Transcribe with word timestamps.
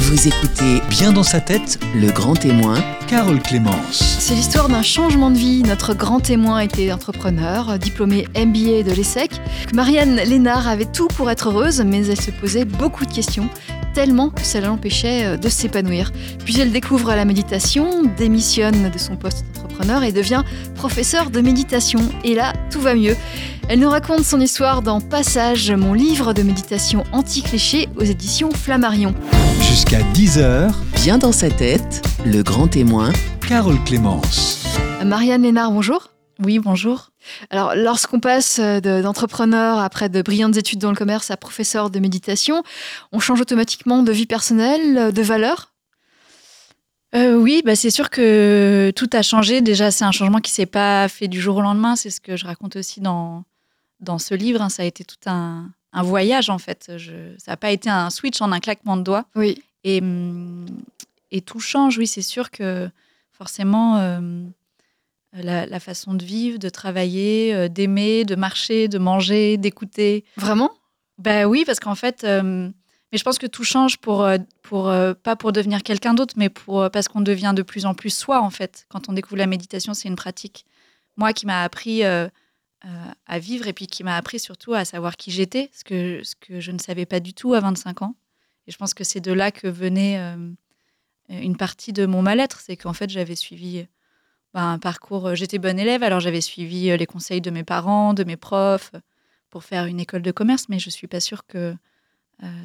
Vous 0.00 0.28
écoutez 0.28 0.80
Bien 0.88 1.12
dans 1.12 1.24
sa 1.24 1.40
tête, 1.40 1.80
Le 1.92 2.12
Grand 2.12 2.34
Témoin, 2.34 2.76
Carole 3.08 3.42
Clémence. 3.42 3.98
C'est 4.20 4.36
l'histoire 4.36 4.68
d'un 4.68 4.82
changement 4.82 5.28
de 5.28 5.36
vie. 5.36 5.64
Notre 5.64 5.92
grand 5.92 6.20
témoin 6.20 6.60
était 6.60 6.92
entrepreneur, 6.92 7.80
diplômé 7.80 8.28
MBA 8.36 8.84
de 8.84 8.92
l'ESSEC. 8.92 9.32
Marianne 9.74 10.14
Lénard 10.14 10.68
avait 10.68 10.84
tout 10.84 11.08
pour 11.08 11.28
être 11.32 11.48
heureuse, 11.48 11.82
mais 11.84 12.06
elle 12.06 12.20
se 12.20 12.30
posait 12.30 12.64
beaucoup 12.64 13.06
de 13.06 13.12
questions, 13.12 13.48
tellement 13.92 14.30
que 14.30 14.42
ça 14.42 14.60
l'empêchait 14.60 15.24
euh, 15.24 15.36
de 15.36 15.48
s'épanouir. 15.48 16.12
Puis 16.44 16.60
elle 16.60 16.70
découvre 16.70 17.08
la 17.08 17.24
méditation, 17.24 18.04
démissionne 18.16 18.90
de 18.90 18.98
son 18.98 19.16
poste 19.16 19.46
d'entrepreneur 19.46 19.67
et 19.80 20.12
devient 20.12 20.42
professeure 20.74 21.30
de 21.30 21.40
méditation. 21.40 22.00
Et 22.24 22.34
là, 22.34 22.52
tout 22.70 22.80
va 22.80 22.94
mieux. 22.94 23.16
Elle 23.68 23.78
nous 23.80 23.88
raconte 23.88 24.24
son 24.24 24.40
histoire 24.40 24.82
dans 24.82 25.00
Passage, 25.00 25.70
mon 25.70 25.92
livre 25.94 26.32
de 26.32 26.42
méditation 26.42 27.04
anti-cliché 27.12 27.88
aux 27.96 28.02
éditions 28.04 28.50
Flammarion. 28.50 29.14
Jusqu'à 29.60 30.00
10h, 30.14 30.72
Bien 31.04 31.18
dans 31.18 31.32
sa 31.32 31.48
tête, 31.48 32.02
Le 32.26 32.42
Grand 32.42 32.66
Témoin, 32.68 33.12
Carole 33.46 33.78
Clémence. 33.84 34.64
Marianne 35.04 35.42
Lénard, 35.42 35.70
bonjour. 35.70 36.08
Oui, 36.44 36.58
bonjour. 36.58 37.10
Alors, 37.50 37.74
lorsqu'on 37.76 38.20
passe 38.20 38.58
de- 38.60 39.02
d'entrepreneur 39.02 39.78
après 39.78 40.08
de 40.08 40.22
brillantes 40.22 40.56
études 40.56 40.78
dans 40.80 40.90
le 40.90 40.96
commerce 40.96 41.30
à 41.30 41.36
professeur 41.36 41.90
de 41.90 41.98
méditation, 42.00 42.62
on 43.12 43.20
change 43.20 43.40
automatiquement 43.40 44.02
de 44.02 44.10
vie 44.12 44.26
personnelle, 44.26 45.12
de 45.12 45.22
valeur? 45.22 45.72
Euh, 47.14 47.36
oui, 47.36 47.62
bah 47.64 47.74
c'est 47.74 47.90
sûr 47.90 48.10
que 48.10 48.92
tout 48.94 49.08
a 49.12 49.22
changé. 49.22 49.60
Déjà, 49.60 49.90
c'est 49.90 50.04
un 50.04 50.12
changement 50.12 50.40
qui 50.40 50.50
s'est 50.50 50.66
pas 50.66 51.08
fait 51.08 51.28
du 51.28 51.40
jour 51.40 51.56
au 51.56 51.62
lendemain. 51.62 51.96
C'est 51.96 52.10
ce 52.10 52.20
que 52.20 52.36
je 52.36 52.44
raconte 52.44 52.76
aussi 52.76 53.00
dans, 53.00 53.44
dans 54.00 54.18
ce 54.18 54.34
livre. 54.34 54.60
hein. 54.60 54.68
Ça 54.68 54.82
a 54.82 54.86
été 54.86 55.04
tout 55.04 55.16
un, 55.26 55.70
un 55.92 56.02
voyage, 56.02 56.50
en 56.50 56.58
fait. 56.58 56.92
Je, 56.98 57.34
ça 57.38 57.52
n'a 57.52 57.56
pas 57.56 57.70
été 57.70 57.88
un 57.88 58.10
switch 58.10 58.40
en 58.42 58.52
un 58.52 58.60
claquement 58.60 58.96
de 58.96 59.02
doigts. 59.02 59.24
Oui. 59.34 59.62
Et, 59.84 60.00
hum, 60.02 60.66
et 61.30 61.40
tout 61.40 61.60
change, 61.60 61.96
oui, 61.98 62.06
c'est 62.06 62.20
sûr 62.22 62.50
que 62.50 62.90
forcément, 63.32 63.96
euh, 63.98 64.20
la, 65.32 65.64
la 65.64 65.80
façon 65.80 66.12
de 66.14 66.24
vivre, 66.24 66.58
de 66.58 66.68
travailler, 66.68 67.54
euh, 67.54 67.68
d'aimer, 67.68 68.24
de 68.24 68.34
marcher, 68.34 68.88
de 68.88 68.98
manger, 68.98 69.56
d'écouter, 69.56 70.24
Vraiment? 70.36 70.70
Ben 71.18 71.46
oui, 71.46 71.64
parce 71.66 71.80
qu'en 71.80 71.94
fait, 71.96 72.24
mais 73.10 73.18
je 73.18 73.24
pense 73.24 73.38
que 73.38 73.46
tout 73.46 73.64
change 73.64 73.98
pour, 73.98 74.22
euh, 74.22 74.38
euh, 74.72 75.14
pas 75.14 75.34
pour 75.34 75.52
devenir 75.52 75.82
quelqu'un 75.82 76.12
d'autre, 76.12 76.34
mais 76.36 76.50
pour 76.50 76.82
euh, 76.82 76.88
parce 76.90 77.08
qu'on 77.08 77.22
devient 77.22 77.54
de 77.56 77.62
plus 77.62 77.86
en 77.86 77.94
plus 77.94 78.10
soi 78.10 78.42
en 78.42 78.50
fait. 78.50 78.86
Quand 78.90 79.08
on 79.08 79.12
découvre 79.12 79.38
la 79.38 79.46
méditation, 79.46 79.94
c'est 79.94 80.08
une 80.08 80.16
pratique. 80.16 80.66
Moi, 81.16 81.32
qui 81.32 81.46
m'a 81.46 81.62
appris 81.62 82.04
à 82.04 83.38
vivre 83.40 83.66
et 83.66 83.72
puis 83.72 83.88
qui 83.88 84.04
m'a 84.04 84.16
appris 84.16 84.38
surtout 84.38 84.72
à 84.72 84.84
savoir 84.84 85.16
qui 85.16 85.32
j'étais, 85.32 85.68
ce 85.72 85.82
que 85.82 86.60
je 86.60 86.70
ne 86.70 86.78
savais 86.78 87.06
pas 87.06 87.18
du 87.18 87.34
tout 87.34 87.54
à 87.54 87.60
25 87.60 88.02
ans. 88.02 88.14
Et 88.68 88.70
je 88.70 88.76
pense 88.76 88.94
que 88.94 89.02
c'est 89.02 89.20
de 89.20 89.32
là 89.32 89.50
que 89.50 89.66
venait 89.66 90.16
une 91.28 91.56
partie 91.56 91.92
de 91.92 92.06
mon 92.06 92.22
mal-être, 92.22 92.60
c'est 92.60 92.76
qu'en 92.76 92.92
fait 92.92 93.10
j'avais 93.10 93.34
suivi 93.34 93.88
ben, 94.54 94.74
un 94.74 94.78
parcours. 94.78 95.34
J'étais 95.34 95.58
bonne 95.58 95.80
élève, 95.80 96.04
alors 96.04 96.20
j'avais 96.20 96.40
suivi 96.40 96.96
les 96.96 97.06
conseils 97.06 97.40
de 97.40 97.50
mes 97.50 97.64
parents, 97.64 98.14
de 98.14 98.22
mes 98.22 98.36
profs 98.36 98.92
pour 99.50 99.64
faire 99.64 99.86
une 99.86 99.98
école 99.98 100.22
de 100.22 100.30
commerce, 100.30 100.68
mais 100.68 100.78
je 100.78 100.90
suis 100.90 101.08
pas 101.08 101.18
sûre 101.18 101.48
que 101.48 101.74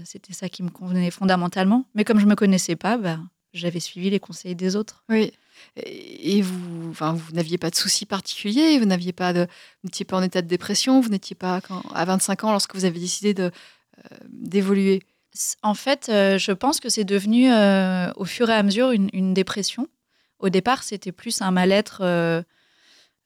c'était 0.05 0.33
ça 0.33 0.49
qui 0.49 0.63
me 0.63 0.69
convenait 0.69 1.11
fondamentalement. 1.11 1.85
Mais 1.95 2.03
comme 2.03 2.19
je 2.19 2.25
me 2.25 2.35
connaissais 2.35 2.75
pas, 2.75 2.97
bah, 2.97 3.19
j'avais 3.53 3.79
suivi 3.79 4.09
les 4.09 4.19
conseils 4.19 4.55
des 4.55 4.75
autres. 4.75 5.03
Oui. 5.09 5.31
Et 5.75 6.41
vous, 6.41 6.89
enfin, 6.89 7.13
vous 7.13 7.31
n'aviez 7.33 7.57
pas 7.57 7.69
de 7.69 7.75
soucis 7.75 8.05
particuliers, 8.05 8.77
vous 8.79 8.85
n'aviez 8.85 9.13
pas 9.13 9.33
de, 9.33 9.41
vous 9.41 9.87
n'étiez 9.87 10.05
pas 10.05 10.17
en 10.17 10.23
état 10.23 10.41
de 10.41 10.47
dépression, 10.47 10.99
vous 10.99 11.09
n'étiez 11.09 11.35
pas 11.35 11.61
quand, 11.61 11.81
à 11.93 12.05
25 12.05 12.43
ans 12.43 12.51
lorsque 12.51 12.75
vous 12.75 12.85
avez 12.85 12.99
décidé 12.99 13.33
de 13.33 13.43
euh, 13.43 14.17
d'évoluer? 14.29 15.03
En 15.63 15.73
fait, 15.73 16.09
euh, 16.09 16.37
je 16.37 16.51
pense 16.51 16.79
que 16.79 16.89
c'est 16.89 17.05
devenu 17.05 17.51
euh, 17.51 18.11
au 18.15 18.25
fur 18.25 18.49
et 18.49 18.53
à 18.53 18.61
mesure 18.61 18.91
une, 18.91 19.09
une 19.13 19.33
dépression. 19.33 19.87
Au 20.39 20.49
départ, 20.49 20.83
c'était 20.83 21.11
plus 21.11 21.41
un 21.41 21.51
mal-être, 21.51 22.01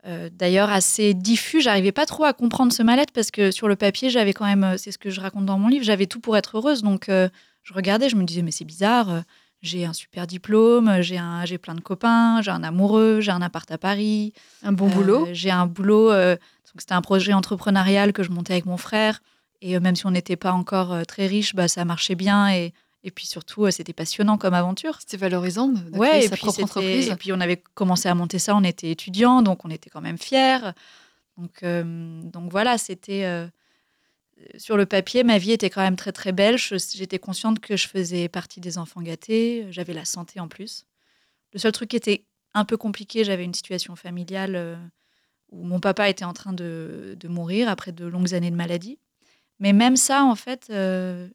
euh, 0.08 0.30
d'ailleurs 0.32 0.70
assez 0.70 1.14
diffus. 1.14 1.62
J'arrivais 1.62 1.92
pas 1.92 2.06
trop 2.06 2.24
à 2.24 2.34
comprendre 2.34 2.72
ce 2.72 2.82
mal-être 2.82 3.12
parce 3.12 3.30
que 3.30 3.52
sur 3.52 3.68
le 3.68 3.76
papier, 3.76 4.10
j'avais 4.10 4.34
quand 4.34 4.46
même, 4.46 4.64
euh, 4.64 4.78
c'est 4.78 4.92
ce 4.92 4.98
que 4.98 5.10
je 5.10 5.20
raconte 5.20 5.46
dans 5.46 5.60
mon 5.60 5.68
livre, 5.68 5.84
j'avais 5.84 6.06
tout 6.06 6.20
pour 6.20 6.38
être 6.38 6.58
heureuse. 6.58 6.82
Donc, 6.82 7.10
euh, 7.10 7.28
je 7.64 7.74
regardais, 7.74 8.08
je 8.08 8.16
me 8.16 8.24
disais, 8.24 8.42
mais 8.42 8.52
c'est 8.52 8.66
bizarre. 8.66 9.24
J'ai 9.62 9.86
un 9.86 9.94
super 9.94 10.28
diplôme, 10.28 11.02
j'ai 11.02 11.18
un, 11.18 11.44
j'ai 11.46 11.58
plein 11.58 11.76
de 11.76 11.82
copains, 11.82 12.42
j'ai 12.42 12.52
un 12.52 12.64
amoureux, 12.64 13.20
j'ai 13.22 13.32
un 13.32 13.42
appart 13.42 13.70
à 13.72 13.78
Paris, 13.78 14.32
Un 14.64 14.72
bon 14.72 14.88
Euh, 14.88 14.94
boulot. 14.94 15.28
J'ai 15.34 15.52
un 15.52 15.66
boulot. 15.66 16.10
donc 16.12 16.40
c'était 16.78 16.94
un 16.94 17.02
projet 17.02 17.34
entrepreneurial 17.34 18.14
que 18.14 18.24
je 18.24 18.30
montais 18.30 18.54
avec 18.54 18.66
mon 18.66 18.78
frère. 18.78 19.20
Et 19.62 19.80
même 19.80 19.96
si 19.96 20.06
on 20.06 20.12
n'était 20.12 20.36
pas 20.36 20.52
encore 20.54 20.96
très 21.08 21.26
riche, 21.26 21.56
bah, 21.56 21.68
ça 21.68 21.84
marchait 21.84 22.16
bien. 22.16 22.50
Et, 22.54 22.74
et 23.04 23.12
puis 23.12 23.26
surtout, 23.26 23.66
euh, 23.66 23.72
c'était 23.72 23.94
passionnant 23.94 24.38
comme 24.38 24.54
aventure. 24.54 24.98
C'était 25.00 25.18
valorisant 25.18 25.68
de, 25.70 25.98
Ouais, 25.98 26.10
créer 26.10 26.26
et 26.26 26.28
sa 26.28 26.36
puis, 26.36 26.42
propre 26.44 26.64
entreprise. 26.64 27.10
et 27.10 27.16
puis 27.16 27.32
on 27.32 27.40
avait 27.40 27.62
commencé 27.74 28.10
à 28.10 28.16
monter 28.16 28.40
ça, 28.40 28.56
on 28.56 28.64
était 28.64 28.90
étudiants, 28.92 29.42
donc 29.42 29.64
on 29.66 29.70
était 29.70 29.90
quand 29.90 30.02
même 30.02 30.18
fiers. 30.18 30.60
Donc, 31.38 31.64
euh, 31.64 31.84
donc 32.24 32.52
voilà, 32.52 32.78
c'était. 32.78 33.24
euh, 33.26 33.48
sur 34.58 34.78
le 34.78 34.86
papier, 34.86 35.24
ma 35.24 35.38
vie 35.40 35.52
était 35.52 35.70
quand 35.72 35.82
même 35.82 35.96
très 35.96 36.12
très 36.12 36.32
belle. 36.32 36.58
J'étais 36.58 37.18
consciente 37.20 37.60
que 37.60 37.76
je 37.76 37.88
faisais 37.88 38.28
partie 38.30 38.60
des 38.60 38.78
enfants 38.78 39.02
gâtés. 39.02 39.66
J'avais 39.72 39.94
la 39.94 40.06
santé 40.06 40.40
en 40.40 40.48
plus. 40.48 40.86
Le 41.54 41.60
seul 41.60 41.72
truc 41.72 41.90
qui 41.90 41.96
était 41.96 42.26
un 42.54 42.64
peu 42.66 42.78
compliqué, 42.78 43.24
j'avais 43.24 43.44
une 43.46 43.54
situation 43.56 43.96
familiale 43.96 44.80
où 45.52 45.64
mon 45.64 45.80
papa 45.80 46.08
était 46.10 46.26
en 46.26 46.34
train 46.34 46.54
de, 46.54 47.16
de 47.20 47.28
mourir 47.28 47.68
après 47.70 47.92
de 47.92 48.06
longues 48.06 48.34
années 48.36 48.52
de 48.52 48.56
maladie. 48.56 49.00
Mais 49.60 49.74
même 49.74 49.96
ça, 49.98 50.24
en 50.24 50.36
fait, 50.36 50.68
euh, 50.70 51.28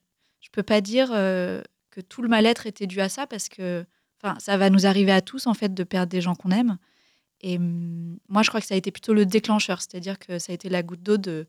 je 0.43 0.51
peux 0.51 0.63
pas 0.63 0.83
dire 0.83 1.09
euh, 1.13 1.63
que 1.91 2.03
tout 2.03 2.21
le 2.21 2.29
mal-être 2.29 2.67
était 2.67 2.87
dû 2.87 3.01
à 3.01 3.09
ça 3.09 3.27
parce 3.27 3.49
que 3.49 3.87
enfin, 4.23 4.39
ça 4.39 4.59
va 4.59 4.69
nous 4.69 4.87
arriver 4.87 5.13
à 5.13 5.23
tous 5.23 5.47
en 5.47 5.55
fait 5.55 5.73
de 5.73 5.85
perdre 5.85 6.11
des 6.11 6.21
gens 6.21 6.35
qu'on 6.35 6.51
aime. 6.51 6.77
Et 7.41 7.57
hum, 7.57 8.19
moi, 8.29 8.43
je 8.43 8.51
crois 8.51 8.61
que 8.61 8.67
ça 8.67 8.75
a 8.75 8.77
été 8.77 8.91
plutôt 8.91 9.15
le 9.15 9.25
déclencheur, 9.25 9.81
c'est-à-dire 9.81 10.19
que 10.19 10.39
ça 10.39 10.53
a 10.53 10.55
été 10.55 10.69
la 10.69 10.83
goutte 10.83 11.03
d'eau 11.03 11.17
de 11.17 11.47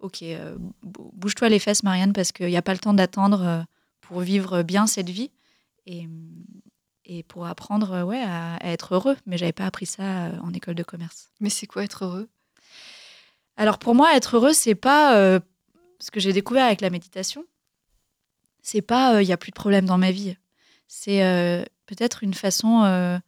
Ok, 0.00 0.22
euh, 0.22 0.56
bou- 0.82 1.12
bouge-toi 1.14 1.48
les 1.48 1.60
fesses, 1.60 1.84
Marianne, 1.84 2.12
parce 2.12 2.32
qu'il 2.32 2.48
n'y 2.48 2.56
a 2.56 2.62
pas 2.62 2.72
le 2.72 2.80
temps 2.80 2.92
d'attendre 2.92 3.42
euh, 3.46 3.62
pour 4.00 4.18
vivre 4.18 4.64
bien 4.64 4.88
cette 4.88 5.08
vie 5.08 5.30
et, 5.86 6.06
hum, 6.06 6.44
et 7.04 7.22
pour 7.22 7.46
apprendre 7.46 8.02
ouais, 8.02 8.20
à, 8.20 8.56
à 8.56 8.68
être 8.70 8.94
heureux. 8.94 9.16
Mais 9.26 9.38
j'avais 9.38 9.52
pas 9.52 9.64
appris 9.66 9.86
ça 9.86 10.32
en 10.42 10.52
école 10.52 10.74
de 10.74 10.82
commerce. 10.82 11.30
Mais 11.38 11.50
c'est 11.50 11.66
quoi 11.68 11.84
être 11.84 12.04
heureux? 12.04 12.28
Alors 13.56 13.78
pour 13.78 13.94
moi, 13.94 14.16
être 14.16 14.36
heureux, 14.36 14.52
c'est 14.52 14.74
pas 14.74 15.16
euh, 15.16 15.38
ce 16.00 16.10
que 16.10 16.20
j'ai 16.20 16.32
découvert 16.32 16.66
avec 16.66 16.80
la 16.80 16.90
méditation. 16.90 17.44
C'est 18.62 18.82
pas 18.82 19.16
euh, 19.16 19.22
il 19.22 19.28
y 19.28 19.32
a 19.32 19.36
plus 19.36 19.50
de 19.50 19.56
problèmes 19.56 19.86
dans 19.86 19.98
ma 19.98 20.10
vie. 20.10 20.36
C'est 20.88 21.24
euh, 21.24 21.64
peut-être 21.86 22.22
une 22.22 22.34
façon 22.34 22.82
euh, 22.84 23.18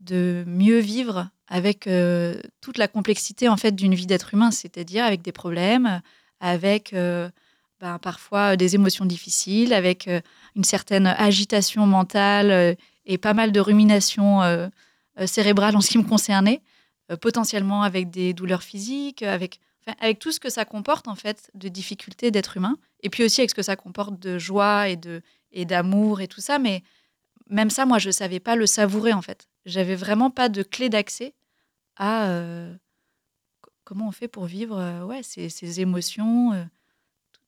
de 0.00 0.44
mieux 0.46 0.78
vivre 0.78 1.28
avec 1.48 1.86
euh, 1.86 2.40
toute 2.60 2.78
la 2.78 2.88
complexité 2.88 3.48
en 3.48 3.56
fait 3.56 3.72
d'une 3.72 3.94
vie 3.94 4.06
d'être 4.06 4.34
humain, 4.34 4.50
c'est-à-dire 4.50 5.04
avec 5.04 5.22
des 5.22 5.32
problèmes, 5.32 6.00
avec 6.40 6.92
euh, 6.92 7.30
ben, 7.80 7.98
parfois 7.98 8.56
des 8.56 8.74
émotions 8.74 9.04
difficiles, 9.04 9.72
avec 9.72 10.08
euh, 10.08 10.20
une 10.54 10.64
certaine 10.64 11.06
agitation 11.06 11.86
mentale 11.86 12.50
euh, 12.50 12.74
et 13.04 13.18
pas 13.18 13.34
mal 13.34 13.52
de 13.52 13.60
ruminations 13.60 14.42
euh, 14.42 14.68
euh, 15.20 15.26
cérébrales 15.26 15.76
en 15.76 15.80
ce 15.80 15.90
qui 15.90 15.98
me 15.98 16.04
concernait, 16.04 16.60
euh, 17.10 17.16
potentiellement 17.16 17.82
avec 17.82 18.10
des 18.10 18.32
douleurs 18.32 18.62
physiques, 18.62 19.22
avec 19.22 19.60
avec 20.00 20.18
tout 20.18 20.32
ce 20.32 20.40
que 20.40 20.50
ça 20.50 20.64
comporte 20.64 21.08
en 21.08 21.14
fait 21.14 21.50
de 21.54 21.68
difficultés 21.68 22.30
d'être 22.30 22.56
humain, 22.56 22.76
et 23.02 23.10
puis 23.10 23.24
aussi 23.24 23.40
avec 23.40 23.50
ce 23.50 23.54
que 23.54 23.62
ça 23.62 23.76
comporte 23.76 24.18
de 24.18 24.38
joie 24.38 24.88
et 24.88 24.96
de 24.96 25.22
et 25.52 25.64
d'amour 25.64 26.20
et 26.20 26.28
tout 26.28 26.40
ça. 26.40 26.58
Mais 26.58 26.82
même 27.48 27.70
ça, 27.70 27.86
moi, 27.86 27.98
je 27.98 28.10
savais 28.10 28.40
pas 28.40 28.56
le 28.56 28.66
savourer 28.66 29.12
en 29.12 29.22
fait. 29.22 29.48
J'avais 29.64 29.94
vraiment 29.94 30.30
pas 30.30 30.48
de 30.48 30.62
clé 30.62 30.88
d'accès 30.88 31.34
à 31.96 32.28
euh, 32.28 32.74
comment 33.84 34.08
on 34.08 34.12
fait 34.12 34.28
pour 34.28 34.46
vivre 34.46 34.78
euh, 34.78 35.04
ouais 35.04 35.22
ces, 35.22 35.48
ces 35.48 35.80
émotions, 35.80 36.52
euh, 36.52 36.64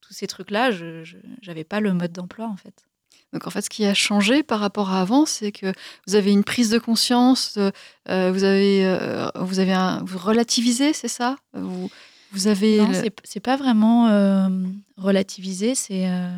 tous 0.01 0.13
ces 0.13 0.27
trucs 0.27 0.51
là. 0.51 0.71
Je 0.71 1.03
j'avais 1.41 1.63
pas 1.63 1.79
le 1.79 1.93
mode 1.93 2.11
d'emploi 2.11 2.47
en 2.47 2.57
fait. 2.57 2.85
Donc 3.31 3.45
en 3.45 3.51
fait, 3.51 3.61
ce 3.61 3.69
qui 3.69 3.85
a 3.85 3.93
changé 3.93 4.41
par 4.41 4.59
rapport 4.59 4.89
à 4.89 5.01
avant, 5.01 5.27
c'est 5.27 5.51
que 5.51 5.71
vous 6.07 6.15
avez 6.15 6.31
une 6.31 6.43
prise 6.43 6.71
de 6.71 6.79
conscience, 6.79 7.59
vous 8.07 8.43
avez, 8.43 9.29
vous 9.35 9.59
avez 9.59 9.73
un, 9.73 10.03
relativisez, 10.03 10.93
c'est 10.93 11.09
ça? 11.09 11.35
Vous, 11.53 11.91
vous 12.31 12.47
avez 12.47 12.77
Non, 12.79 12.87
le- 12.89 13.09
c'est- 13.23 13.39
pas 13.39 13.57
vraiment 13.57 14.07
euh, 14.07 14.49
relativisé. 14.97 15.75
C'est 15.75 16.09
euh, 16.09 16.37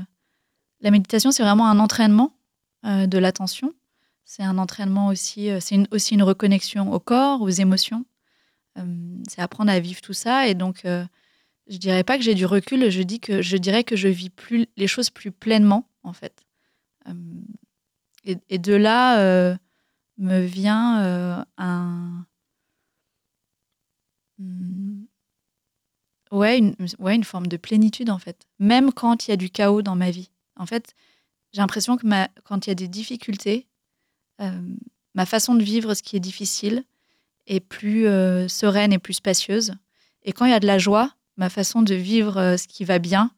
la 0.82 0.92
méditation, 0.92 1.32
c'est 1.32 1.44
vraiment 1.44 1.68
un 1.70 1.80
entraînement 1.80 2.34
euh, 2.86 3.08
de 3.08 3.18
l'attention. 3.18 3.74
C'est 4.26 4.44
un 4.44 4.58
entraînement 4.58 5.08
aussi. 5.08 5.50
c'est 5.60 5.76
une- 5.76 5.88
aussi 5.92 6.14
une 6.16 6.24
reconnexion 6.24 6.92
au 6.94 7.00
corps, 7.00 7.42
aux 7.42 7.50
émotions. 7.50 8.06
C'est 9.28 9.42
apprendre 9.42 9.70
à 9.72 9.80
vivre 9.82 10.00
tout 10.02 10.14
ça. 10.14 10.48
Et 10.48 10.54
donc, 10.56 10.84
je 10.86 11.78
dirais 11.78 12.06
pas 12.06 12.18
que 12.18 12.24
j'ai 12.24 12.36
du 12.36 12.46
recul. 12.46 12.90
Je 12.90 13.02
dis 13.02 13.20
que 13.20 13.42
je 13.42 13.58
dirais 13.58 13.84
que 13.84 13.98
je 13.98 14.08
vis 14.08 14.30
plus 14.30 14.68
les 14.78 14.88
choses 14.88 15.10
plus 15.10 15.32
pleinement, 15.32 15.90
en 16.04 16.14
fait. 16.14 16.46
Euh, 17.10 17.14
et, 18.24 18.38
et 18.50 18.58
de 18.60 18.74
là 18.74 19.20
euh, 19.20 19.56
me 20.18 20.40
vient 20.42 21.02
euh, 21.02 21.44
un 21.58 22.26
Hmm. 24.40 25.04
Ouais 26.32 26.58
une, 26.58 26.76
ouais, 27.00 27.16
une 27.16 27.24
forme 27.24 27.48
de 27.48 27.58
plénitude 27.58 28.10
en 28.10 28.20
fait. 28.20 28.48
Même 28.60 28.92
quand 28.94 29.28
il 29.28 29.32
y 29.32 29.34
a 29.34 29.38
du 29.38 29.50
chaos 29.50 29.82
dans 29.82 29.96
ma 29.96 30.12
vie. 30.12 30.32
En 30.56 30.66
fait, 30.66 30.94
j'ai 31.52 31.60
l'impression 31.60 31.98
que 31.98 32.08
quand 32.44 32.66
il 32.66 32.70
y 32.70 32.72
a 32.72 32.76
des 32.76 32.88
difficultés, 32.88 33.68
euh, 34.42 34.62
ma 35.14 35.26
façon 35.26 35.56
de 35.56 35.64
vivre 35.64 35.94
ce 35.94 36.04
qui 36.04 36.16
est 36.16 36.22
difficile 36.22 36.84
est 37.48 37.60
plus 37.60 38.08
euh, 38.08 38.48
sereine 38.48 38.94
et 38.94 39.00
plus 39.00 39.16
spacieuse. 39.16 39.74
Et 40.24 40.32
quand 40.32 40.46
il 40.46 40.52
y 40.52 40.56
a 40.56 40.60
de 40.60 40.68
la 40.68 40.78
joie, 40.78 41.14
ma 41.36 41.50
façon 41.50 41.82
de 41.82 41.96
vivre 41.96 42.38
euh, 42.38 42.58
ce 42.58 42.68
qui 42.68 42.86
va 42.86 43.00
bien 43.00 43.32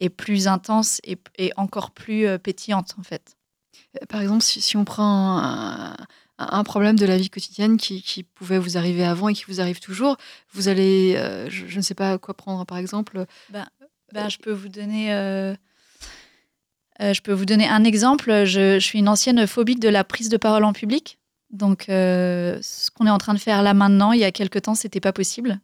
est 0.00 0.10
plus 0.10 0.48
intense 0.48 1.00
et, 1.04 1.16
et 1.38 1.52
encore 1.56 1.92
plus 1.92 2.26
pétillante 2.40 2.96
en 2.98 3.04
fait. 3.04 3.36
Par 4.08 4.20
exemple, 4.20 4.42
si, 4.42 4.76
on 4.76 4.84
prend 4.84 5.94
un 6.38 6.64
problème 6.64 6.98
de 6.98 7.06
la 7.06 7.16
vie 7.16 7.30
quotidienne 7.30 7.76
qui, 7.76 8.02
qui 8.02 8.22
pouvait 8.24 8.58
vous 8.58 8.76
arriver 8.76 9.04
avant 9.04 9.28
et 9.28 9.34
qui 9.34 9.44
vous 9.46 9.60
arrive 9.60 9.80
toujours, 9.80 10.16
vous 10.52 10.68
allez, 10.68 11.14
euh, 11.16 11.48
je, 11.48 11.66
je 11.66 11.76
ne 11.76 11.82
sais 11.82 11.94
pas 11.94 12.18
quoi 12.18 12.34
prendre 12.34 12.64
par 12.66 12.78
exemple. 12.78 13.24
Ben, 14.12 14.28
je 14.28 14.38
peux 14.38 14.52
vous 14.52 14.68
donner. 14.68 15.12
euh, 15.12 15.54
euh, 17.00 17.12
je 17.12 17.22
peux 17.22 17.32
vous 17.32 17.46
donner 17.46 17.68
un 17.68 17.84
exemple. 17.84 18.44
Je, 18.44 18.78
je 18.78 18.84
suis 18.84 18.98
une 18.98 19.08
ancienne 19.08 19.46
phobique 19.46 19.80
de 19.80 19.88
la 19.88 20.04
prise 20.04 20.28
de 20.28 20.36
parole 20.36 20.64
en 20.64 20.72
public. 20.72 21.18
Donc, 21.50 21.84
ce 21.88 22.90
qu'on 22.90 23.06
est 23.06 23.10
en 23.10 23.18
train 23.18 23.34
de 23.34 23.38
faire 23.38 23.62
là 23.62 23.74
maintenant, 23.74 24.10
il 24.12 24.20
y 24.20 24.24
a 24.24 24.32
quelques 24.32 24.62
temps, 24.62 24.74
c'était 24.74 25.00
pas 25.00 25.12
possible. 25.12 25.60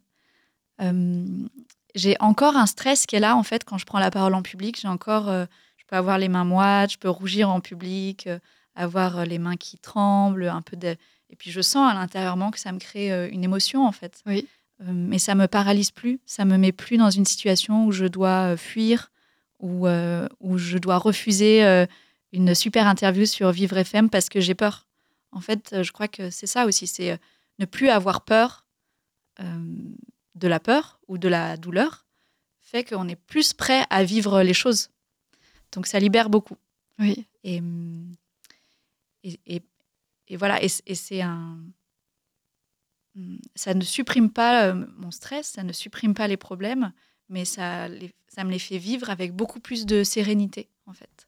J'ai 1.95 2.15
encore 2.21 2.55
un 2.55 2.65
stress 2.65 3.05
qui 3.05 3.17
est 3.17 3.19
là, 3.19 3.35
en 3.35 3.43
fait, 3.43 3.65
quand 3.65 3.77
je 3.77 3.85
prends 3.85 3.99
la 3.99 4.09
parole 4.09 4.33
en 4.35 4.41
public. 4.41 4.79
J'ai 4.81 4.87
encore. 4.87 5.25
je 5.25 5.85
peux 5.87 5.97
avoir 5.97 6.17
les 6.17 6.29
mains 6.29 6.45
moites, 6.45 6.91
je 6.93 6.97
peux 6.97 7.09
rougir 7.09 7.49
en 7.49 7.59
public, 7.59 8.29
avoir 8.75 9.19
euh, 9.19 9.25
les 9.25 9.39
mains 9.39 9.57
qui 9.57 9.77
tremblent, 9.77 10.47
un 10.47 10.61
peu 10.61 10.77
de. 10.77 10.95
Et 11.29 11.35
puis, 11.35 11.51
je 11.51 11.61
sens 11.61 11.91
à 11.91 11.93
l'intérieurement 11.93 12.51
que 12.51 12.59
ça 12.59 12.71
me 12.71 12.79
crée 12.79 13.11
euh, 13.11 13.29
une 13.31 13.43
émotion, 13.43 13.85
en 13.85 13.91
fait. 13.91 14.21
Oui. 14.25 14.47
Euh, 14.81 14.91
mais 14.91 15.19
ça 15.19 15.35
me 15.35 15.47
paralyse 15.47 15.91
plus. 15.91 16.19
Ça 16.25 16.45
me 16.45 16.57
met 16.57 16.71
plus 16.71 16.97
dans 16.97 17.09
une 17.09 17.25
situation 17.25 17.85
où 17.85 17.91
je 17.91 18.05
dois 18.05 18.57
fuir, 18.57 19.11
où, 19.59 19.87
euh, 19.87 20.27
où 20.39 20.57
je 20.57 20.77
dois 20.77 20.97
refuser 20.97 21.63
euh, 21.63 21.85
une 22.33 22.55
super 22.55 22.87
interview 22.87 23.25
sur 23.25 23.51
Vivre 23.51 23.77
FM 23.77 24.09
parce 24.09 24.29
que 24.29 24.39
j'ai 24.39 24.55
peur. 24.55 24.87
En 25.31 25.39
fait, 25.41 25.81
je 25.81 25.91
crois 25.91 26.07
que 26.07 26.29
c'est 26.29 26.47
ça 26.47 26.65
aussi, 26.65 26.87
c'est 26.87 27.17
ne 27.59 27.65
plus 27.65 27.89
avoir 27.89 28.21
peur 28.21 28.65
euh, 29.39 29.65
de 30.35 30.47
la 30.47 30.59
peur 30.59 30.99
ou 31.07 31.17
de 31.17 31.27
la 31.27 31.57
douleur 31.57 32.05
fait 32.61 32.83
qu'on 32.83 33.07
est 33.07 33.15
plus 33.15 33.53
prêt 33.53 33.85
à 33.89 34.03
vivre 34.03 34.43
les 34.43 34.53
choses. 34.53 34.89
Donc 35.73 35.87
ça 35.87 35.99
libère 35.99 36.29
beaucoup. 36.29 36.57
Oui. 36.99 37.25
Et, 37.43 37.59
hum, 37.59 38.13
et, 39.23 39.39
et- 39.45 39.61
et 40.27 40.37
voilà, 40.37 40.63
et, 40.63 40.69
c'est 40.69 41.21
un. 41.21 41.59
hum, 43.15 43.39
Ça 43.55 43.73
ne 43.73 43.81
supprime 43.83 44.29
pas 44.31 44.67
euh, 44.67 44.85
mon 44.97 45.11
stress, 45.11 45.47
ça 45.47 45.63
ne 45.63 45.73
supprime 45.73 46.13
pas 46.13 46.27
les 46.27 46.37
problèmes, 46.37 46.93
mais 47.29 47.45
ça, 47.45 47.87
les- 47.87 48.13
ça 48.27 48.43
me 48.43 48.51
les 48.51 48.59
fait 48.59 48.77
vivre 48.77 49.09
avec 49.09 49.33
beaucoup 49.35 49.59
plus 49.59 49.85
de 49.85 50.03
sérénité, 50.03 50.69
en 50.85 50.93
fait. 50.93 51.27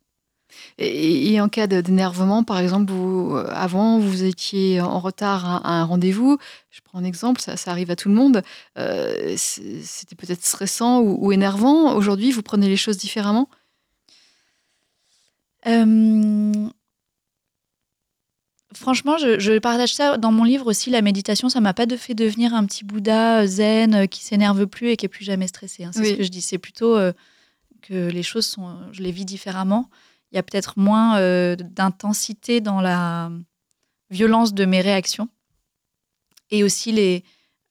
Et, 0.78 1.40
en 1.42 1.50
cas 1.50 1.68
d'énervement, 1.68 2.44
par 2.44 2.60
exemple, 2.60 2.92
vous, 2.92 3.36
euh, 3.36 3.48
avant, 3.52 4.00
vous 4.00 4.24
étiez 4.24 4.82
en 4.82 5.00
retard 5.00 5.66
à, 5.66 5.80
un 5.82 5.84
rendez-vous. 5.84 6.38
Je 6.70 6.82
prends 6.82 7.00
un 7.00 7.04
exemple, 7.04 7.42
ça, 7.42 7.58
ça 7.58 7.72
arrive 7.72 7.90
à 7.92 7.96
tout 7.96 8.10
le 8.10 8.16
monde. 8.16 8.42
euh, 8.78 9.34
C'était 9.38 10.16
peut-être 10.16 10.44
stressant 10.46 11.00
ou, 11.02 11.26
ou 11.28 11.32
énervant. 11.32 11.96
Aujourd'hui, 11.96 12.32
vous 12.32 12.44
prenez 12.44 12.68
les 12.70 12.78
choses 12.78 12.98
différemment? 12.98 13.50
Euh, 15.66 16.70
Franchement, 18.76 19.18
je, 19.18 19.40
je 19.40 19.58
partage 19.60 19.94
ça 19.94 20.18
dans 20.18 20.32
mon 20.32 20.44
livre 20.44 20.68
aussi. 20.68 20.90
La 20.90 21.02
méditation, 21.02 21.50
ça 21.50 21.62
m'a 21.62 21.74
pas 21.74 21.86
de 21.86 21.96
fait 21.98 22.16
devenir 22.16 22.54
un 22.54 22.66
petit 22.66 22.84
Bouddha 22.84 23.42
euh, 23.42 23.46
zen 23.48 23.94
euh, 23.96 24.06
qui 24.06 24.24
s'énerve 24.24 24.66
plus 24.68 24.90
et 24.90 24.98
qui 24.98 25.06
est 25.06 25.10
plus 25.10 25.26
jamais 25.26 25.48
stressé. 25.48 25.84
hein. 25.84 25.92
C'est 25.94 26.00
Oui. 26.02 26.10
ce 26.12 26.16
que 26.16 26.24
je 26.24 26.30
dis. 26.30 26.42
C'est 26.42 26.58
plutôt 26.58 26.96
euh, 26.98 27.14
que 27.82 28.10
les 28.10 28.24
choses 28.24 28.46
sont, 28.46 28.78
je 28.92 29.02
les 29.04 29.12
vis 29.12 29.26
différemment. 29.26 29.90
Il 30.32 30.36
y 30.36 30.40
a 30.40 30.44
peut-être 30.44 30.80
moins 30.80 31.18
euh, 31.18 31.56
d'intensité 31.56 32.62
dans 32.62 32.82
la 32.82 33.32
violence 34.10 34.54
de 34.54 34.66
mes 34.66 34.82
réactions. 34.82 35.30
Et 36.52 36.64
aussi, 36.64 36.92
les 36.92 37.24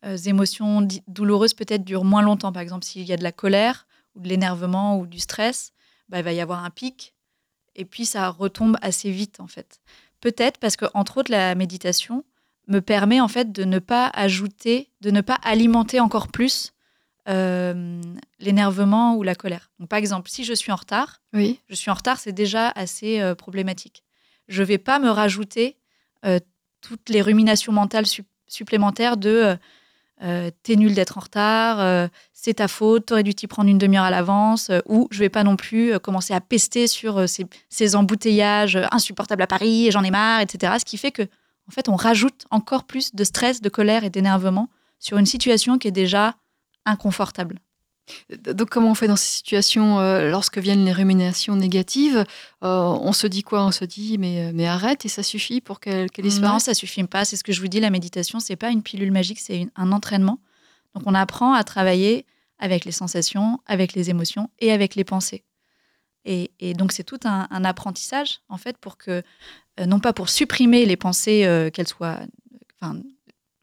euh, 0.05 0.16
émotions 0.16 0.87
douloureuses 1.08 1.55
peut-être 1.55 1.84
durent 1.84 2.05
moins 2.05 2.22
longtemps. 2.22 2.52
Par 2.52 2.62
exemple, 2.62 2.84
s'il 2.84 3.02
y 3.02 3.12
a 3.12 3.16
de 3.16 3.22
la 3.22 3.32
colère 3.32 3.87
ou 4.14 4.20
de 4.20 4.28
l'énervement 4.28 4.98
ou 4.98 5.06
du 5.06 5.19
stress, 5.20 5.72
bah, 6.08 6.19
il 6.19 6.25
va 6.25 6.32
y 6.32 6.40
avoir 6.40 6.64
un 6.64 6.70
pic 6.70 7.14
et 7.75 7.84
puis 7.87 8.05
ça 8.05 8.28
retombe 8.28 8.76
assez 8.82 9.10
vite 9.10 9.40
en 9.40 9.46
fait. 9.46 9.81
Peut-être 10.22 10.56
parce 10.58 10.76
que 10.76 10.86
entre 10.94 11.19
autres 11.19 11.30
la 11.30 11.54
méditation 11.54 12.24
me 12.69 12.80
permet 12.80 13.20
en 13.20 13.28
fait 13.28 13.52
de 13.52 13.64
ne 13.64 13.78
pas 13.80 14.06
ajouter, 14.14 14.88
de 15.02 15.10
ne 15.10 15.20
pas 15.20 15.34
alimenter 15.42 16.00
encore 16.00 16.28
plus 16.28 16.72
euh, 17.28 18.00
l'énervement 18.38 19.16
ou 19.16 19.22
la 19.22 19.34
colère. 19.34 19.70
Donc 19.78 19.88
par 19.88 19.98
exemple, 19.98 20.30
si 20.30 20.44
je 20.44 20.54
suis 20.54 20.72
en 20.72 20.76
retard, 20.76 21.20
Oui. 21.32 21.60
je 21.69 21.74
suis 21.74 21.90
en 21.90 21.94
retard, 21.94 22.19
c'est 22.19 22.32
déjà 22.32 22.69
assez 22.70 23.20
euh, 23.20 23.34
problématique. 23.34 24.02
Je 24.48 24.62
vais 24.62 24.78
pas 24.78 24.98
me 24.98 25.10
rajouter 25.10 25.76
euh, 26.24 26.38
toutes 26.80 27.08
les 27.08 27.20
ruminations 27.22 27.72
mentales 27.72 28.06
sup- 28.06 28.26
supplémentaires 28.48 29.16
de 29.16 29.56
euh, 30.22 30.50
t'es 30.62 30.76
nul 30.76 30.94
d'être 30.94 31.19
en 31.19 31.20
retard, 31.20 31.80
euh, 31.80 32.06
c'est 32.32 32.54
ta 32.54 32.69
faute, 32.69 33.06
t'aurais 33.06 33.24
dû 33.24 33.34
t'y 33.34 33.46
prendre 33.46 33.69
une 33.69 33.78
demi-heure 33.78 34.04
à 34.04 34.10
l'avance, 34.10 34.70
euh, 34.70 34.80
ou 34.86 35.08
je 35.10 35.19
vais 35.19 35.28
pas 35.28 35.42
non 35.42 35.56
plus 35.56 35.98
commencer 35.98 36.32
à 36.32 36.40
pester 36.40 36.86
sur 36.86 37.28
ces, 37.28 37.46
ces 37.69 37.96
embouteillages 37.96 38.78
insupportables 38.92 39.42
à 39.42 39.46
Paris, 39.46 39.90
j'en 39.90 40.04
ai 40.04 40.10
marre, 40.10 40.40
etc. 40.40 40.74
Ce 40.78 40.84
qui 40.84 40.96
fait 40.96 41.10
que, 41.10 41.22
en 41.22 41.72
fait, 41.72 41.88
on 41.88 41.96
rajoute 41.96 42.44
encore 42.50 42.84
plus 42.84 43.14
de 43.14 43.24
stress, 43.24 43.60
de 43.60 43.69
colère 43.69 44.04
et 44.04 44.10
d'énervement 44.10 44.69
sur 44.98 45.19
une 45.19 45.26
situation 45.26 45.78
qui 45.78 45.88
est 45.88 45.92
déjà 45.92 46.36
inconfortable. 46.84 47.58
Donc, 48.44 48.70
comment 48.70 48.90
on 48.90 48.94
fait 48.94 49.08
dans 49.08 49.16
ces 49.16 49.37
situations 49.37 50.00
euh, 50.00 50.28
lorsque 50.28 50.58
viennent 50.58 50.84
les 50.84 50.93
ruminations 50.93 51.56
négatives 51.56 52.25
Euh, 52.64 52.78
On 52.78 53.12
se 53.12 53.26
dit 53.26 53.43
quoi? 53.43 53.64
On 53.64 53.70
se 53.70 53.84
dit 53.84 54.19
mais, 54.19 54.52
mais 54.52 54.66
arrête 54.66 55.04
et 55.04 55.08
ça 55.08 55.22
suffit 55.22 55.60
pour 55.60 55.81
qu'elle 55.81 56.08
Non, 56.19 56.22
disparaisse? 56.22 56.64
Ça 56.64 56.75
suffit 56.75 57.04
pas. 57.04 57.25
C'est 57.25 57.37
ce 57.37 57.44
que 57.44 57.52
je 57.52 57.60
vous 57.60 57.69
dis. 57.69 57.81
La 57.81 57.90
méditation, 57.90 58.40
c'est 58.40 58.56
pas 58.56 58.70
une 58.70 58.82
pilule 58.82 59.12
magique, 59.12 59.38
c'est 59.40 59.69
un 59.76 59.93
entraînement. 59.93 60.40
Donc, 60.94 61.04
on 61.06 61.14
apprend 61.14 61.54
à 61.54 61.64
travailler 61.64 62.26
avec 62.58 62.84
les 62.84 62.93
sensations, 62.93 63.58
avec 63.66 63.93
les 63.94 64.10
émotions 64.10 64.50
et 64.60 64.72
avec 64.72 64.94
les 64.94 65.05
pensées. 65.05 65.44
Et, 66.25 66.75
donc, 66.75 66.93
c'est 66.93 67.02
tout 67.02 67.19
un, 67.25 67.64
apprentissage, 67.64 68.40
en 68.48 68.56
fait, 68.56 68.78
pour 68.78 68.96
que, 68.96 69.22
euh, 69.81 69.87
non 69.87 69.98
pas 69.98 70.12
pour 70.12 70.28
supprimer 70.28 70.87
les 70.87 70.96
pensées, 70.96 71.44
euh, 71.44 71.70
qu'elles 71.70 71.88
soient. 71.88 72.20
Enfin, 72.81 73.00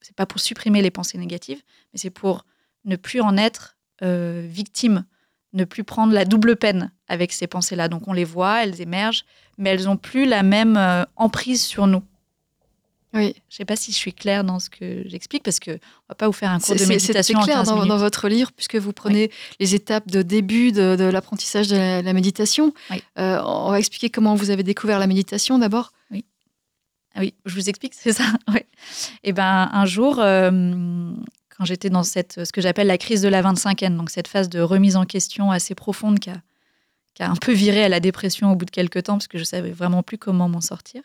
c'est 0.02 0.16
pas 0.16 0.26
pour 0.26 0.42
supprimer 0.42 0.82
les 0.82 0.92
pensées 0.92 1.18
négatives, 1.18 1.62
mais 1.94 2.00
c'est 2.00 2.10
pour 2.10 2.46
ne 2.84 2.98
plus 2.98 3.22
en 3.22 3.38
être 3.38 3.78
euh, 4.04 4.46
victime, 4.48 5.06
ne 5.54 5.64
plus 5.66 5.84
prendre 5.84 6.14
la 6.14 6.26
double 6.26 6.56
peine 6.56 6.92
avec 7.08 7.32
ces 7.34 7.48
pensées-là. 7.48 7.88
Donc, 7.88 8.08
on 8.08 8.14
les 8.14 8.24
voit, 8.26 8.64
elles 8.64 8.82
émergent, 8.82 9.26
mais 9.58 9.72
elles 9.72 9.86
n'ont 9.86 9.98
plus 9.98 10.26
la 10.26 10.44
même 10.44 10.78
euh, 10.78 11.04
emprise 11.16 11.64
sur 11.64 11.88
nous. 11.88 12.04
Oui. 13.16 13.34
Je 13.50 13.56
sais 13.56 13.66
pas 13.66 13.76
si 13.76 13.92
je 13.92 13.98
suis 13.98 14.14
claire 14.14 14.44
dans 14.44 14.60
ce 14.60 14.70
que 14.70 15.02
j'explique 15.08 15.42
parce 15.42 15.60
que 15.60 15.72
on 15.72 16.10
va 16.10 16.16
pas 16.16 16.28
vous 16.28 16.32
faire 16.34 16.52
un 16.52 16.60
cours 16.60 16.68
C'est 16.68 16.74
de 16.76 16.78
c'est- 16.80 16.86
c'est 16.86 16.94
méditation 16.94 17.40
en 17.40 17.44
clair 17.44 17.56
15 17.58 17.68
dans, 17.70 17.86
dans 17.88 17.98
votre 17.98 18.30
livre, 18.30 18.52
puisque 18.56 18.76
vous 18.76 18.94
prenez 18.94 19.32
les 19.60 19.74
étapes 19.74 20.08
de 20.12 20.22
début 20.22 20.72
de, 20.72 20.96
de 20.96 21.06
l'apprentissage 21.06 21.68
de 21.70 21.76
la, 21.76 22.04
la 22.04 22.14
méditation. 22.14 22.72
Oui. 22.92 23.02
Euh, 23.18 23.42
on 23.44 23.72
va 23.72 23.80
expliquer 23.80 24.12
comment 24.12 24.36
vous 24.36 24.52
avez 24.52 24.62
découvert 24.62 25.00
la 25.00 25.08
méditation 25.08 25.58
d'abord. 25.58 25.92
Ah 27.16 27.22
oui, 27.22 27.34
je 27.46 27.56
vous 27.56 27.68
explique, 27.70 27.94
c'est 27.98 28.14
ça? 28.14 28.24
Ouais. 28.54 28.68
Et 29.24 29.34
ben 29.34 29.68
un 29.74 29.86
jour, 29.88 30.20
euh, 30.20 30.52
quand 31.60 31.66
j'étais 31.66 31.90
dans 31.90 32.04
cette 32.04 32.46
ce 32.46 32.52
que 32.52 32.62
j'appelle 32.62 32.88
la 32.88 32.98
crise 32.98 33.22
de 33.22 33.28
la 33.28 33.44
25e, 33.44 33.98
donc 33.98 34.10
cette 34.10 34.30
phase 34.30 34.48
de 34.48 34.62
remise 34.62 34.96
en 34.96 35.06
question 35.06 35.52
assez 35.52 35.76
profonde 35.76 36.20
qui 36.20 36.30
a, 36.30 36.42
qui 37.14 37.22
a 37.22 37.30
un 37.30 37.36
peu 37.36 37.52
viré 37.52 37.84
à 37.84 37.90
la 37.90 38.00
dépression 38.00 38.52
au 38.52 38.56
bout 38.56 38.66
de 38.66 38.72
quelques 38.72 39.04
temps 39.04 39.16
parce 39.16 39.28
que 39.28 39.38
je 39.38 39.44
savais 39.44 39.72
vraiment 39.72 40.02
plus 40.02 40.18
comment 40.18 40.48
m'en 40.48 40.62
sortir. 40.62 41.04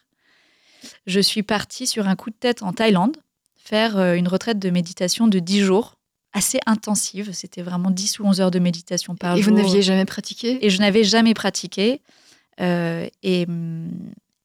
Je 1.06 1.18
suis 1.18 1.42
partie 1.42 1.88
sur 1.88 2.06
un 2.06 2.14
coup 2.14 2.30
de 2.30 2.36
tête 2.36 2.62
en 2.62 2.72
Thaïlande 2.72 3.16
faire 3.56 3.96
euh, 3.96 4.14
une 4.14 4.28
retraite 4.28 4.58
de 4.58 4.70
méditation 4.70 5.26
de 5.26 5.38
10 5.38 5.60
jours, 5.60 5.96
assez 6.32 6.60
intensive. 6.66 7.32
C'était 7.32 7.62
vraiment 7.62 7.90
10 7.90 8.20
ou 8.20 8.26
11 8.26 8.40
heures 8.40 8.50
de 8.50 8.58
méditation 8.58 9.16
par 9.16 9.36
et 9.36 9.42
jour. 9.42 9.52
vous 9.52 9.60
n'aviez 9.60 9.82
jamais 9.82 10.04
pratiqué? 10.04 10.64
Et 10.64 10.70
je 10.70 10.78
n'avais 10.78 11.02
jamais 11.02 11.34
pratiqué. 11.34 12.02
Euh, 12.60 13.08
et, 13.22 13.46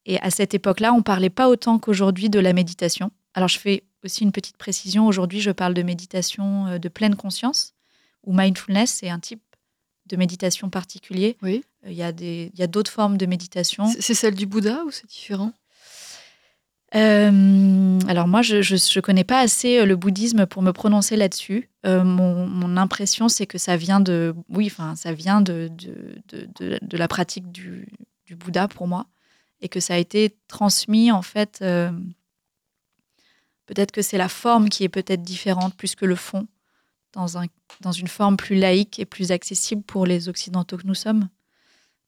et 0.06 0.20
à 0.22 0.32
cette 0.32 0.54
époque-là, 0.54 0.94
on 0.94 1.04
parlait 1.04 1.30
pas 1.30 1.50
autant 1.50 1.78
qu'aujourd'hui 1.78 2.30
de 2.30 2.40
la 2.40 2.54
méditation. 2.54 3.12
Alors, 3.34 3.50
je 3.50 3.60
fais 3.60 3.84
aussi 4.04 4.24
une 4.24 4.32
petite 4.32 4.58
précision. 4.58 5.08
Aujourd'hui, 5.08 5.42
je 5.42 5.52
parle 5.52 5.74
de 5.74 5.84
méditation 5.84 6.68
euh, 6.68 6.78
de 6.78 6.90
pleine 6.90 7.16
conscience, 7.16 7.74
ou 8.26 8.34
mindfulness, 8.36 8.92
c'est 9.00 9.10
un 9.10 9.20
type 9.20 9.42
de 10.08 10.16
méditation 10.18 10.70
particulier. 10.70 11.38
Oui. 11.42 11.64
Euh, 11.86 11.92
Il 11.92 11.98
y 11.98 12.04
a 12.04 12.12
des- 12.12 12.52
il 12.54 12.60
y 12.60 12.64
a 12.64 12.68
d'autres 12.68 12.92
formes 12.92 13.18
de 13.18 13.26
méditation. 13.26 13.86
C'est- 14.00 14.14
celle 14.14 14.36
du 14.36 14.46
Bouddha 14.46 14.84
ou 14.86 14.92
c'est 14.92 15.08
différent? 15.08 15.54
Euh, 16.96 18.00
alors 18.08 18.28
moi, 18.28 18.42
je 18.42 18.56
ne 18.58 19.02
connais 19.02 19.24
pas 19.24 19.40
assez 19.40 19.86
le 19.86 19.96
bouddhisme 19.96 20.48
pour 20.48 20.64
me 20.64 20.72
prononcer 20.74 21.16
là-dessus. 21.18 21.70
Euh, 21.86 22.04
mon, 22.04 22.48
mon 22.48 22.78
impression, 22.78 23.30
c'est 23.30 23.46
que 23.46 23.60
ça 23.60 23.78
vient 23.78 24.00
de, 24.00 24.34
oui, 24.50 24.66
enfin, 24.72 24.96
ça 24.96 25.14
vient 25.14 25.40
de, 25.42 25.70
de, 25.72 26.16
de, 26.30 26.50
de- 26.60 26.80
de 26.82 26.98
la 26.98 27.08
pratique 27.08 27.52
du, 27.52 27.88
du 28.26 28.36
Bouddha 28.36 28.68
pour 28.68 28.88
moi, 28.88 29.06
et 29.62 29.70
que 29.70 29.80
ça 29.80 29.94
a 29.94 29.98
été 29.98 30.36
transmis 30.48 31.12
en 31.12 31.22
fait. 31.22 31.60
euh, 31.62 31.92
peut-être 33.70 33.92
que 33.92 34.02
c'est 34.02 34.18
la 34.18 34.30
forme 34.30 34.68
qui 34.70 34.84
est 34.84 34.90
peut-être 34.90 35.22
différente 35.22 35.76
plus 35.76 35.94
que 35.96 36.06
le 36.06 36.16
fond, 36.16 36.48
dans 37.14 37.38
un, 37.38 37.46
dans 37.82 37.92
une 37.92 38.08
forme 38.08 38.36
plus 38.36 38.56
laïque 38.56 38.98
et 39.00 39.06
plus 39.06 39.32
accessible 39.32 39.84
pour 39.84 40.08
les 40.08 40.28
occidentaux 40.28 40.78
que 40.78 40.88
nous 40.88 40.96
sommes. 40.96 41.30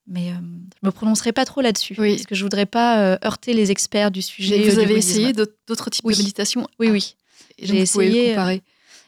Mais 0.08 0.32
euh, 0.32 0.36
je 0.82 0.88
me 0.88 0.92
prononcerai 0.92 1.32
pas 1.32 1.46
trop 1.46 1.62
là-dessus. 1.62 1.96
Oui. 2.00 2.16
Parce 2.16 2.26
que 2.26 2.34
je 2.34 2.44
voudrais 2.44 2.66
pas 2.66 3.00
euh, 3.00 3.18
heurter 3.24 3.54
les 3.54 3.70
experts 3.70 4.10
du 4.10 4.24
sujet. 4.24 4.58
Mais 4.58 4.70
vous 4.70 4.80
avez 4.80 4.96
essayé 4.96 5.34
d'autres 5.34 5.92
types 5.92 6.04
Oui. 6.04 6.16
de 6.16 6.20
méditation 6.20 6.68
Oui, 6.80 6.90
oui. 6.90 7.16
J'ai 7.62 7.78
essayé, 7.78 8.30
euh, 8.32 8.36
comparer. 8.36 8.64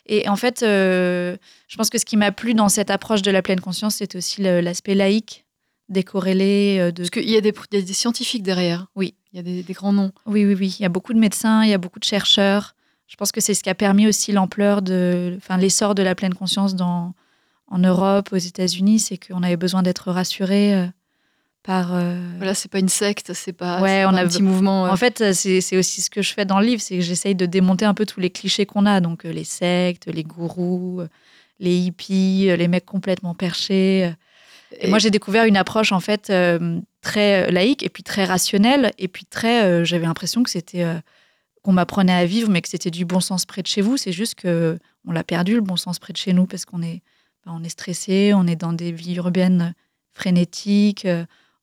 Et 0.06 0.30
en 0.30 0.36
fait, 0.36 0.62
euh, 0.62 1.36
je 1.68 1.76
pense 1.76 1.90
que 1.90 1.98
ce 1.98 2.06
qui 2.06 2.18
m'a 2.18 2.32
plu 2.32 2.54
dans 2.54 2.70
cette 2.70 2.92
approche 2.92 3.24
de 3.24 3.32
la 3.32 3.42
pleine 3.42 3.62
conscience, 3.62 3.96
c'était 3.96 4.18
aussi 4.18 4.42
l'aspect 4.44 4.94
laïque, 4.94 5.43
décorrélé. 5.94 6.78
euh, 6.80 6.92
de... 6.92 7.04
Parce 7.04 7.10
qu'il 7.12 7.30
y, 7.30 7.38
a 7.38 7.42
des- 7.42 7.54
il 7.72 7.80
y 7.80 7.82
a 7.82 7.86
des 7.86 7.94
scientifiques 7.94 8.44
derrière. 8.44 8.88
Oui. 8.96 9.16
Il 9.32 9.38
y 9.38 9.40
a 9.40 9.44
des, 9.44 9.64
des 9.64 9.74
grands 9.74 9.94
noms. 9.94 10.12
Oui, 10.26 10.46
oui, 10.46 10.56
oui. 10.60 10.76
Il 10.80 10.84
y 10.84 10.86
a 10.86 10.90
beaucoup 10.90 11.14
de 11.14 11.20
médecins, 11.20 11.64
il 11.64 11.70
y 11.70 11.74
a 11.74 11.78
beaucoup 11.78 12.00
de 12.00 12.04
chercheurs. 12.04 12.76
Je 13.08 13.16
pense 13.16 13.32
que 13.32 13.40
c'est 13.42 13.54
ce 13.54 13.64
qui 13.64 13.70
a 13.70 13.76
permis 13.76 14.08
aussi 14.08 14.32
l'ampleur 14.32 14.82
de, 14.82 15.36
enfin, 15.38 15.58
l'essor 15.58 15.96
de 15.96 16.04
la 16.04 16.16
pleine 16.16 16.34
conscience 16.34 16.76
dans, 16.76 17.14
en 17.68 17.78
Europe, 17.80 18.30
aux 18.32 18.38
États-Unis, 18.38 19.00
c'est 19.00 19.18
qu'on 19.18 19.42
avait 19.44 19.58
besoin 19.58 19.82
d'être 19.84 20.12
rassuré 20.12 20.74
euh, 20.76 20.86
par. 21.64 21.94
euh, 21.96 22.20
Voilà, 22.38 22.54
c'est 22.54 22.70
pas 22.72 22.80
une 22.80 22.90
secte, 22.90 23.34
c'est 23.34 23.54
pas, 23.54 23.82
Ouais, 23.82 24.04
on 24.06 24.12
pas 24.12 24.18
a- 24.18 24.24
un 24.24 24.28
petit 24.28 24.42
mouvement. 24.44 24.86
euh, 24.88 24.90
En 24.92 24.98
fait, 24.98 25.34
c'est 25.34 25.62
c'est 25.62 25.78
aussi 25.78 26.02
ce 26.02 26.10
que 26.10 26.22
je 26.22 26.34
fais 26.34 26.46
dans 26.46 26.60
le 26.60 26.66
livre, 26.66 26.82
c'est 26.82 26.96
que 26.96 27.02
j'essaye 27.04 27.36
de 27.36 27.46
démonter 27.46 27.86
un 27.86 27.94
peu 27.94 28.06
tous 28.06 28.20
les 28.20 28.30
clichés 28.30 28.66
qu'on 28.66 28.86
a, 28.86 29.00
donc 29.00 29.26
euh, 29.26 29.32
les 29.32 29.44
sectes, 29.46 30.06
les 30.08 30.24
gourous, 30.24 31.02
euh, 31.02 31.08
les 31.60 31.76
hippies, 31.78 32.50
euh, 32.50 32.56
les 32.56 32.68
mecs 32.68 32.86
complètement 32.86 33.34
perchés. 33.36 34.14
Et, 34.80 34.88
moi, 34.88 35.00
j'ai 35.00 35.12
découvert 35.12 35.46
une 35.46 35.58
approche 35.58 35.92
en 35.92 36.00
fait 36.00 36.30
euh, 36.30 36.80
très 37.02 37.48
euh, 37.48 37.52
laïque 37.52 37.84
et 37.84 37.90
puis 37.90 38.04
très 38.04 38.26
rationnelle 38.26 38.92
et 38.98 39.08
puis 39.08 39.26
très. 39.26 39.64
euh, 39.66 39.86
J'avais 39.86 40.06
l'impression 40.06 40.44
que 40.44 40.50
c'était 40.50 40.84
euh, 40.84 41.00
qu'on 41.62 41.74
m'apprenait 41.74 42.14
à 42.14 42.26
vivre, 42.26 42.50
mais 42.50 42.62
que 42.62 42.70
c'était 42.70 42.92
du 42.92 43.06
bon 43.06 43.20
sens 43.20 43.46
près 43.46 43.62
de 43.62 43.68
chez 43.68 43.82
vous. 43.82 43.98
C'est 43.98 44.12
juste 44.12 44.36
que 44.36 44.80
on 45.06 45.12
l'a 45.12 45.24
perdu 45.24 45.56
le 45.56 45.62
bon 45.62 45.76
sens 45.76 46.00
près 46.00 46.14
de 46.14 46.18
chez 46.18 46.34
nous 46.34 46.46
parce 46.46 46.66
qu'on 46.66 46.82
est, 46.82 47.02
ben, 47.46 47.54
on 47.56 47.64
est 47.64 47.70
stressé, 47.70 48.34
on 48.34 48.48
est 48.48 48.56
dans 48.56 48.74
des 48.74 48.92
vies 48.92 49.16
urbaines 49.16 49.74
frénétiques, 50.14 51.08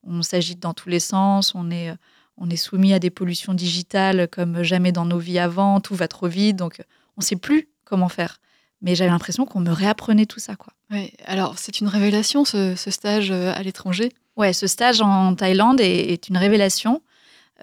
on 0.03 0.21
s'agite 0.21 0.59
dans 0.59 0.73
tous 0.73 0.89
les 0.89 0.99
sens, 0.99 1.55
on 1.55 1.71
est, 1.71 1.91
on 2.37 2.49
est 2.49 2.55
soumis 2.57 2.93
à 2.93 2.99
des 2.99 3.09
pollutions 3.09 3.53
digitales 3.53 4.27
comme 4.27 4.63
jamais 4.63 4.91
dans 4.91 5.05
nos 5.05 5.19
vies 5.19 5.39
avant. 5.39 5.79
Tout 5.79 5.95
va 5.95 6.07
trop 6.07 6.27
vite, 6.27 6.55
donc 6.55 6.81
on 7.17 7.21
ne 7.21 7.23
sait 7.23 7.35
plus 7.35 7.69
comment 7.83 8.09
faire. 8.09 8.39
Mais 8.81 8.95
j'avais 8.95 9.11
l'impression 9.11 9.45
qu'on 9.45 9.59
me 9.59 9.71
réapprenait 9.71 10.25
tout 10.25 10.39
ça, 10.39 10.55
quoi. 10.55 10.73
ouais. 10.91 11.13
Alors, 11.25 11.57
c'est 11.59 11.79
une 11.81 11.87
révélation, 11.87 12.45
ce, 12.45 12.75
ce 12.75 12.89
stage 12.91 13.29
euh, 13.31 13.53
à 13.53 13.61
l'étranger? 13.63 14.11
Ouais, 14.37 14.53
ce 14.53 14.65
stage 14.67 15.01
en 15.01 15.35
Thaïlande 15.35 15.79
est, 15.81 16.11
est 16.13 16.29
une 16.29 16.37
révélation. 16.37 17.01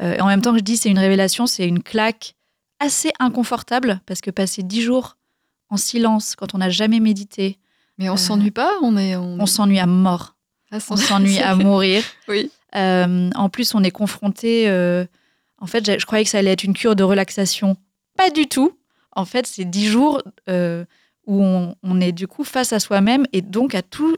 Euh, 0.01 0.15
et 0.15 0.21
en 0.21 0.27
même 0.27 0.43
temps 0.43 0.53
que 0.53 0.59
je 0.59 0.63
dis 0.65 0.77
c'est 0.77 0.91
une 0.91 0.99
révélation, 0.99 1.47
c'est 1.47 1.67
une 1.67 1.83
claque 1.83 2.35
assez 2.79 3.11
inconfortable 3.19 4.01
parce 4.07 4.21
que 4.21 4.31
passer 4.31 4.63
dix 4.63 4.83
jours 4.83 5.17
en 5.71 5.77
silence 5.77 6.37
quand 6.37 6.55
on 6.55 6.59
n'a 6.59 6.71
jamais 6.71 7.01
médité, 7.01 7.59
Mais 7.99 8.09
on 8.09 8.15
Euh, 8.15 8.17
s'ennuie 8.17 8.53
pas 8.53 8.71
on, 8.81 8.97
est, 8.97 9.17
on 9.17 9.45
s'ennuie 9.47 9.81
à 9.81 9.87
mort, 9.87 10.37
Ah, 10.71 10.79
on 10.89 10.97
s'ennuie 10.97 11.39
à 11.41 11.57
mourir. 11.57 12.05
Oui. 12.29 12.51
Euh, 12.77 13.31
en 13.35 13.49
plus, 13.49 13.75
on 13.75 13.83
est 13.83 13.91
confronté. 13.91 14.69
euh, 14.69 15.05
en 15.61 15.67
fait, 15.67 15.99
je 15.99 16.07
croyais 16.07 16.23
que 16.25 16.31
ça 16.31 16.39
allait 16.39 16.53
être 16.53 16.63
une 16.65 16.75
cure 16.75 16.95
de 16.95 17.03
relaxation. 17.03 17.77
Pas 18.17 18.31
du 18.31 18.47
tout. 18.47 18.79
En 19.17 19.25
fait, 19.25 19.47
c'est 19.49 19.65
dix 19.65 19.87
jours 19.89 20.23
où 21.29 21.43
on, 21.45 21.77
on 21.83 22.01
est 22.01 22.13
du 22.13 22.27
coup 22.27 22.43
face 22.43 22.73
à 22.73 22.81
soi-même 22.81 23.27
et 23.33 23.43
donc 23.43 23.75
à 23.75 23.83
tout 23.83 24.17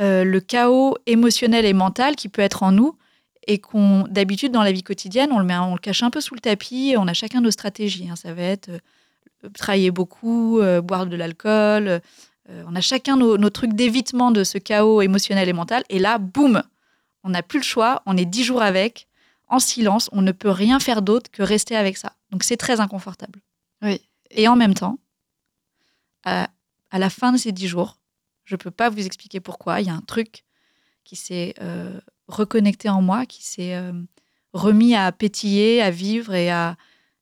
euh, 0.00 0.24
le 0.24 0.40
chaos 0.40 0.96
émotionnel 1.06 1.66
et 1.66 1.74
mental 1.74 2.16
qui 2.16 2.28
peut 2.28 2.42
être 2.42 2.62
en 2.62 2.72
nous 2.72 2.96
et 3.46 3.58
qu'on 3.58 4.06
d'habitude 4.08 4.50
dans 4.50 4.62
la 4.62 4.72
vie 4.72 4.82
quotidienne 4.82 5.30
on 5.32 5.38
le 5.38 5.44
met 5.44 5.56
on 5.58 5.74
le 5.74 5.78
cache 5.78 6.02
un 6.02 6.10
peu 6.10 6.22
sous 6.22 6.34
le 6.34 6.40
tapis 6.40 6.90
et 6.90 6.96
on 6.96 7.06
a 7.06 7.12
chacun 7.12 7.42
nos 7.42 7.50
stratégies 7.50 8.08
hein. 8.08 8.16
ça 8.16 8.32
va 8.32 8.42
être 8.42 8.70
euh, 8.70 9.48
travailler 9.54 9.90
beaucoup 9.90 10.60
euh, 10.60 10.80
boire 10.80 11.06
de 11.06 11.14
l'alcool 11.16 12.00
on 12.66 12.74
a 12.74 12.80
chacun 12.80 13.16
nos, 13.16 13.38
nos 13.38 13.50
trucs 13.50 13.74
d'évitement 13.74 14.32
de 14.32 14.42
ce 14.42 14.58
chaos 14.58 15.02
émotionnel 15.02 15.48
et 15.48 15.52
mental 15.52 15.84
et 15.88 16.00
là 16.00 16.18
boum 16.18 16.62
on 17.22 17.28
n'a 17.28 17.42
plus 17.44 17.60
le 17.60 17.64
choix 17.64 18.02
on 18.06 18.16
est 18.16 18.24
dix 18.24 18.42
jours 18.42 18.62
avec 18.62 19.06
en 19.48 19.60
silence 19.60 20.08
on 20.12 20.20
ne 20.22 20.32
peut 20.32 20.50
rien 20.50 20.80
faire 20.80 21.02
d'autre 21.02 21.30
que 21.30 21.44
rester 21.44 21.76
avec 21.76 21.96
ça 21.96 22.12
donc 22.32 22.42
c'est 22.42 22.56
très 22.56 22.80
inconfortable 22.80 23.38
Oui. 23.82 24.00
et 24.30 24.48
en 24.48 24.56
même 24.56 24.74
temps 24.74 24.98
à, 26.24 26.48
la 26.92 27.10
fin 27.10 27.32
de 27.32 27.38
ces 27.38 27.52
dix 27.52 27.68
jours 27.68 27.98
je 28.44 28.56
peux 28.56 28.70
pas 28.72 28.90
vous 28.90 29.06
expliquer 29.06 29.38
pourquoi 29.38 29.80
il 29.80 29.86
y 29.86 29.90
a 29.90 29.94
un 29.94 30.00
truc 30.00 30.44
qui 31.04 31.14
s'est 31.14 31.54
euh, 31.60 32.00
reconnecté 32.26 32.88
en 32.88 33.00
moi, 33.00 33.24
qui 33.24 33.44
s'est 33.44 33.76
euh, 33.76 33.92
remis 34.52 34.96
à 34.96 35.12
pétiller, 35.12 35.80
à 35.80 35.90
vivre 35.92 36.34
et 36.34 36.50
à, 36.50 36.76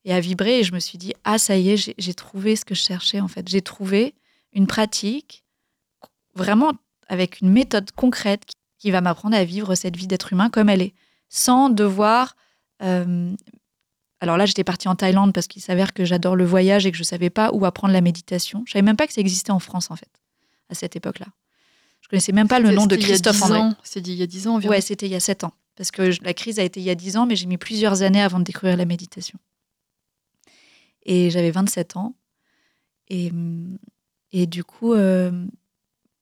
et 0.07 0.15
à 0.15 0.21
vibrer. 0.21 0.61
Et 0.61 0.65
je 0.65 0.73
me 0.73 0.81
suis 0.81 0.97
dit, 0.97 1.13
ah, 1.25 1.39
ça 1.39 1.57
y 1.57 1.71
est, 1.71 1.95
j'ai- 1.99 2.15
trouvé 2.15 2.57
ce 2.57 2.65
que 2.65 2.75
je 2.75 2.81
cherchais 2.81 3.21
en 3.21 3.29
fait. 3.29 3.47
J'ai 3.47 3.61
trouvé 3.61 4.15
une 4.55 4.67
pratique 4.67 5.45
vraiment 6.35 6.73
avec 7.09 7.41
une 7.43 7.51
méthode 7.51 7.91
concrète 7.93 8.47
qui, 8.47 8.55
qui 8.79 8.91
va 8.91 9.03
m'apprendre 9.03 9.37
à 9.37 9.45
vivre 9.45 9.75
cette 9.75 9.97
vie 9.97 10.07
d'être 10.07 10.33
humain 10.33 10.49
comme 10.49 10.69
elle 10.71 10.83
est, 10.83 10.95
sans 11.29 11.69
devoir. 11.69 12.37
euh, 12.83 13.35
alors 14.21 14.37
là, 14.37 14.47
j'étais 14.47 14.65
partie 14.65 14.89
en 14.89 14.97
Thaïlande 14.97 15.33
parce 15.33 15.47
qu'il 15.47 15.63
s'avère 15.63 15.93
que 15.93 16.05
j'adore 16.05 16.35
le 16.35 16.45
voyage 16.45 16.87
et 16.87 16.91
que 16.91 16.97
je 16.97 17.05
savais 17.05 17.31
pas 17.31 17.51
où 17.53 17.65
apprendre 17.65 17.93
la 17.93 18.01
méditation. 18.01 18.65
Je 18.67 18.73
savais 18.73 18.83
même 18.83 18.97
pas 18.97 19.07
que 19.07 19.13
ça 19.13 19.21
existait 19.21 19.53
en 19.53 19.61
France 19.61 19.91
en 19.91 19.97
fait 19.97 20.11
à 20.69 20.75
cette 20.75 20.97
époque-là. 20.97 21.27
Je 22.01 22.09
connaissais 22.09 22.33
même 22.33 22.49
pas 22.49 22.59
le 22.61 22.71
nom 22.71 22.87
de 22.87 22.95
C'était 22.95 22.97
il 22.97 23.01
y 23.01 23.05
a 23.05 23.09
Christophe 23.15 23.37
10 23.37 23.43
André. 23.45 23.59
ans. 23.59 23.75
C'est 23.83 24.07
il 24.07 24.15
y 24.15 24.23
a 24.23 24.27
10 24.27 24.49
ans 24.49 24.55
environ. 24.57 24.73
Ouais, 24.73 24.81
c'était 24.81 25.07
il 25.07 25.13
y 25.13 25.15
a 25.17 25.21
sept 25.21 25.45
ans. 25.45 25.53
Parce 25.77 25.91
que 25.93 26.11
la 26.25 26.35
crise 26.35 26.59
a 26.59 26.65
été 26.65 26.81
il 26.81 26.87
y 26.87 26.91
a 26.91 26.97
dix 26.97 27.17
ans, 27.17 27.25
mais 27.25 27.37
j'ai 27.37 27.47
mis 27.47 27.57
plusieurs 27.57 28.03
années 28.03 28.21
avant 28.21 28.41
de 28.41 28.45
découvrir 28.45 28.77
la 28.77 28.85
méditation. 28.85 29.39
Et 31.05 31.31
j'avais 31.31 31.53
27 31.53 31.97
ans. 31.97 32.17
Et, 33.09 33.31
et 34.33 34.47
du 34.47 34.65
coup, 34.65 34.95
euh, 34.95 35.47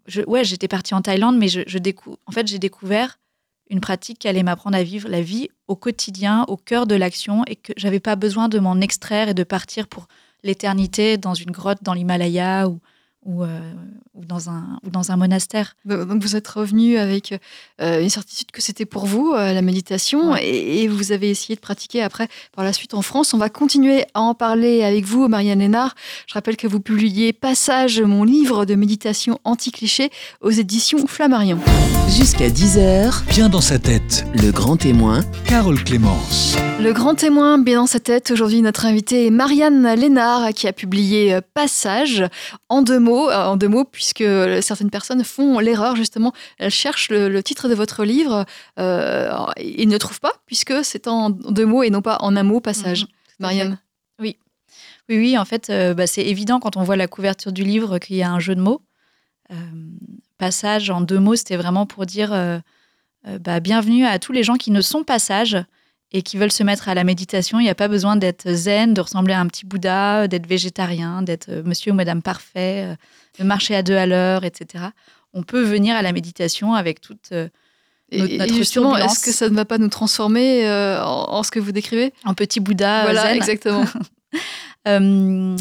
je, 0.07 0.21
ouais, 0.23 0.45
j'étais 0.45 0.69
partie 0.69 0.95
en 0.95 1.01
Thaïlande, 1.01 1.39
mais 1.39 1.49
je, 1.49 1.63
je 1.67 1.79
en 2.27 2.33
fait, 2.33 2.47
j'ai 2.47 2.59
découvert 2.59 3.19
une 3.71 3.81
pratique 3.81 4.19
qui 4.21 4.29
allait 4.29 4.43
m'apprendre 4.43 4.77
à 4.77 4.83
vivre 4.83 5.09
la 5.09 5.23
vie 5.23 5.49
au 5.69 5.77
quotidien, 5.77 6.45
au 6.49 6.57
cœur 6.57 6.87
de 6.87 6.95
l'action, 6.95 7.43
et 7.47 7.57
que 7.57 7.73
j'avais 7.77 8.01
pas 8.01 8.17
besoin 8.17 8.49
de 8.49 8.59
m'en 8.59 8.81
extraire 8.81 9.29
et 9.29 9.35
de 9.35 9.45
partir 9.45 9.89
pour 9.89 10.07
l'éternité 10.45 11.17
dans 11.17 11.35
une 11.35 11.51
grotte 11.51 11.79
dans 11.83 11.93
l'Himalaya 11.95 12.69
ou, 12.69 12.79
ou, 13.25 13.43
euh, 13.43 13.59
ou 14.15 14.25
dans 14.25 14.49
un, 14.49 14.79
ou 14.85 14.91
dans 14.91 15.11
un 15.11 15.17
monastère. 15.17 15.75
Donc 15.85 16.23
vous 16.23 16.37
êtes 16.37 16.47
revenu 16.47 16.97
avec 16.99 17.35
euh, 17.81 18.01
une 18.01 18.09
certitude 18.11 18.53
que 18.53 18.63
c'était 18.63 18.85
pour 18.87 19.07
vous, 19.07 19.33
euh, 19.35 19.53
la 19.53 19.63
méditation, 19.63 20.31
Ouais. 20.33 20.47
et, 20.47 20.83
et 20.85 20.89
vous 20.89 21.11
avez 21.11 21.31
essayé 21.31 21.57
de 21.57 21.61
pratiquer 21.61 22.03
après 22.03 22.29
par 22.55 22.65
la 22.65 22.73
suite 22.73 22.95
en 22.95 23.03
France. 23.03 23.35
On 23.35 23.39
va 23.39 23.49
continuer 23.49 24.05
à 24.15 24.21
en 24.21 24.35
parler 24.35 24.85
avec 24.85 25.05
vous, 25.05 25.27
Marianne 25.27 25.59
Lénard. 25.59 25.97
Je 26.29 26.35
rappelle 26.35 26.57
que 26.57 26.69
vous 26.69 26.79
publiez 26.79 27.33
Passage, 27.33 28.01
mon 28.01 28.23
livre 28.23 28.65
de 28.65 28.77
méditation 28.77 29.41
anti-cliché 29.43 30.11
aux 30.41 30.51
éditions 30.51 31.05
Flammarion. 31.09 31.59
Jusqu'à 32.09 32.49
10h, 32.49 33.27
Bien 33.29 33.49
dans 33.49 33.61
sa 33.61 33.79
tête, 33.79 34.25
le 34.35 34.51
grand 34.51 34.77
témoin, 34.77 35.21
Carole 35.47 35.83
Clémence. 35.83 36.57
Le 36.81 36.93
grand 36.93 37.15
témoin 37.15 37.59
bien 37.59 37.81
dans 37.81 37.87
sa 37.87 38.01
tête, 38.01 38.31
aujourd'hui 38.31 38.63
notre 38.63 38.87
invitée 38.87 39.27
est 39.27 39.31
Marianne 39.31 39.95
Lénard 39.95 40.51
qui 40.55 40.69
a 40.69 40.73
publié 40.73 41.35
euh, 41.35 41.41
Passage 41.55 42.25
en 42.69 42.83
deux 42.83 42.99
mots, 42.99 43.31
euh, 43.31 43.47
en 43.47 43.57
deux 43.57 43.69
mots 43.69 43.85
puisque 43.85 44.21
euh, 44.21 44.61
certaines 44.61 44.91
personnes 44.91 45.25
font 45.25 45.59
l'erreur 45.59 45.97
justement, 45.97 46.33
elles 46.59 46.71
cherchent 46.71 47.11
le, 47.11 47.29
le 47.29 47.43
titre 47.43 47.69
de 47.69 47.75
votre 47.75 48.05
livre 48.05 48.45
euh, 48.79 49.31
et 49.57 49.87
ne 49.87 49.93
le 49.93 49.99
trouvent 49.99 50.21
pas 50.21 50.35
puisque 50.47 50.85
c'est 50.85 51.09
en 51.09 51.31
deux 51.31 51.67
mots 51.67 51.83
et 51.83 51.91
non 51.91 52.03
pas 52.03 52.19
en 52.21 52.37
un 52.37 52.43
mot 52.43 52.61
Passage. 52.61 53.03
Mhm, 53.03 53.09
Marianne. 53.41 53.79
Oui, 55.09 55.19
oui, 55.19 55.39
en 55.39 55.45
fait, 55.45 55.71
euh, 55.71 55.95
bah, 55.95 56.07
c'est 56.07 56.25
évident 56.25 56.59
quand 56.59 56.77
on 56.77 56.83
voit 56.83 56.97
la 56.97 57.07
couverture 57.07 57.53
du 57.53 57.63
livre 57.63 57.99
qu'il 57.99 58.17
y 58.17 58.23
a 58.23 58.31
un 58.31 58.41
jeu 58.41 58.55
de 58.55 58.61
mots. 58.61 58.83
Euh, 59.53 59.55
passage 60.39 60.91
en 60.91 61.01
deux 61.01 61.19
mots, 61.19 61.37
c'était 61.37 61.57
vraiment 61.57 61.87
pour 61.87 62.07
dire 62.07 62.33
euh, 62.33 62.59
euh, 63.27 63.39
bah, 63.39 63.61
bienvenue 63.61 64.05
à 64.07 64.19
tous 64.19 64.33
les 64.33 64.43
gens 64.43 64.57
qui 64.57 64.71
ne 64.71 64.81
sont 64.81 65.05
pas 65.05 65.19
sages 65.19 65.57
et 66.13 66.23
qui 66.23 66.37
veulent 66.37 66.53
se 66.53 66.63
mettre 66.63 66.89
à 66.89 66.95
la 66.95 67.03
méditation. 67.05 67.59
Il 67.59 67.65
n'y 67.65 67.69
a 67.71 67.75
pas 67.75 67.89
besoin 67.89 68.17
d'être 68.17 68.51
zen, 68.53 68.95
de 68.95 69.01
ressembler 69.01 69.35
à 69.35 69.41
un 69.41 69.47
petit 69.49 69.67
Bouddha, 69.67 70.29
d'être 70.29 70.47
végétarien, 70.47 71.23
d'être 71.23 71.49
euh, 71.49 71.63
monsieur 71.65 71.93
ou 71.93 71.95
madame 71.95 72.23
parfait, 72.23 72.85
euh, 72.87 72.95
de 73.41 73.45
marcher 73.45 73.75
à 73.75 73.83
deux 73.83 73.97
à 73.97 74.07
l'heure, 74.07 74.45
etc. 74.45 74.85
On 75.33 75.43
peut 75.43 75.63
venir 75.63 75.97
à 75.97 76.03
la 76.03 76.13
méditation 76.13 76.75
avec 76.75 77.01
toute 77.01 77.33
euh, 77.33 77.49
Et, 78.13 78.21
Notre- 78.39 78.45
et 78.53 78.55
justement, 78.55 78.97
est-ce 78.97 79.19
que 79.25 79.33
ça 79.33 79.49
ne 79.49 79.55
va 79.57 79.65
pas 79.65 79.79
nous 79.79 79.89
transformer 79.89 80.65
euh, 80.69 81.03
en, 81.05 81.33
en 81.39 81.43
ce 81.43 81.51
que 81.51 81.59
vous 81.59 81.73
décrivez? 81.73 82.13
Un 82.25 82.35
petit 82.35 82.61
Bouddha 82.61 83.01
euh, 83.01 83.03
Voilà, 83.05 83.23
zen. 83.23 83.37
exactement. 83.37 83.85
Euh, 84.87 85.57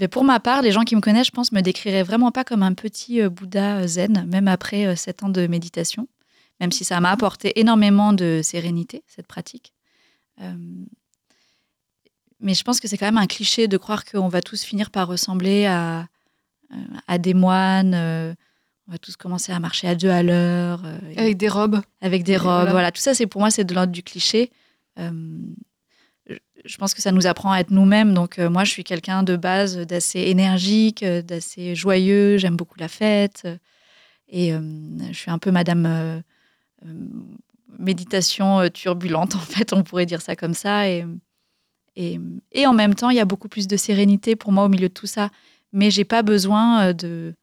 ben 0.00 0.08
pour 0.08 0.24
ma 0.24 0.40
part, 0.40 0.62
les 0.62 0.72
gens 0.72 0.82
qui 0.82 0.96
me 0.96 1.00
connaissent, 1.00 1.26
je 1.28 1.32
pense, 1.32 1.52
me 1.52 1.60
décriraient 1.60 2.02
vraiment 2.02 2.30
pas 2.32 2.42
comme 2.44 2.62
un 2.62 2.72
petit 2.74 3.20
euh, 3.20 3.28
Bouddha 3.28 3.80
euh, 3.80 3.86
zen, 3.86 4.24
même 4.26 4.48
après 4.48 4.86
euh, 4.86 4.96
sept 4.96 5.22
ans 5.22 5.28
de 5.28 5.46
méditation, 5.46 6.08
même 6.58 6.72
si 6.72 6.84
ça 6.84 6.98
m'a 7.00 7.10
apporté 7.10 7.58
énormément 7.60 8.12
de 8.12 8.40
sérénité, 8.42 9.02
cette 9.06 9.26
pratique. 9.26 9.72
Euh, 10.40 10.54
mais 12.40 12.54
je 12.54 12.64
pense 12.64 12.80
que 12.80 12.88
c'est 12.88 12.96
quand 12.96 13.06
même 13.06 13.18
un 13.18 13.26
cliché 13.26 13.68
de 13.68 13.76
croire 13.76 14.04
qu'on 14.06 14.28
va 14.28 14.40
tous 14.40 14.62
finir 14.62 14.90
par 14.90 15.06
ressembler 15.06 15.66
à, 15.66 16.06
à 17.06 17.18
des 17.18 17.34
moines, 17.34 17.92
euh, 17.94 18.32
on 18.88 18.92
va 18.92 18.98
tous 18.98 19.16
commencer 19.16 19.52
à 19.52 19.60
marcher 19.60 19.86
à 19.86 19.94
deux 19.94 20.08
à 20.08 20.22
l'heure, 20.22 20.82
euh, 20.84 20.98
Avec 21.16 21.36
des 21.36 21.48
robes. 21.48 21.80
avec 22.00 22.24
des 22.24 22.36
robes. 22.38 22.46
voilà. 22.48 22.70
Voilà. 22.72 22.90
tout 22.92 23.02
ça, 23.02 23.12
c'est 23.14 23.26
pour 23.26 23.40
moi, 23.42 23.50
c'est 23.50 23.64
de 23.64 23.74
l'ordre 23.74 23.92
du 23.92 24.02
cliché. 24.02 24.50
Euh, 26.60 26.62
je- 26.64 26.76
pense 26.76 26.94
que 26.94 27.02
ça 27.02 27.12
nous 27.12 27.26
apprend 27.26 27.52
à 27.52 27.60
être 27.60 27.70
nous-mêmes. 27.70 28.14
Donc, 28.14 28.38
euh, 28.38 28.48
moi, 28.50 28.64
je 28.64 28.70
suis 28.70 28.84
quelqu'un 28.84 29.22
de 29.22 29.36
base 29.36 29.76
d'assez 29.78 30.20
énergique, 30.20 31.02
euh, 31.02 31.22
d'assez 31.22 31.74
joyeux. 31.74 32.36
J'aime 32.38 32.56
beaucoup 32.56 32.78
la 32.78 32.88
fête. 32.88 33.42
euh, 33.44 33.56
et 34.28 34.52
euh, 34.54 34.60
je 35.10 35.16
suis 35.18 35.30
un 35.30 35.38
peu 35.38 35.50
Madame 35.50 35.86
euh, 35.86 36.20
euh, 36.86 36.92
méditation 37.78 38.60
euh, 38.60 38.68
turbulente, 38.68 39.34
en 39.36 39.40
fait, 39.40 39.72
on 39.72 39.82
pourrait 39.82 40.06
dire 40.06 40.22
ça 40.22 40.36
comme 40.36 40.54
ça. 40.54 40.88
Et, 40.88 41.04
et, 41.96 42.20
et 42.52 42.66
en 42.66 42.72
même 42.72 42.94
temps, 42.94 43.10
il 43.10 43.16
y 43.16 43.20
a 43.20 43.24
beaucoup 43.24 43.48
plus 43.48 43.66
de 43.66 43.76
sérénité 43.76 44.36
pour 44.36 44.52
moi 44.52 44.64
au 44.64 44.68
milieu 44.68 44.88
de 44.88 44.94
tout 44.94 45.06
ça. 45.08 45.30
Mais 45.72 45.90
j'ai 45.90 46.04
pas 46.04 46.22
besoin 46.22 46.88
euh, 46.88 46.92
de, 46.92 47.34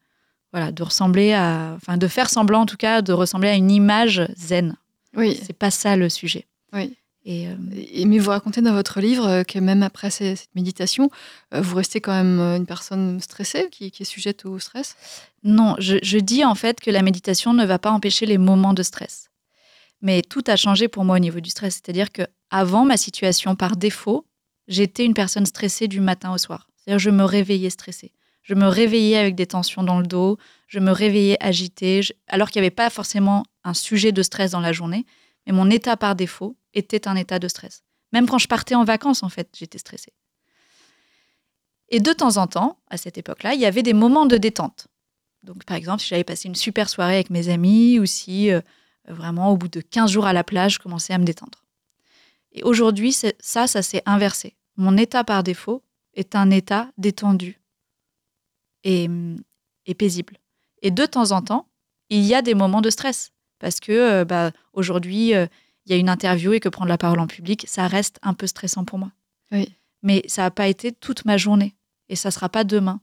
voilà, 0.53 0.71
de 0.71 0.83
ressembler 0.83 1.33
à, 1.33 1.73
enfin, 1.75 1.97
de 1.97 2.07
faire 2.07 2.29
semblant 2.29 2.61
en 2.61 2.65
tout 2.65 2.77
cas, 2.77 3.01
de 3.01 3.13
ressembler 3.13 3.49
à 3.49 3.55
une 3.55 3.71
image 3.71 4.25
zen. 4.37 4.75
Oui. 5.15 5.39
C'est 5.43 5.53
pas 5.57 5.71
ça 5.71 5.95
le 5.97 6.09
sujet. 6.09 6.45
Oui. 6.73 6.95
Et, 7.29 7.49
euh, 7.49 7.55
Et- 7.91 8.05
mais 8.05 8.19
vous 8.19 8.29
racontez 8.29 8.61
dans 8.61 8.71
votre 8.73 9.01
livre 9.01 9.27
euh, 9.27 9.43
que 9.43 9.59
même 9.59 9.83
après 9.83 10.09
cette 10.09 10.47
méditation, 10.55 11.09
euh, 11.53 11.59
vous 11.59 11.75
restez 11.75 11.99
quand 11.99 12.13
même 12.13 12.39
une 12.39 12.65
personne 12.65 13.19
stressée, 13.19 13.67
qui, 13.69 13.91
qui 13.91 14.03
est 14.03 14.05
sujette 14.05 14.45
au 14.45 14.57
stress? 14.59 14.95
Non, 15.43 15.75
je, 15.77 15.97
je 16.01 16.17
dis 16.19 16.45
en 16.45 16.55
fait 16.55 16.79
que 16.79 16.89
la 16.89 17.01
méditation 17.01 17.53
ne 17.53 17.65
va 17.65 17.79
pas 17.79 17.91
empêcher 17.91 18.25
les 18.25 18.37
moments 18.37 18.73
de 18.73 18.81
stress. 18.81 19.29
Mais 20.01 20.21
tout 20.21 20.43
a 20.47 20.55
changé 20.55 20.87
pour 20.87 21.03
moi 21.03 21.17
au 21.17 21.19
niveau 21.19 21.41
du 21.41 21.49
stress. 21.49 21.75
C'est-à-dire 21.75 22.13
que 22.13 22.21
avant 22.49 22.85
ma 22.85 22.95
situation 22.95 23.55
par 23.57 23.75
défaut, 23.75 24.25
j'étais 24.69 25.03
une 25.03 25.13
personne 25.13 25.45
stressée 25.45 25.89
du 25.89 25.99
matin 25.99 26.31
au 26.33 26.37
soir. 26.37 26.69
C'est-à-dire 26.77 26.99
je 26.99 27.09
me 27.09 27.23
réveillais 27.25 27.69
stressée. 27.69 28.13
Je 28.41 28.53
me 28.53 28.67
réveillais 28.67 29.17
avec 29.17 29.35
des 29.35 29.47
tensions 29.47 29.83
dans 29.83 29.99
le 29.99 30.07
dos, 30.07 30.37
je 30.67 30.79
me 30.79 30.91
réveillais 30.91 31.35
agitée, 31.41 32.03
je- 32.03 32.13
alors 32.29 32.49
qu'il 32.49 32.61
n'y 32.61 32.67
avait 32.67 32.75
pas 32.75 32.89
forcément 32.89 33.43
un 33.65 33.73
sujet 33.73 34.13
de 34.13 34.23
stress 34.23 34.51
dans 34.51 34.61
la 34.61 34.71
journée. 34.71 35.05
Mais 35.47 35.53
mon 35.53 35.69
état 35.69 35.95
par 35.95 36.15
défaut 36.15 36.57
était 36.73 37.07
un 37.07 37.15
état 37.15 37.39
de 37.39 37.47
stress. 37.47 37.83
Même 38.11 38.27
quand 38.27 38.37
je 38.37 38.47
partais 38.47 38.75
en 38.75 38.83
vacances, 38.83 39.23
en 39.23 39.29
fait, 39.29 39.49
j'étais 39.57 39.77
stressée. 39.77 40.13
Et 41.89 42.01
de 42.01 42.11
temps 42.11 42.35
en 42.35 42.47
temps, 42.47 42.79
à 42.89 42.97
cette 42.97 43.17
époque-là, 43.17 43.53
il 43.53 43.61
y 43.61 43.65
avait 43.65 43.81
des 43.81 43.93
moments 43.93 44.25
de 44.25 44.37
détente. 44.37 44.87
Donc, 45.43 45.63
par 45.63 45.77
exemple, 45.77 46.01
si 46.01 46.09
j'avais 46.09 46.25
passé 46.25 46.49
une 46.49 46.55
super 46.55 46.89
soirée 46.89 47.15
avec 47.15 47.29
mes 47.29 47.47
amis 47.47 47.97
ou 47.97 48.05
si 48.05 48.51
euh, 48.51 48.59
vraiment, 49.07 49.51
au 49.51 49.57
bout 49.57 49.69
de 49.69 49.79
15 49.79 50.11
jours 50.11 50.25
à 50.25 50.33
la 50.33 50.43
plage, 50.43 50.75
je 50.75 50.79
commençais 50.79 51.13
à 51.13 51.17
me 51.17 51.23
détendre. 51.23 51.63
Et 52.51 52.63
aujourd'hui, 52.63 53.13
ça, 53.13 53.67
ça 53.67 53.81
s'est 53.81 54.03
inversé. 54.05 54.57
Mon 54.75 54.97
état 54.97 55.23
par 55.23 55.43
défaut 55.43 55.81
est 56.13 56.35
un 56.35 56.49
état 56.49 56.91
détendu 56.97 57.61
et, 58.83 59.07
et 59.85 59.95
paisible. 59.95 60.37
Et 60.81 60.91
de 60.91 61.05
temps 61.05 61.31
en 61.31 61.41
temps, 61.41 61.69
il 62.09 62.25
y 62.25 62.35
a 62.35 62.41
des 62.41 62.53
moments 62.53 62.81
de 62.81 62.89
stress. 62.89 63.31
Parce 63.59 63.79
que 63.79 63.91
euh, 63.91 64.25
bah, 64.25 64.51
aujourd'hui, 64.73 65.33
euh, 65.35 65.47
il 65.85 65.91
y 65.91 65.95
a 65.95 65.97
une 65.97 66.09
interview 66.09 66.53
et 66.53 66.59
que 66.59 66.69
prendre 66.69 66.89
la 66.89 66.97
parole 66.97 67.19
en 67.19 67.27
public, 67.27 67.65
ça 67.67 67.87
reste 67.87 68.19
un 68.21 68.33
peu 68.33 68.47
stressant 68.47 68.83
pour 68.85 68.99
moi. 68.99 69.11
Oui. 69.51 69.69
Mais 70.03 70.23
ça 70.27 70.43
n'a 70.43 70.51
pas 70.51 70.67
été 70.67 70.91
toute 70.91 71.25
ma 71.25 71.37
journée. 71.37 71.75
Et 72.09 72.15
ça 72.15 72.29
ne 72.29 72.33
sera 72.33 72.49
pas 72.49 72.63
demain. 72.63 72.99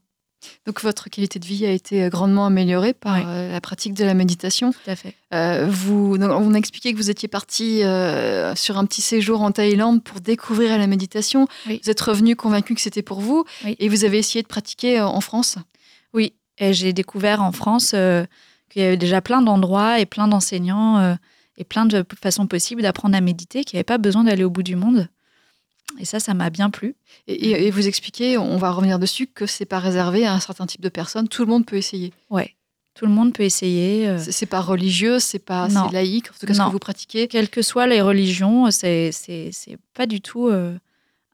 Donc 0.66 0.82
votre 0.82 1.08
qualité 1.08 1.38
de 1.38 1.46
vie 1.46 1.64
a 1.64 1.70
été 1.70 2.04
euh, 2.04 2.08
grandement 2.10 2.44
améliorée 2.44 2.92
par 2.92 3.14
Oui. 3.16 3.22
la 3.24 3.60
pratique 3.62 3.94
de 3.94 4.04
la 4.04 4.12
méditation. 4.12 4.72
Tout 4.72 4.90
à 4.90 4.94
fait. 4.96 5.14
Euh, 5.32 5.66
vous, 5.70 6.16
on 6.20 6.52
a 6.54 6.58
expliqué 6.58 6.92
que 6.92 6.98
vous 6.98 7.08
étiez 7.10 7.28
parti 7.28 7.82
euh, 7.82 8.54
sur 8.54 8.76
un 8.76 8.84
petit 8.84 9.00
séjour 9.00 9.40
en 9.40 9.52
Thaïlande 9.52 10.04
pour 10.04 10.20
découvrir 10.20 10.76
la 10.76 10.86
méditation. 10.86 11.48
Oui. 11.66 11.80
Vous 11.82 11.88
êtes 11.90 12.00
revenu 12.02 12.36
convaincu 12.36 12.74
que 12.74 12.82
c'était 12.82 13.02
pour 13.02 13.20
vous 13.20 13.44
Oui. 13.64 13.74
et 13.78 13.88
vous 13.88 14.04
avez 14.04 14.18
essayé 14.18 14.42
de 14.42 14.46
pratiquer 14.48 15.00
en 15.00 15.20
France? 15.22 15.56
Oui, 16.12 16.34
et 16.58 16.74
j'ai 16.74 16.92
découvert 16.92 17.42
en 17.42 17.50
France 17.52 17.92
euh, 17.94 18.24
qu'il 18.74 18.82
y 18.82 18.86
avait 18.86 18.96
déjà 18.96 19.22
plein 19.22 19.40
d'endroits 19.40 20.00
et 20.00 20.06
plein 20.06 20.26
d'enseignants 20.26 20.98
euh, 20.98 21.14
et 21.56 21.62
plein 21.64 21.86
de 21.86 22.04
façons 22.20 22.48
possibles 22.48 22.82
d'apprendre 22.82 23.16
à 23.16 23.20
méditer, 23.20 23.62
qu'il 23.62 23.76
n'y 23.76 23.78
avait 23.78 23.84
pas 23.84 23.98
besoin 23.98 24.24
d'aller 24.24 24.42
au 24.42 24.50
bout 24.50 24.64
du 24.64 24.74
monde. 24.74 25.08
Et 26.00 26.04
ça, 26.04 26.18
ça 26.18 26.34
m'a 26.34 26.50
bien 26.50 26.70
plu. 26.70 26.96
Et, 27.28 27.70
vous 27.70 27.86
expliquez, 27.86 28.36
on 28.36 28.56
va 28.56 28.72
revenir 28.72 28.98
dessus, 28.98 29.28
que 29.28 29.46
c'est 29.46 29.64
pas 29.64 29.78
réservé 29.78 30.26
à 30.26 30.34
un 30.34 30.40
certain 30.40 30.66
type 30.66 30.80
de 30.80 30.88
personnes. 30.88 31.28
Tout 31.28 31.42
le 31.44 31.50
monde 31.50 31.64
peut 31.64 31.76
essayer. 31.76 32.12
Ouais, 32.30 32.56
tout 32.94 33.06
le 33.06 33.12
monde 33.12 33.32
peut 33.32 33.44
essayer. 33.44 34.08
euh, 34.08 34.18
C'est 34.18 34.46
pas 34.46 34.60
religieux, 34.60 35.20
c'est 35.20 35.38
pas 35.38 35.68
laïque. 35.92 36.30
En 36.30 36.34
tout 36.40 36.46
cas, 36.46 36.54
ce 36.54 36.58
que 36.58 36.70
vous 36.72 36.78
pratiquez. 36.80 37.28
quelles 37.28 37.48
que 37.48 37.62
soient 37.62 37.86
les 37.86 38.02
religions, 38.02 38.72
c'est 38.72 39.12
c'est 39.12 39.78
pas 39.94 40.06
du 40.06 40.20
tout 40.20 40.48
euh, 40.48 40.76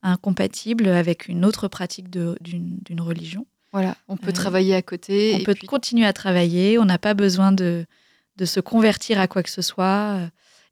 incompatible 0.03 0.89
avec 0.89 1.29
une 1.29 1.47
autre 1.47 1.69
pratique 1.69 2.11
d'une 2.11 3.01
religion. 3.01 3.47
Voilà, 3.73 3.97
on 4.09 4.17
peut 4.17 4.31
Euh, 4.31 4.33
travailler 4.33 4.75
à 4.75 4.83
côté. 4.83 5.33
On 5.35 5.39
et 5.39 5.43
peut 5.45 5.55
puis- 5.55 5.67
continuer 5.67 6.07
à 6.07 6.13
travailler, 6.13 6.79
on 6.79 6.85
n'a 6.85 6.99
pas 6.99 7.15
besoin 7.15 7.53
de, 7.53 7.87
de 8.37 8.45
se 8.45 8.59
convertir 8.61 9.21
à 9.21 9.29
quoi 9.29 9.43
que 9.43 9.51
ce 9.51 9.63
soit. 9.63 10.19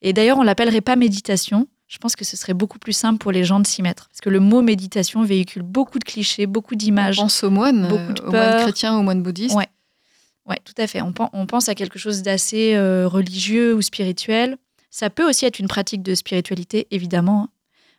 Et 0.03 0.13
d'ailleurs, 0.13 0.39
on 0.39 0.43
l'appellerait 0.43 0.81
pas 0.81 0.97
méditation. 0.97 1.69
Je 1.87 1.99
pense 1.99 2.17
que 2.17 2.25
ce 2.25 2.37
serait 2.37 2.55
beaucoup 2.55 2.79
plus 2.79 2.93
simple 2.93 3.19
pour 3.19 3.33
les 3.33 3.45
gens 3.45 3.61
de 3.61 3.67
s'y 3.67 3.83
mettre. 3.83 4.09
Parce 4.09 4.21
que 4.21 4.29
le 4.31 4.41
mot 4.41 4.61
méditation 4.63 5.23
véhicule 5.23 5.63
beaucoup 5.63 5.99
de 5.99 6.05
clichés, 6.05 6.47
beaucoup 6.47 6.75
on 6.75 6.77
d'images. 6.77 7.17
pense 7.17 7.43
aux 7.45 7.51
moines, 7.51 7.89
beaucoup 7.89 8.13
de 8.13 8.21
aux 8.23 8.31
moines 8.31 8.33
peur. 8.33 8.63
chrétiens, 8.63 8.97
aux 8.99 9.03
moines 9.03 9.23
bouddhistes. 9.23 9.55
Ouais. 9.55 9.69
Ouais, 10.47 10.59
tout 10.65 10.75
à 10.79 10.87
fait. 10.87 11.01
On, 11.03 11.13
on 11.33 11.47
pense 11.47 11.69
à 11.69 11.75
quelque 11.75 11.99
chose 11.99 12.23
d'assez 12.23 12.75
euh, 12.75 13.07
religieux 13.07 13.75
ou 13.75 13.83
spirituel. 13.83 14.57
Ça 14.91 15.09
peut 15.11 15.27
aussi 15.29 15.45
être 15.45 15.59
une 15.59 15.69
pratique 15.69 16.03
de 16.03 16.15
spiritualité, 16.15 16.87
évidemment, 16.91 17.45
hein, 17.45 17.49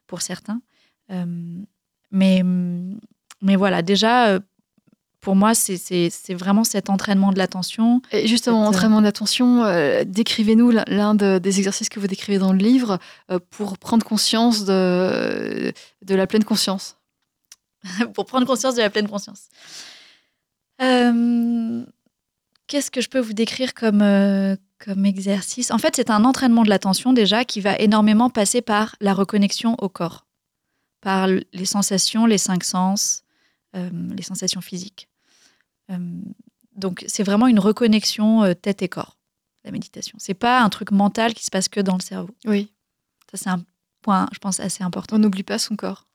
pour 0.08 0.22
certains. 0.24 0.60
Euh, 1.12 1.26
mais, 2.12 2.42
mais 3.42 3.56
voilà, 3.56 3.82
déjà, 3.84 4.40
pour 5.22 5.36
moi, 5.36 5.54
c'est- 5.54 6.10
vraiment 6.34 6.64
cet 6.64 6.90
entraînement 6.90 7.32
de 7.34 7.38
l'attention. 7.38 8.02
Et 8.12 8.28
justement, 8.28 8.64
euh, 8.64 8.68
entraînement 8.68 9.02
d'attention, 9.02 9.64
euh, 9.66 10.04
décrivez-nous 10.06 10.72
l'un- 10.72 11.14
de- 11.16 11.40
des 11.40 11.58
exercices 11.60 11.90
que 11.90 12.00
vous 12.00 12.08
décrivez 12.08 12.38
dans 12.40 12.54
le 12.54 12.60
livre 12.60 13.00
euh, 13.30 13.40
pour 13.50 13.78
prendre 13.78 14.06
conscience 14.06 14.64
de, 14.66 15.74
de 16.06 16.16
la 16.16 16.26
pleine 16.28 16.44
conscience. 16.46 16.96
pour 18.14 18.26
prendre 18.26 18.46
conscience 18.48 18.76
de 18.76 18.82
la 18.82 18.90
pleine 18.90 19.08
conscience. 19.10 19.50
Euh, 20.82 21.84
Qu'est-ce 22.68 22.92
que 22.92 23.02
je 23.02 23.10
peux 23.10 23.20
vous 23.20 23.34
décrire 23.34 23.74
comme, 23.74 24.04
comme 24.78 25.06
exercice? 25.06 25.72
En 25.72 25.80
fait, 25.80 25.96
c'est 25.96 26.12
un 26.12 26.24
entraînement 26.24 26.62
de 26.64 26.70
l'attention 26.70 27.14
déjà 27.14 27.44
qui 27.44 27.62
va 27.62 27.76
énormément 27.80 28.30
passer 28.30 28.62
par 28.62 28.96
la 29.02 29.16
reconnexion 29.16 29.76
au 29.80 29.90
corps, 29.90 30.28
par 31.02 31.26
les 31.28 31.66
sensations, 31.66 32.28
les 32.28 32.38
cinq 32.38 32.64
sens, 32.64 33.24
les 33.74 34.22
sensations 34.22 34.62
physiques. 34.62 35.09
Euh, 35.90 35.98
donc, 36.76 37.04
c'est 37.08 37.24
vraiment 37.24 37.48
une 37.48 37.60
reconnexion 37.60 38.44
euh, 38.44 38.54
tête 38.54 38.82
et 38.82 38.88
corps, 38.90 39.18
la 39.66 39.72
méditation. 39.72 40.18
C'est 40.20 40.34
pas 40.34 40.62
un 40.62 40.70
truc 40.70 40.92
mental 40.92 41.34
qui 41.34 41.46
se 41.46 41.52
passe 41.52 41.68
que 41.68 41.80
dans 41.82 41.96
le 41.96 42.02
cerveau. 42.02 42.34
Oui, 42.46 42.72
Ça, 43.32 43.38
c'est 43.38 43.50
un 43.50 43.64
point, 44.02 44.28
je 44.32 44.40
pense, 44.40 44.60
assez 44.60 44.84
important. 44.84 45.18
on 45.18 45.20
n'oublie 45.20 45.44
pas 45.44 45.60
son 45.60 45.76
corps. 45.76 46.08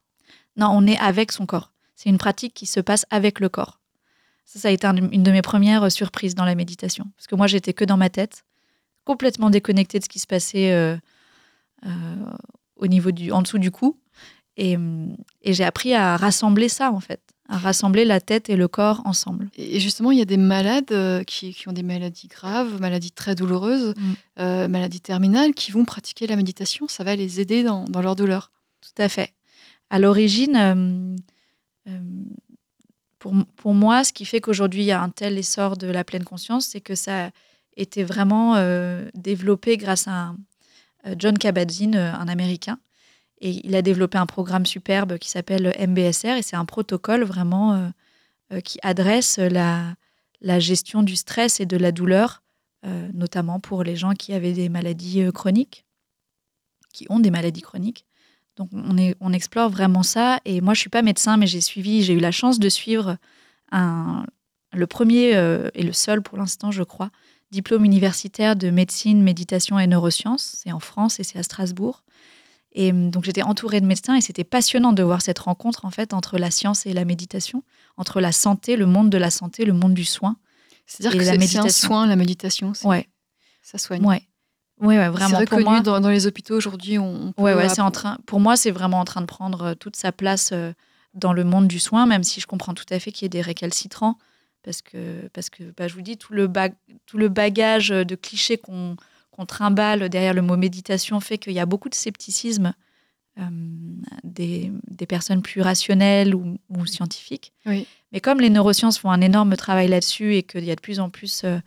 Non, 0.57 0.69
on 0.73 0.87
est 0.87 0.99
avec 0.99 1.33
son 1.33 1.47
corps. 1.47 1.73
C'est 1.95 2.09
une 2.09 2.19
pratique 2.19 2.55
qui 2.55 2.67
se 2.67 2.81
passe 2.81 3.05
avec 3.11 3.41
le 3.41 3.49
corps. 3.49 3.81
Ça, 4.47 4.59
ça 4.61 4.69
a 4.69 4.71
été 4.71 4.87
un- 4.87 4.97
une 5.11 5.23
de 5.23 5.31
mes 5.31 5.43
premières 5.43 5.85
euh, 5.85 5.91
surprises 5.91 6.35
dans 6.35 6.45
la 6.45 6.55
méditation. 6.55 7.07
Parce 7.17 7.27
que 7.27 7.35
moi, 7.35 7.47
j'étais 7.47 7.73
que 7.73 7.85
dans 7.85 7.97
ma 7.97 8.11
tête, 8.11 8.45
complètement 9.05 9.51
déconnectée 9.51 9.99
de 9.99 10.05
ce 10.05 10.09
qui 10.09 10.19
se 10.19 10.27
passait 10.27 10.73
euh, 10.73 10.97
euh, 11.87 11.91
au 12.77 12.87
niveau 12.87 13.11
du, 13.11 13.33
en 13.33 13.43
dessous 13.43 13.59
du 13.59 13.71
cou. 13.71 13.99
Et, 14.57 14.77
hum, 14.77 15.17
et 15.43 15.53
j'ai 15.53 15.65
appris 15.65 15.95
à 15.95 16.17
rassembler 16.17 16.69
ça, 16.69 16.91
en 16.93 17.01
fait. 17.01 17.21
À 17.49 17.59
rassembler 17.59 18.07
la 18.07 18.21
tête 18.23 18.49
et 18.49 18.57
le 18.57 18.69
corps 18.69 19.03
ensemble. 19.05 19.51
Et 19.59 19.79
justement, 19.79 20.11
il 20.11 20.19
y 20.19 20.23
a 20.23 20.25
des 20.25 20.39
malades 20.39 20.91
euh, 20.93 21.23
qui, 21.25 21.53
qui 21.53 21.69
ont 21.69 21.73
des 21.73 21.83
maladies 21.83 22.27
graves, 22.29 22.81
maladies 22.81 23.13
très 23.13 23.35
douloureuses, 23.35 23.95
Mm. 23.97 24.13
euh, 24.41 24.69
maladies 24.69 25.01
terminales, 25.03 25.53
qui 25.53 25.71
vont 25.71 25.85
pratiquer 25.85 26.27
la 26.27 26.37
méditation. 26.37 26.89
Ça 26.89 27.05
va 27.05 27.15
les 27.17 27.41
aider 27.41 27.63
dans, 27.63 27.85
dans 27.85 28.01
leur 28.01 28.17
douleur. 28.17 28.51
Tout 28.81 29.03
à 29.03 29.11
fait. 29.11 29.35
À 29.91 29.99
l'origine, 29.99 30.57
euh, 30.57 31.17
euh, 31.91 31.99
pour, 33.19 33.35
pour 33.57 33.75
moi, 33.75 34.05
ce 34.05 34.13
qui 34.15 34.25
fait 34.25 34.41
qu'aujourd'hui 34.41 34.83
il 34.83 34.87
y 34.87 34.93
a 34.93 35.03
un 35.03 35.11
tel 35.11 35.37
essor 35.39 35.77
de 35.77 35.87
la 35.87 36.03
pleine 36.05 36.25
conscience, 36.25 36.67
c'est 36.67 36.81
que 36.81 36.95
ça 36.95 37.27
a 37.27 37.31
été 37.77 38.05
vraiment 38.05 38.55
développé 39.15 39.77
grâce 39.77 40.09
à 40.09 40.13
un- 40.13 40.37
John 41.19 41.37
Kabat-Zinn, 41.37 41.97
un 41.97 42.29
Américain. 42.29 42.79
Et 43.45 43.61
il 43.63 43.77
a 43.77 43.83
développé 43.83 44.17
un 44.17 44.25
programme 44.25 44.65
superbe 44.65 45.19
qui 45.19 45.29
s'appelle 45.29 45.75
MBSR 45.79 46.39
et 46.39 46.43
c'est 46.43 46.57
un 46.57 46.65
protocole 46.65 47.25
vraiment 47.25 47.75
euh, 47.75 47.89
euh, 48.55 48.61
qui 48.61 48.79
adresse 48.83 49.37
la, 49.37 49.97
la 50.41 50.59
gestion 50.59 51.03
du 51.03 51.15
stress 51.15 51.61
et 51.61 51.67
de 51.67 51.77
la 51.77 51.93
douleur, 51.93 52.43
euh, 52.87 53.07
notamment 53.13 53.61
pour 53.61 53.85
les 53.85 53.97
gens 53.97 54.15
qui 54.15 54.33
avaient 54.33 54.55
des 54.55 54.71
maladies 54.71 55.31
chroniques, 55.35 55.85
qui 56.95 57.07
ont 57.11 57.21
des 57.21 57.31
maladies 57.31 57.61
chroniques. 57.61 58.07
Donc 58.57 58.71
on, 58.73 58.97
est, 58.97 59.15
on 59.21 59.35
explore 59.35 59.69
vraiment 59.69 60.03
ça. 60.03 60.41
Et 60.47 60.63
moi, 60.63 60.73
je 60.73 60.81
suis 60.81 60.89
pas 60.89 61.03
médecin, 61.03 61.37
mais 61.37 61.47
j'ai 61.47 61.61
suivi, 61.61 62.03
j'ai 62.03 62.15
eu 62.15 62.21
la 62.21 62.33
chance 62.33 62.59
de 62.59 62.71
suivre 62.71 63.19
un, 63.73 64.25
le 64.73 64.87
premier 64.87 65.33
et 65.75 65.83
le 65.83 65.93
seul 65.93 66.23
pour 66.23 66.39
l'instant, 66.39 66.71
je 66.71 66.83
crois, 66.83 67.11
diplôme 67.51 67.85
universitaire 67.85 68.57
de 68.57 68.71
médecine, 68.71 69.23
méditation 69.23 69.79
et 69.79 69.87
neurosciences. 69.87 70.61
C'est 70.63 70.73
en 70.73 70.81
France 70.81 71.21
et 71.21 71.25
c'est 71.25 71.39
à 71.39 71.43
Strasbourg. 71.43 72.05
Et 72.75 72.91
hum, 72.91 73.11
donc 73.11 73.25
j'étais 73.25 73.43
entourée 73.43 73.81
de 73.81 73.87
médecins 73.87 74.17
et 74.17 74.21
c'était 74.21 74.45
passionnant 74.45 74.93
de 74.93 75.03
voir 75.03 75.23
cette 75.23 75.39
rencontre 75.39 75.85
en 75.85 75.91
fait 75.91 76.13
entre 76.13 76.39
la 76.39 76.51
science 76.51 76.87
et 76.87 76.93
la 76.93 77.05
méditation, 77.05 77.63
entre 77.97 78.21
la 78.21 78.33
santé, 78.33 78.77
le 78.77 78.87
monde 78.87 79.11
de 79.11 79.19
la 79.19 79.31
santé, 79.31 79.65
le 79.65 79.73
monde 79.73 79.95
du 79.95 80.05
soin. 80.05 80.37
C'est-à-dire 80.87 81.13
que 81.13 81.25
la 81.25 81.33
c'est 81.33 81.47
c'est 81.47 81.59
un 81.59 81.63
soin, 81.69 82.07
la 82.07 82.17
méditation. 82.17 82.75
c'est- 82.75 82.87
Ouais, 82.87 83.09
Ça 83.63 83.79
soigne. 83.79 84.05
ouais, 84.05 84.23
ouais, 84.81 84.99
ouais 84.99 85.05
c'est 85.05 85.09
vraiment. 85.11 85.31
Pour 85.31 85.41
reconnu 85.41 85.65
moi, 85.65 85.81
dans, 85.81 86.01
dans 86.01 86.09
les 86.11 86.27
hôpitaux 86.27 86.57
aujourd'hui. 86.57 86.99
On, 86.99 87.33
Ouais, 87.39 87.55
ouais, 87.55 87.69
c'est 87.69 87.81
en 87.81 87.91
train. 87.93 88.19
Pour 88.27 88.41
moi, 88.41 88.57
c'est 88.57 88.71
vraiment 88.73 88.99
en 89.01 89.05
train 89.05 89.21
de 89.21 89.27
prendre 89.27 89.63
euh, 89.63 89.75
toute 89.75 89.97
sa 89.97 90.11
place 90.13 90.51
euh, 90.53 90.73
dans 91.15 91.33
le 91.33 91.45
monde 91.45 91.69
du 91.69 91.79
soin, 91.79 92.07
même 92.07 92.25
si 92.25 92.41
je 92.41 92.47
comprends 92.49 92.75
tout 92.75 92.85
à 92.91 92.99
fait 92.99 93.13
qu'il 93.13 93.25
y 93.25 93.27
ait 93.27 93.29
des 93.31 93.41
récalcitrants, 93.41 94.19
parce 94.65 94.83
que, 94.83 95.29
parce 95.33 95.49
que, 95.49 95.63
bah, 95.77 95.87
je 95.89 95.95
vous 95.95 96.03
dis, 96.03 96.17
tout 96.19 96.33
le, 96.35 96.49
bag- 96.49 96.75
tout 97.07 97.19
le 97.19 97.29
bagage 97.29 97.89
de 97.91 98.15
clichés 98.17 98.59
qu'on 98.59 98.97
qu'on 99.35 99.47
trimballe 99.47 100.09
derrière 100.09 100.33
le 100.35 100.43
mot 100.43 100.57
méditation 100.57 101.19
fait 101.21 101.39
qu'il 101.39 101.53
y 101.55 101.59
a 101.61 101.67
beaucoup 101.67 101.89
de 101.89 101.95
scepticisme 101.97 102.73
euh, 103.39 103.43
des, 104.23 104.71
des 104.89 105.07
personnes 105.07 105.43
plus 105.43 105.61
rationnelles 105.61 106.35
ou, 106.37 106.57
ou 106.69 106.87
scientifiques. 106.87 107.53
Oui. 107.67 107.87
Mais 108.13 108.21
comme 108.21 108.41
les 108.41 108.49
neurosciences 108.51 108.97
font 108.99 109.11
un 109.11 109.21
énorme 109.21 109.57
travail 109.57 109.89
là-dessus 109.89 110.37
et 110.37 110.45
qu'il 110.45 110.65
y 110.65 110.71
a 110.71 110.77
de 110.77 110.81
plus 110.81 111.01
en 111.01 111.11
plus 111.11 111.43
euh, 111.45 111.59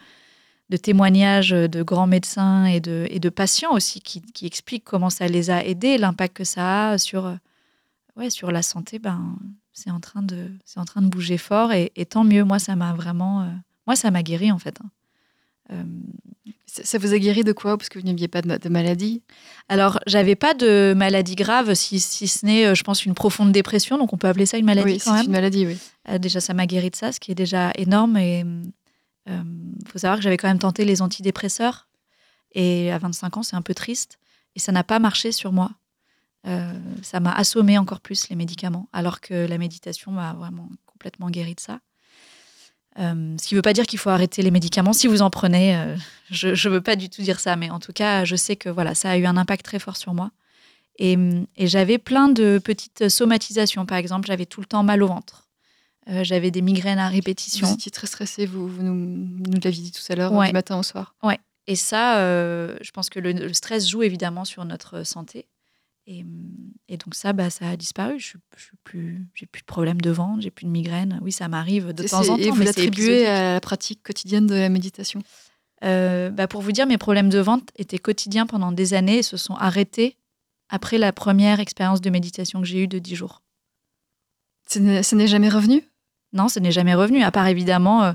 de 0.70 0.78
témoignages 0.78 1.50
de 1.50 1.84
grands 1.84 2.08
médecins 2.08 2.66
et 2.66 2.80
de, 2.80 3.06
et 3.10 3.20
de 3.20 3.30
patients 3.30 3.74
aussi 3.74 4.00
qui, 4.00 4.22
qui 4.22 4.46
expliquent 4.46 4.86
comment 4.86 5.10
ça 5.10 5.28
les 5.28 5.50
a 5.50 5.66
aidés, 5.66 5.98
l'impact 5.98 6.38
que 6.38 6.44
ça 6.46 6.92
a 6.92 6.98
sur, 6.98 7.26
euh, 7.26 7.36
ouais, 8.16 8.30
sur 8.30 8.50
la 8.52 8.62
santé, 8.62 8.98
ben, 9.00 9.36
c'est 9.74 9.92
en, 9.92 10.00
train 10.00 10.22
de- 10.22 10.52
en 10.78 10.86
train 10.86 11.02
de 11.02 11.08
bouger 11.10 11.38
fort 11.38 11.74
et, 11.74 11.92
et 11.98 12.06
tant 12.06 12.24
mieux. 12.24 12.44
Moi, 12.46 12.60
ça 12.60 12.76
m'a 12.78 12.94
vraiment. 12.94 13.42
euh, 13.44 13.50
moi, 13.86 13.96
ça 13.98 14.10
m'a 14.10 14.24
guéri 14.24 14.52
en 14.54 14.58
fait. 14.60 14.78
hein. 14.82 14.90
Euh, 15.72 15.84
Ça, 16.66 16.98
vous 16.98 17.14
a 17.14 17.18
guéri 17.20 17.44
de 17.44 17.52
quoi 17.54 17.78
Parce 17.78 17.90
que 17.90 18.00
vous 18.00 18.06
n'aviez 18.06 18.28
pas 18.28 18.42
de, 18.42 18.48
ma- 18.48 18.58
de 18.58 18.70
maladie? 18.70 19.22
alors, 19.70 20.00
j'avais 20.08 20.36
pas 20.36 20.54
de 20.54 20.94
maladie 20.96 21.36
grave, 21.36 21.74
si, 21.74 22.00
si 22.00 22.28
ce 22.28 22.46
n'est, 22.46 22.66
euh, 22.68 22.76
je 22.76 22.84
pense, 22.84 23.06
une 23.06 23.14
profonde 23.14 23.52
dépression. 23.52 23.98
Donc, 23.98 24.14
on 24.14 24.18
peut 24.18 24.28
appeler 24.28 24.46
ça 24.46 24.58
une 24.58 24.66
maladie 24.66 24.94
oui, 24.94 24.98
quand 25.04 25.12
c'est 25.12 25.18
même. 25.18 25.26
une 25.26 25.32
maladie, 25.32 25.66
oui. 25.66 25.78
Euh, 26.10 26.18
déjà, 26.20 26.40
ça 26.40 26.54
m'a 26.54 26.66
guéri 26.66 26.90
de 26.90 26.96
ça, 26.96 27.12
ce 27.12 27.20
qui 27.20 27.32
est 27.32 27.36
déjà 27.36 27.72
énorme. 27.76 28.18
Et 28.18 28.46
il 29.28 29.88
faut 29.88 30.00
savoir 30.00 30.18
que 30.18 30.24
j'avais 30.24 30.38
quand 30.38 30.48
même 30.48 30.60
tenté 30.60 30.86
les 30.86 31.02
antidépresseurs. 31.02 31.88
Et 32.54 32.92
à 32.92 32.98
25 32.98 33.38
ans, 33.38 33.44
c'est 33.44 33.56
un 33.56 33.62
peu 33.62 33.74
triste. 33.74 34.20
Et 34.56 34.60
ça 34.60 34.72
n'a 34.72 34.84
pas 34.84 35.00
marché 35.00 35.32
sur 35.32 35.52
moi. 35.52 35.72
Euh, 36.48 36.72
ça 37.02 37.20
m'a 37.20 37.34
assommé 37.34 37.78
encore 37.78 38.00
plus 38.00 38.30
les 38.30 38.36
médicaments, 38.38 38.88
alors 38.94 39.20
que 39.20 39.34
la 39.34 39.58
méditation 39.58 40.12
m'a 40.12 40.34
vraiment 40.34 40.70
complètement 40.86 41.30
guéri 41.30 41.56
de 41.56 41.60
ça. 41.60 41.80
Euh, 43.00 43.36
ce 43.40 43.48
qui 43.48 43.54
ne 43.54 43.58
veut 43.60 43.62
pas 43.64 43.74
dire 43.74 43.86
qu'il 43.86 44.00
faut 44.00 44.10
arrêter 44.10 44.42
les 44.42 44.50
médicaments 44.52 44.94
si 44.94 45.08
vous 45.08 45.22
en 45.22 45.30
prenez. 45.30 45.76
euh, 45.78 45.96
je 46.32 46.48
ne 46.50 46.74
veux 46.74 46.82
pas 46.82 46.96
du 46.96 47.10
tout 47.10 47.22
dire 47.22 47.40
ça, 47.40 47.56
mais 47.56 47.70
en 47.70 47.80
tout 47.80 47.94
cas, 47.94 48.26
je 48.26 48.36
sais 48.36 48.56
que 48.56 48.70
voilà, 48.70 48.96
ça 48.96 49.12
a 49.12 49.18
eu 49.18 49.26
un 49.26 49.38
impact 49.38 49.64
très 49.66 49.80
fort 49.80 49.98
sur 49.98 50.14
moi. 50.14 50.32
Et, 51.00 51.16
et 51.58 51.68
j'avais 51.68 52.00
plein 52.00 52.28
de 52.28 52.60
petites 52.64 53.08
somatisations. 53.10 53.86
Par 53.86 53.98
exemple, 54.00 54.28
j'avais 54.28 54.48
tout 54.48 54.62
le 54.62 54.66
temps 54.66 54.82
mal 54.84 55.04
au 55.04 55.08
ventre. 55.08 55.48
Euh, 56.10 56.24
j'avais 56.24 56.50
des 56.50 56.62
migraines 56.64 56.98
à 56.98 57.08
répétition. 57.10 57.68
Vous 57.68 57.74
étiez 57.76 57.92
très 57.92 58.08
stressé, 58.08 58.46
vous, 58.48 58.68
vous 58.68 58.82
nous, 58.82 58.96
nous 58.96 59.60
l'aviez 59.64 59.84
dit 59.84 59.92
tout 59.92 60.02
à 60.12 60.16
l'heure, 60.16 60.32
Ouais. 60.34 60.48
du 60.48 60.54
matin 60.54 60.78
au 60.80 60.84
soir. 60.84 61.16
Et 61.70 61.76
ça, 61.76 62.18
je 62.20 62.92
pense 62.92 63.10
que 63.10 63.20
le, 63.20 63.34
le 63.34 63.54
stress 63.54 63.88
joue 63.90 64.02
évidemment 64.02 64.46
sur 64.46 64.64
notre 64.66 65.04
santé. 65.06 65.46
Et, 66.08 66.26
et 66.88 66.98
donc 66.98 67.16
ça, 67.16 67.34
bah, 67.34 67.50
ça 67.50 67.70
a 67.70 67.76
disparu. 67.76 68.18
Je 68.18 68.26
suis, 68.26 68.40
je 68.56 68.64
suis 68.64 68.78
plus, 68.84 69.28
j'ai 69.36 69.46
plus 69.46 69.62
de 69.62 69.66
problème 69.66 70.00
de 70.00 70.10
ventre, 70.10 70.42
j'ai 70.42 70.52
plus 70.52 70.66
de 70.66 70.72
migraine. 70.72 71.20
Oui, 71.22 71.34
ça 71.34 71.50
m'arrive 71.50 71.92
de 71.92 72.08
temps 72.08 72.22
en 72.22 72.38
temps, 72.38 72.38
Et 72.38 72.50
vous 72.50 72.62
l'attribuez 72.62 73.28
à 73.28 73.54
la 73.54 73.60
pratique 73.60 74.02
quotidienne 74.04 74.48
de 74.48 74.56
la 74.56 74.70
méditation? 74.70 75.22
Euh, 75.84 76.30
bah, 76.30 76.48
pour 76.48 76.62
vous 76.62 76.72
dire, 76.72 76.88
mes 76.88 76.98
problèmes 76.98 77.30
de 77.30 77.40
ventre 77.40 77.74
étaient 77.76 78.00
quotidiens 78.00 78.48
pendant 78.48 78.72
des 78.72 78.94
années 78.94 79.18
et 79.18 79.24
se 79.24 79.38
sont 79.38 79.56
arrêtés 79.56 80.16
après 80.70 80.98
la 80.98 81.12
première 81.12 81.60
expérience 81.60 82.02
de 82.02 82.10
méditation 82.10 82.62
que 82.62 82.68
j'ai 82.68 82.84
eue 82.84 82.88
de 82.88 83.00
10 83.00 83.16
jours. 83.16 83.42
Ce 84.68 84.80
n'est 84.80 85.28
jamais 85.28 85.50
revenu? 85.50 85.84
Non, 86.34 86.48
ce 86.50 86.60
n'est 86.60 86.72
jamais 86.72 86.96
revenu, 86.96 87.24
à 87.24 87.32
part 87.32 87.48
évidemment, 87.48 88.04
euh, 88.04 88.14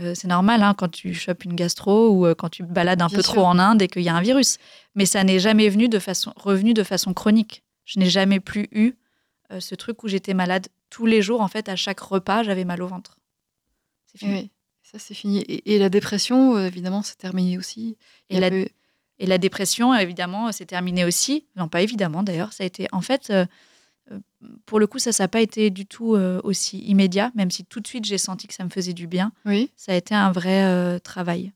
euh, 0.00 0.14
c'est 0.14 0.28
normal 0.28 0.62
hein, 0.62 0.74
quand 0.74 0.88
tu 0.90 1.12
chopes 1.14 1.44
une 1.44 1.54
gastro 1.54 2.08
ou 2.10 2.26
euh, 2.26 2.34
quand 2.34 2.48
tu 2.48 2.62
balades 2.62 3.02
un 3.02 3.06
Bien 3.08 3.16
peu 3.16 3.22
sûr. 3.22 3.32
trop 3.34 3.44
en 3.44 3.58
Inde 3.58 3.82
et 3.82 3.88
qu'il 3.88 4.02
y 4.02 4.08
a 4.08 4.14
un 4.14 4.22
virus. 4.22 4.58
Mais 4.94 5.06
ça 5.06 5.22
n'est 5.24 5.38
jamais 5.38 5.68
venu 5.68 5.88
de 5.88 5.98
façon, 5.98 6.32
revenu 6.36 6.72
de 6.74 6.82
façon 6.82 7.12
chronique. 7.14 7.62
Je 7.84 7.98
n'ai 7.98 8.08
jamais 8.08 8.40
plus 8.40 8.68
eu 8.72 8.94
euh, 9.52 9.60
ce 9.60 9.74
truc 9.74 10.02
où 10.02 10.08
j'étais 10.08 10.34
malade 10.34 10.68
tous 10.90 11.06
les 11.06 11.20
jours. 11.22 11.40
En 11.40 11.48
fait, 11.48 11.68
à 11.68 11.76
chaque 11.76 12.00
repas, 12.00 12.42
j'avais 12.42 12.64
mal 12.64 12.82
au 12.82 12.86
ventre. 12.86 13.18
C'est 14.06 14.18
fini. 14.18 14.32
Oui, 14.32 14.50
ça 14.82 14.98
c'est 14.98 15.14
fini. 15.14 15.40
Et, 15.40 15.74
et 15.74 15.78
la 15.78 15.88
dépression, 15.88 16.58
évidemment, 16.58 17.02
c'est 17.02 17.16
terminé 17.16 17.58
aussi. 17.58 17.96
Et 18.30 18.40
la- 18.40 18.50
peu- 18.50 18.68
Et 19.18 19.26
la 19.26 19.38
dépression, 19.38 19.94
évidemment, 19.94 20.52
c'est 20.52 20.66
terminé 20.66 21.04
aussi. 21.04 21.46
Non, 21.56 21.68
pas 21.68 21.82
évidemment 21.82 22.22
d'ailleurs. 22.22 22.52
Ça 22.52 22.64
a 22.64 22.66
été, 22.66 22.88
en 22.92 23.00
fait, 23.02 23.32
pour 24.66 24.80
le 24.80 24.86
coup, 24.86 24.98
ça, 24.98 25.12
ça 25.12 25.24
n'a 25.24 25.28
pas 25.28 25.40
été 25.40 25.70
du 25.70 25.86
tout 25.86 26.14
euh, 26.14 26.40
aussi 26.44 26.78
immédiat, 26.80 27.30
même 27.34 27.50
si 27.50 27.64
tout 27.64 27.80
de 27.80 27.86
suite 27.86 28.04
j'ai 28.04 28.18
senti 28.18 28.46
que 28.48 28.54
ça 28.54 28.64
me 28.64 28.70
faisait 28.70 28.92
du 28.92 29.06
bien. 29.06 29.32
Oui, 29.44 29.70
ça 29.76 29.92
a 29.92 29.94
été 29.94 30.14
un 30.14 30.32
vrai 30.32 30.64
euh, 30.64 30.98
travail 30.98 31.52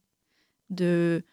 de, 0.70 1.24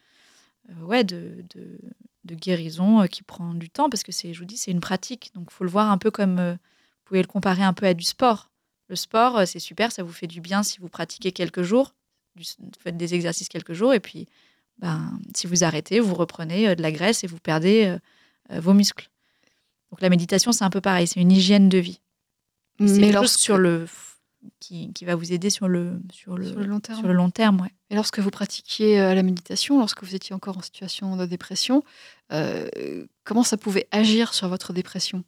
euh, 0.69 0.85
ouais, 0.85 1.03
de, 1.03 1.43
de, 1.55 1.79
de 2.25 2.35
guérison 2.35 3.05
qui 3.07 3.23
prend 3.23 3.53
du 3.53 3.69
temps 3.69 3.89
parce 3.89 4.03
que 4.03 4.11
c'est, 4.11 4.33
je 4.33 4.39
vous 4.39 4.45
dis, 4.45 4.57
c'est 4.57 4.71
une 4.71 4.79
pratique. 4.79 5.31
Donc, 5.35 5.47
il 5.51 5.53
faut 5.53 5.63
le 5.63 5.69
voir 5.69 5.91
un 5.91 5.97
peu 5.97 6.11
comme, 6.11 6.39
vous 6.39 6.57
pouvez 7.05 7.21
le 7.21 7.27
comparer 7.27 7.63
un 7.63 7.73
peu 7.73 7.85
à 7.85 7.93
du 7.93 8.03
sport. 8.03 8.49
Le 8.89 8.95
sport, 8.95 9.47
c'est 9.47 9.59
super, 9.59 9.91
ça 9.91 10.03
vous 10.03 10.11
fait 10.11 10.27
du 10.27 10.41
bien 10.41 10.61
si 10.63 10.79
vous 10.79 10.89
pratiquez 10.89 11.31
quelques 11.31 11.63
jours, 11.63 11.95
du- 12.35 12.43
faites 12.79 12.97
des 12.97 13.13
exercices 13.15 13.49
quelques 13.49 13.73
jours 13.73 13.93
et 13.93 13.99
puis, 13.99 14.27
ben, 14.79 15.19
si 15.35 15.47
vous 15.47 15.63
arrêtez, 15.63 15.99
vous 15.99 16.15
reprenez 16.15 16.75
de 16.75 16.81
la 16.81 16.91
graisse 16.91 17.23
et 17.23 17.27
vous 17.27 17.37
perdez 17.39 17.95
vos 18.49 18.73
muscles. 18.73 19.09
Donc, 19.93 20.01
la 20.01 20.09
méditation, 20.09 20.51
c'est 20.51 20.63
un 20.63 20.71
peu 20.71 20.81
pareil, 20.81 21.05
c'est 21.05 21.19
une 21.19 21.31
hygiène 21.31 21.69
de 21.69 21.77
vie. 21.77 22.01
Mais 22.79 23.11
lorsque, 23.11 23.37
sur 23.37 23.59
le, 23.59 23.85
qui, 24.59 24.91
qui 24.91 25.05
va 25.05 25.13
vous 25.13 25.33
aider 25.33 25.51
sur 25.51 25.67
le, 25.67 26.01
sur 26.11 26.35
le, 26.35 26.47
sur 26.47 26.57
le 26.57 26.65
long 26.65 26.79
terme. 26.79 26.97
sur 26.97 27.07
le 27.07 27.13
long 27.13 27.29
terme, 27.29 27.61
ouais. 27.61 27.71
Et 27.91 27.95
lorsque 27.95 28.17
vous 28.17 28.31
pratiquiez 28.31 28.99
euh, 28.99 29.13
la 29.13 29.21
méditation, 29.21 29.77
lorsque 29.77 30.03
vous 30.03 30.15
étiez 30.15 30.33
encore 30.33 30.57
en 30.57 30.63
situation 30.63 31.15
de 31.15 31.27
dépression, 31.27 31.83
euh, 32.31 33.05
comment 33.23 33.43
ça 33.43 33.55
pouvait 33.55 33.87
agir 33.91 34.33
sur 34.33 34.47
votre 34.47 34.73
dépression? 34.73 35.23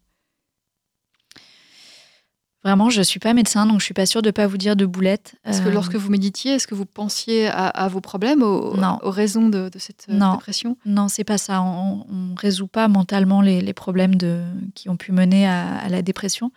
Vraiment, 2.65 2.89
je 2.89 3.03
suis 3.03 3.19
pas 3.19 3.33
médecin, 3.35 3.67
donc 3.67 3.79
je 3.79 3.85
suis 3.85 3.93
pas 3.93 4.07
sûre 4.07 4.23
de 4.23 4.31
pas 4.31 4.47
vous 4.47 4.57
dire 4.57 4.75
de 4.75 4.87
boulettes. 4.87 5.35
Est-ce 5.45 5.61
que 5.61 5.67
Euh, 5.69 5.71
lorsque 5.71 5.93
vous 5.95 6.09
méditiez, 6.09 6.53
est-ce 6.53 6.65
que 6.65 6.73
vous 6.73 6.87
pensiez 6.87 7.45
à, 7.45 7.67
à 7.67 7.87
vos 7.87 8.01
problèmes, 8.01 8.41
aux, 8.41 8.73
raisons 9.03 9.49
de, 9.49 9.69
de 9.69 9.77
cette 9.77 10.07
euh, 10.09 10.13
Non. 10.13 10.31
dépression? 10.33 10.75
Non, 10.83 11.07
c'est 11.07 11.23
pas 11.23 11.37
ça. 11.37 11.61
On, 11.61 12.07
on 12.09 12.33
résout 12.33 12.65
pas 12.65 12.87
mentalement 12.87 13.41
les, 13.41 13.61
les 13.61 13.73
problèmes 13.73 14.15
de, 14.15 14.41
qui 14.73 14.89
ont 14.89 14.97
pu 14.97 15.11
mener 15.11 15.47
à, 15.47 15.77
à 15.77 15.89
la 15.89 16.01
dépression. 16.01 16.51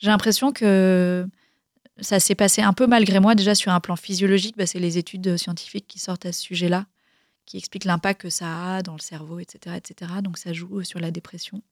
J'ai 0.00 0.08
l'impression 0.08 0.50
que 0.50 1.24
ça 2.00 2.18
s'est 2.18 2.34
passé 2.34 2.60
un 2.62 2.72
peu 2.72 2.88
malgré 2.88 3.20
moi. 3.20 3.36
Déjà 3.36 3.54
sur 3.54 3.70
un 3.70 3.78
plan 3.78 3.94
physiologique, 3.94 4.56
bah, 4.56 4.66
c'est 4.66 4.80
les 4.80 4.98
études 4.98 5.36
scientifiques 5.36 5.86
qui 5.86 6.00
sortent 6.00 6.26
à 6.26 6.32
ce 6.32 6.40
sujet-là, 6.40 6.86
qui 7.46 7.56
expliquent 7.56 7.84
l'impact 7.84 8.22
que 8.22 8.30
ça 8.30 8.74
a 8.76 8.82
dans 8.82 8.94
le 8.94 9.00
cerveau, 9.00 9.38
etc., 9.38 9.76
etc. 9.76 10.10
Donc 10.24 10.38
ça 10.38 10.52
joue 10.52 10.82
sur 10.82 10.98
la 10.98 11.12
dépression. 11.12 11.62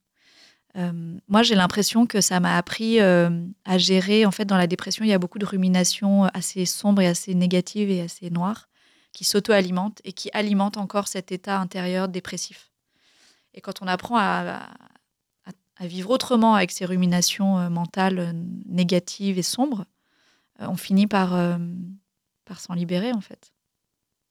Euh, 0.76 1.18
moi, 1.28 1.42
j'ai 1.42 1.54
l'impression 1.54 2.06
que 2.06 2.20
ça 2.20 2.38
m'a 2.40 2.56
appris 2.56 3.00
euh, 3.00 3.30
à 3.64 3.78
gérer. 3.78 4.24
En 4.24 4.30
fait, 4.30 4.44
dans 4.44 4.56
la 4.56 4.66
dépression, 4.66 5.04
il 5.04 5.09
y 5.09 5.12
a 5.12 5.18
beaucoup 5.18 5.38
de 5.38 5.46
ruminations 5.46 6.24
assez 6.26 6.64
sombres 6.64 7.02
et 7.02 7.06
assez 7.06 7.35
négatives 7.35 7.90
et 7.90 8.02
assez 8.02 8.30
noires 8.30 8.68
qui 9.12 9.24
s'auto-alimentent 9.24 10.00
et 10.04 10.12
qui 10.12 10.30
alimentent 10.33 10.76
encore 10.76 11.09
cet 11.09 11.33
état 11.33 11.59
intérieur 11.59 12.09
dépressif. 12.09 12.70
Et 13.54 13.61
quand 13.61 13.83
on 13.83 13.87
apprend 13.87 14.16
à, 14.18 14.68
vivre 15.80 16.11
autrement 16.11 16.56
avec 16.56 16.72
ces 16.72 16.85
ruminations 16.85 17.59
euh, 17.59 17.70
mentales 17.70 18.18
euh, 18.18 18.33
négatives 18.66 19.38
et 19.38 19.42
sombres, 19.42 19.87
euh, 20.61 20.66
on 20.68 20.76
finit 20.76 21.06
par, 21.06 21.35
euh, 21.35 21.56
par 22.44 22.61
s'en 22.61 22.74
libérer, 22.74 23.12
en 23.12 23.22
fait. 23.22 23.54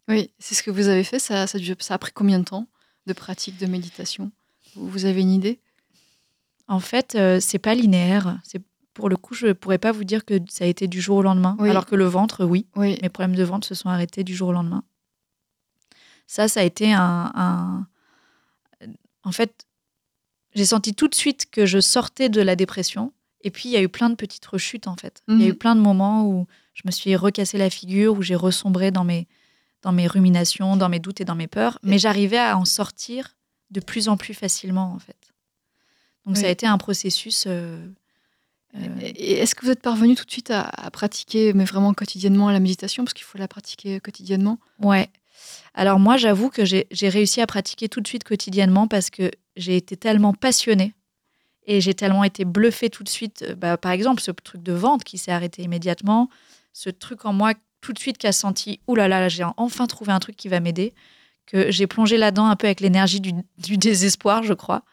Oui, 0.08 0.32
c'est 0.38 0.54
ce 0.54 0.62
que 0.62 0.70
vous 0.70 0.90
avez 0.90 1.04
fait. 1.04 1.18
Ça, 1.18 1.48
ça, 1.48 1.58
a 1.90 1.98
pris 1.98 2.12
combien 2.12 2.38
de 2.38 2.44
temps 2.44 2.68
de 3.08 3.14
pratique 3.14 3.58
de 3.58 3.66
méditation? 3.66 4.32
Vous 4.76 5.06
avez 5.06 5.22
une 5.22 5.32
idée? 5.32 5.60
En 6.70 6.80
fait, 6.80 7.16
euh, 7.16 7.40
c'est 7.42 7.60
pas 7.60 7.76
linéaire. 7.76 8.40
C'est 8.46 8.62
pour 8.94 9.10
le 9.10 9.18
coup, 9.18 9.34
je 9.34 9.52
pourrais 9.54 9.78
pas 9.80 9.92
vous 9.92 10.04
dire 10.04 10.24
que 10.24 10.36
ça 10.50 10.64
a 10.64 10.68
été 10.68 10.88
du 10.88 11.02
jour 11.02 11.18
au 11.18 11.22
lendemain, 11.22 11.56
Oui. 11.60 11.70
alors 11.70 11.86
que 11.86 11.96
le 11.96 12.06
ventre, 12.06 12.46
oui. 12.46 12.68
Oui, 12.76 12.98
mes 13.02 13.10
problèmes 13.10 13.36
de 13.36 13.44
ventre 13.44 13.68
se 13.68 13.76
sont 13.76 13.90
arrêtés 13.90 14.24
du 14.24 14.36
jour 14.36 14.50
au 14.50 14.54
lendemain. 14.54 14.84
Ça, 16.28 16.48
ça 16.48 16.60
a 16.62 16.64
été 16.64 16.94
un. 16.94 17.32
un- 17.36 17.88
En 19.24 19.32
fait, 19.34 19.66
j'ai 20.56 20.66
senti 20.66 20.94
tout 20.94 21.08
de 21.10 21.16
suite 21.16 21.50
que 21.52 21.66
je 21.66 21.80
sortais 21.82 22.30
de 22.30 22.42
la 22.42 22.56
dépression. 22.56 23.12
Et 23.42 23.52
puis, 23.52 23.68
il 23.70 23.72
y 23.74 23.78
a 23.78 23.82
eu 23.82 23.90
plein 23.90 24.10
de 24.10 24.16
petites 24.16 24.46
rechutes, 24.46 24.88
en 24.88 24.96
fait. 24.96 25.22
Il 25.28 25.40
y 25.40 25.44
a 25.44 25.48
eu 25.48 25.52
Mhm. 25.52 25.58
plein 25.58 25.76
de 25.76 25.82
moments 25.82 26.26
où 26.26 26.48
je 26.74 26.82
me 26.86 26.92
suis 26.92 27.16
recassé 27.16 27.58
la 27.58 27.70
figure, 27.70 28.14
où 28.18 28.22
j'ai 28.22 28.36
ressombré 28.36 28.92
dans 28.92 29.04
mes, 29.04 29.28
dans 29.82 29.92
mes 29.92 30.08
ruminations, 30.08 30.78
dans 30.78 30.90
mes 30.90 31.00
doutes 31.00 31.22
et 31.22 31.26
dans 31.26 31.36
mes 31.36 31.48
peurs. 31.48 31.80
Mais 31.84 31.98
j'arrivais 32.00 32.38
à 32.40 32.58
en 32.58 32.66
sortir 32.66 33.38
de 33.72 33.80
plus 33.80 34.08
en 34.10 34.18
plus 34.18 34.34
facilement, 34.34 34.94
en 34.94 35.00
fait. 35.00 35.29
Donc, 36.26 36.38
ça 36.38 36.48
a 36.48 36.50
été 36.50 36.68
un 36.68 36.78
processus. 36.78 37.46
euh, 37.48 37.86
euh, 38.76 38.80
Et 39.02 39.34
est-ce 39.40 39.56
que 39.56 39.66
vous 39.66 39.72
êtes 39.72 39.82
parvenu 39.82 40.16
tout 40.16 40.26
de 40.26 40.32
suite 40.32 40.52
à, 40.52 40.62
à 40.62 40.92
pratiquer, 40.92 41.54
mais 41.54 41.66
vraiment 41.66 41.94
quotidiennement, 41.94 42.52
la 42.52 42.60
méditation? 42.60 43.04
Parce 43.04 43.14
qu'il 43.14 43.26
faut 43.26 43.38
la 43.38 43.48
pratiquer 43.48 44.00
quotidiennement. 44.00 44.60
Ouais. 44.80 45.10
Alors 45.74 46.00
moi, 46.00 46.18
j'avoue 46.18 46.50
que 46.50 46.66
j'ai 46.66 46.86
j'ai 46.92 47.10
réussi 47.10 47.42
à 47.42 47.48
pratiquer 47.48 47.90
tout 47.90 48.02
de 48.02 48.08
suite 48.08 48.24
quotidiennement 48.24 48.88
parce 48.88 49.10
que 49.10 49.32
j'ai 49.56 49.76
été 49.78 49.96
tellement 49.98 50.34
passionnée 50.34 50.94
et 51.66 51.82
j'ai 51.82 51.94
tellement 51.94 52.24
été 52.24 52.46
bluffée 52.46 52.90
tout 52.90 53.04
de 53.04 53.10
suite. 53.10 53.44
euh, 53.48 53.56
bah, 53.56 53.78
par 53.78 53.92
exemple, 53.92 54.22
ce 54.22 54.32
truc 54.32 54.62
de 54.62 54.74
ventre 54.74 55.04
qui 55.04 55.18
s'est 55.18 55.32
arrêté 55.32 55.64
immédiatement, 55.64 56.30
ce 56.74 56.90
truc 56.90 57.26
en 57.26 57.34
moi 57.34 57.54
tout 57.82 57.94
de 57.94 58.00
suite 58.00 58.18
qui 58.18 58.28
a 58.28 58.34
senti, 58.34 58.82
ouh 58.88 58.96
là 58.96 59.08
là, 59.08 59.22
là, 59.22 59.30
j'ai 59.30 59.46
enfin 59.56 59.88
trouvé 59.88 60.12
un 60.12 60.20
truc 60.20 60.36
qui 60.36 60.50
va 60.50 60.60
m'aider, 60.60 60.94
que 61.46 61.72
j'ai 61.72 61.88
plongé 61.88 62.18
là-dedans 62.18 62.48
un 62.48 62.56
peu 62.58 62.68
avec 62.68 62.82
l'énergie 62.82 63.22
du, 63.22 63.32
du 63.58 63.78
désespoir, 63.78 64.44
je 64.44 64.54
crois. 64.54 64.84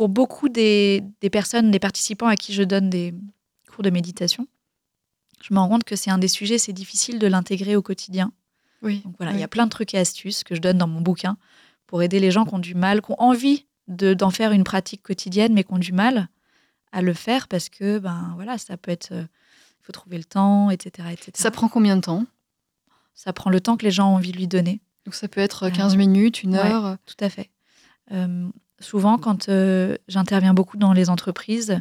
Euh, 0.00 0.06
Pour 0.06 0.08
beaucoup 0.08 0.48
des, 0.48 1.02
des 1.20 1.30
personnes, 1.30 1.70
des 1.70 1.78
participants 1.78 2.26
à 2.26 2.36
qui 2.36 2.52
je 2.54 2.62
donne 2.62 2.88
des 2.90 3.14
cours 3.72 3.82
de 3.84 3.90
méditation, 3.90 4.46
je 5.42 5.52
me 5.54 5.58
rends 5.58 5.68
compte 5.68 5.84
que 5.84 5.96
c'est 5.96 6.10
un 6.10 6.18
des 6.18 6.28
sujets, 6.28 6.58
c'est 6.58 6.72
difficile 6.72 7.18
de 7.18 7.26
l'intégrer 7.26 7.76
au 7.76 7.82
quotidien 7.82 8.32
Oui. 8.82 9.00
Donc 9.04 9.14
voilà, 9.18 9.32
il 9.32 9.36
oui. 9.36 9.40
y 9.40 9.44
a 9.44 9.48
plein 9.48 9.66
de 9.66 9.70
trucs 9.70 9.94
et 9.94 9.98
astuces 9.98 10.42
que 10.44 10.54
je 10.54 10.60
donne 10.60 10.78
dans 10.78 10.88
mon 10.88 11.00
bouquin 11.00 11.36
pour 11.86 12.02
aider 12.02 12.18
les 12.20 12.30
gens 12.30 12.44
qui 12.46 12.54
ont 12.54 12.58
du 12.58 12.74
mal, 12.74 13.02
qui 13.02 13.10
ont 13.12 13.20
envie 13.20 13.66
de- 13.88 14.14
d'en 14.14 14.30
faire 14.30 14.52
une 14.52 14.64
pratique 14.64 15.02
quotidienne, 15.02 15.52
mais 15.52 15.64
qui 15.64 15.72
ont 15.72 15.78
du 15.78 15.92
mal 15.92 16.28
à 16.92 17.02
le 17.02 17.12
faire 17.14 17.46
parce 17.48 17.68
que, 17.68 17.98
ben 17.98 18.32
voilà, 18.36 18.58
ça 18.58 18.76
peut 18.76 18.90
être. 18.90 19.12
euh, 19.12 19.24
Il 19.82 19.86
faut 19.86 19.92
trouver 19.92 20.18
le 20.18 20.24
temps, 20.24 20.68
etc. 20.70 21.08
etc. 21.12 21.32
Ça 21.34 21.50
prend 21.50 21.68
combien 21.68 21.96
de 21.96 22.02
temps? 22.02 22.26
Ça 23.14 23.32
prend 23.32 23.48
le 23.50 23.60
temps 23.60 23.76
que 23.78 23.84
les 23.84 23.90
gens 23.90 24.10
ont 24.12 24.16
envie 24.16 24.30
de 24.32 24.36
lui 24.36 24.46
donner. 24.46 24.80
Donc 25.06 25.14
ça 25.14 25.26
peut 25.26 25.40
être 25.40 25.64
Euh, 25.64 25.70
15 25.70 25.96
minutes, 25.96 26.42
une 26.42 26.52
ouais. 26.54 26.58
heure. 26.60 26.96
Tout 27.06 27.16
à 27.24 27.30
fait. 27.30 27.48
Euh, 28.12 28.48
souvent, 28.80 29.18
quand 29.18 29.48
euh, 29.48 29.96
j'interviens 30.08 30.54
beaucoup 30.54 30.76
dans 30.76 30.92
les 30.92 31.10
entreprises, 31.10 31.80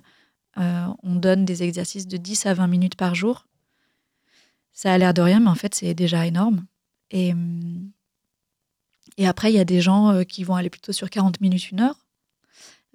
euh, 0.57 0.85
on 1.03 1.15
donne 1.15 1.45
des 1.45 1.63
exercices 1.63 2.07
de 2.07 2.17
10 2.17 2.45
à 2.45 2.53
20 2.53 2.67
minutes 2.67 2.95
par 2.95 3.15
jour. 3.15 3.47
Ça 4.73 4.93
a 4.93 4.97
l'air 4.97 5.13
de 5.13 5.21
rien, 5.21 5.39
mais 5.39 5.49
en 5.49 5.55
fait, 5.55 5.75
c'est 5.75 5.93
déjà 5.93 6.25
énorme. 6.25 6.65
Et, 7.11 7.33
hum, 7.33 7.91
et 9.17 9.27
après, 9.27 9.51
il 9.51 9.55
y 9.55 9.59
a 9.59 9.65
des 9.65 9.81
gens 9.81 10.11
euh, 10.11 10.23
qui 10.23 10.43
vont 10.43 10.55
aller 10.55 10.69
plutôt 10.69 10.93
sur 10.93 11.09
40 11.09 11.41
minutes, 11.41 11.71
une 11.71 11.81
heure. 11.81 12.05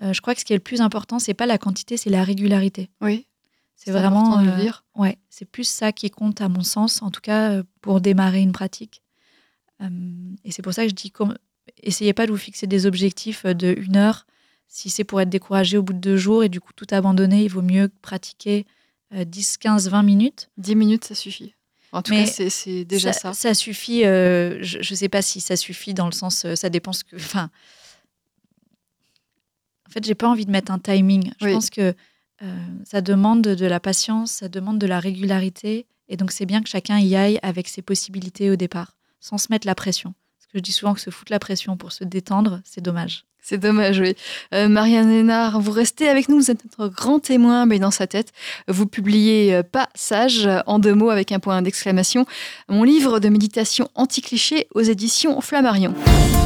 Euh, 0.02 0.12
je 0.12 0.20
crois 0.20 0.34
que 0.34 0.40
ce 0.40 0.44
qui 0.44 0.52
est 0.52 0.56
le 0.56 0.62
plus 0.62 0.80
important, 0.80 1.18
c'est 1.18 1.34
pas 1.34 1.46
la 1.46 1.58
quantité, 1.58 1.96
c'est 1.96 2.10
la 2.10 2.24
régularité. 2.24 2.90
Oui. 3.00 3.26
C'est 3.76 3.90
vraiment. 3.90 4.32
important 4.32 4.42
de 4.42 4.50
le 4.50 4.62
dire. 4.62 4.84
Ouais, 4.94 5.18
c'est 5.28 5.44
plus 5.44 5.68
ça 5.68 5.92
qui 5.92 6.10
compte 6.10 6.40
à 6.40 6.48
mon 6.48 6.62
sens, 6.62 7.02
en 7.02 7.10
tout 7.10 7.20
cas 7.20 7.62
pour 7.80 8.00
démarrer 8.00 8.40
une 8.40 8.52
pratique. 8.52 9.02
Euh, 9.80 9.88
et 10.44 10.52
c'est 10.52 10.62
pour 10.62 10.72
ça 10.72 10.84
que 10.84 10.90
je 10.90 10.94
dis, 10.94 11.12
essayez 11.82 12.12
pas 12.12 12.26
de 12.26 12.30
vous 12.32 12.38
fixer 12.38 12.66
des 12.66 12.86
objectifs 12.86 13.44
euh, 13.44 13.54
de 13.54 13.74
une 13.78 13.96
heure. 13.96 14.26
Si 14.68 14.90
c'est 14.90 15.04
pour 15.04 15.20
être 15.20 15.30
découragé 15.30 15.76
au 15.78 15.82
bout 15.82 15.92
de 15.92 15.98
deux 15.98 16.16
jours 16.16 16.42
et 16.44 16.48
du 16.48 16.60
coup 16.60 16.72
tout 16.74 16.86
abandonner, 16.90 17.44
il 17.44 17.48
vaut 17.48 17.62
mieux 17.62 17.90
pratiquer 18.02 18.66
euh, 19.12 19.24
10, 19.24 19.58
15, 19.58 19.88
20 19.88 20.02
minutes. 20.02 20.50
10 20.58 20.74
minutes, 20.74 21.04
ça 21.04 21.14
suffit. 21.14 21.54
En 21.92 22.02
tout 22.02 22.10
Mais 22.10 22.24
cas, 22.24 22.48
c'est- 22.50 22.84
déjà 22.84 23.12
ça. 23.12 23.32
Ça 23.34 23.54
suffit. 23.54 24.04
euh, 24.04 24.58
je 24.62 24.78
ne 24.78 24.96
sais 24.96 25.08
pas 25.08 25.22
si 25.22 25.40
ça 25.40 25.54
suffit 25.56 25.94
dans 25.94 26.06
le 26.06 26.12
sens, 26.12 26.44
euh, 26.44 26.56
ça 26.56 26.68
dépend 26.70 26.92
ce 26.92 27.04
que. 27.04 27.14
Enfin, 27.16 27.50
en 29.88 29.90
fait, 29.92 30.04
j'ai 30.04 30.14
pas 30.14 30.28
envie 30.28 30.46
de 30.46 30.50
mettre 30.50 30.72
un 30.72 30.78
timing. 30.78 31.30
Je 31.40 31.46
Oui. 31.46 31.52
pense 31.52 31.70
que 31.70 31.94
euh, 32.42 32.66
ça 32.84 33.00
demande 33.00 33.42
de 33.42 33.66
la 33.66 33.78
patience, 33.78 34.32
ça 34.32 34.48
demande 34.48 34.78
de 34.80 34.86
la 34.88 34.98
régularité, 34.98 35.86
et 36.08 36.16
donc 36.16 36.32
c'est 36.32 36.46
bien 36.46 36.62
que 36.62 36.68
chacun 36.68 36.98
y 36.98 37.14
aille 37.14 37.38
avec 37.42 37.68
ses 37.68 37.82
possibilités 37.82 38.50
au 38.50 38.56
départ, 38.56 38.96
sans 39.20 39.38
se 39.38 39.46
mettre 39.50 39.66
la 39.68 39.74
pression. 39.76 40.14
Je 40.54 40.60
dis 40.60 40.72
souvent 40.72 40.94
que 40.94 41.00
se 41.00 41.10
foutre 41.10 41.32
la 41.32 41.38
pression 41.40 41.76
pour 41.76 41.92
se 41.92 42.04
détendre, 42.04 42.60
c'est 42.64 42.80
dommage. 42.80 43.26
C'est 43.46 43.58
dommage, 43.58 44.00
oui. 44.00 44.14
Euh, 44.54 44.68
Marianne 44.68 45.10
Lénard, 45.10 45.60
vous 45.60 45.70
restez 45.70 46.08
avec 46.08 46.30
nous, 46.30 46.36
vous 46.36 46.50
êtes 46.50 46.60
notre 46.64 46.90
grand 46.90 47.18
témoin, 47.18 47.66
mais 47.66 47.78
dans 47.78 47.90
sa 47.90 48.06
tête, 48.06 48.28
vous 48.68 48.86
publiez 48.86 49.54
euh, 49.54 49.62
Pas 49.62 49.90
sage, 49.94 50.48
en 50.66 50.78
deux 50.78 50.94
mots 50.94 51.10
avec 51.10 51.30
un 51.30 51.40
point 51.40 51.60
d'exclamation, 51.60 52.24
mon 52.70 52.84
livre 52.84 53.20
de 53.20 53.28
méditation 53.28 53.88
anti-cliché 53.96 54.66
aux 54.74 54.80
éditions 54.80 55.42
Flammarion. 55.42 55.92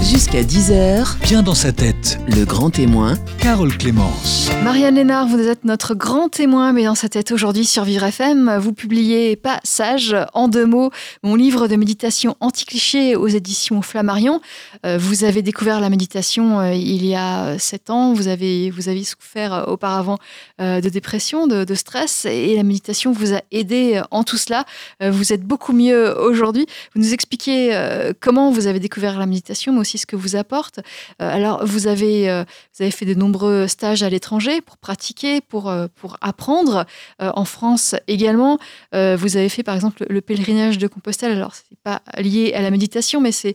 Jusqu'à 0.03 0.43
10h, 0.43 1.19
Bien 1.23 1.43
dans 1.45 1.55
sa 1.55 1.71
tête. 1.71 2.19
le 2.27 2.45
grand 2.45 2.71
témoin 2.71 3.15
Carole 3.39 3.77
Clémence. 3.77 4.51
Marianne 4.65 4.97
Lénard, 4.97 5.29
vous 5.29 5.39
êtes 5.39 5.65
notre 5.65 5.95
grand 5.95 6.29
témoin, 6.29 6.73
mais 6.73 6.85
dans 6.85 6.97
sa 6.97 7.09
tête 7.09 7.31
aujourd'hui 7.31 7.65
sur 7.65 7.85
Vivre 7.85 8.05
FM, 8.05 8.59
vous 8.59 8.73
publiez 8.73 9.37
Pas 9.37 9.61
sage, 9.63 10.17
en 10.35 10.49
deux 10.49 10.67
mots, 10.67 10.91
mon 11.23 11.37
livre 11.37 11.69
de 11.69 11.77
méditation 11.77 12.37
anti-cliché 12.41 13.15
aux 13.15 13.29
éditions 13.29 13.83
Flammarion. 13.83 14.41
Euh, 14.85 14.99
vous 14.99 15.23
avez 15.23 15.43
découvert 15.43 15.81
la 15.81 15.91
méditation 15.91 16.59
euh, 16.59 16.73
il 16.88 17.05
y 17.05 17.14
a 17.14 17.44
euh, 17.44 17.59
sept 17.59 17.90
ans, 17.90 18.12
vous 18.14 18.29
avez, 18.29 18.70
vous 18.70 18.88
avez 18.88 19.05
souffert 19.05 19.53
euh, 19.53 19.64
auparavant 19.64 20.18
euh, 20.61 20.81
de 20.81 20.88
dépression, 20.88 21.46
de, 21.46 21.74
stress, 21.74 22.24
et 22.24 22.57
la 22.57 22.62
méditation 22.62 23.12
vous 23.12 23.35
a 23.35 23.42
aidé 23.51 24.03
en 24.11 24.24
tout 24.24 24.37
cela. 24.37 24.64
Vous 25.01 25.33
êtes 25.33 25.42
beaucoup 25.42 25.72
mieux 25.72 26.18
aujourd'hui. 26.18 26.66
Vous 26.94 27.01
nous 27.01 27.12
expliquez 27.12 27.72
comment 28.20 28.51
vous 28.51 28.66
avez 28.66 28.81
découvert 28.81 29.18
la 29.18 29.27
méditation, 29.27 29.72
mais 29.72 29.81
aussi 29.81 29.98
ce 29.98 30.07
que 30.07 30.16
vous 30.16 30.35
apporte. 30.35 30.81
Alors, 31.18 31.64
vous 31.64 31.87
avez, 31.87 32.27
vous 32.74 32.83
avez 32.83 32.90
fait 32.90 33.05
de 33.05 33.14
nombreux 33.14 33.66
stages 33.68 34.03
à 34.03 34.09
l'étranger 34.09 34.61
pour 34.61 34.77
pratiquer, 34.79 35.40
pour, 35.40 35.72
pour 35.94 36.16
apprendre. 36.20 36.87
En 37.20 37.44
France 37.44 37.94
également, 38.09 38.59
vous 38.92 39.37
avez 39.37 39.48
fait 39.48 39.62
par 39.62 39.74
exemple 39.74 40.05
le 40.09 40.20
pèlerinage 40.20 40.79
de 40.79 40.87
Compostelle. 40.87 41.33
Alors, 41.33 41.55
c'est 41.55 41.79
pas 41.83 42.03
lié 42.18 42.53
à 42.55 42.62
la 42.62 42.70
méditation, 42.70 43.20
mais 43.20 43.33
c'est 43.33 43.55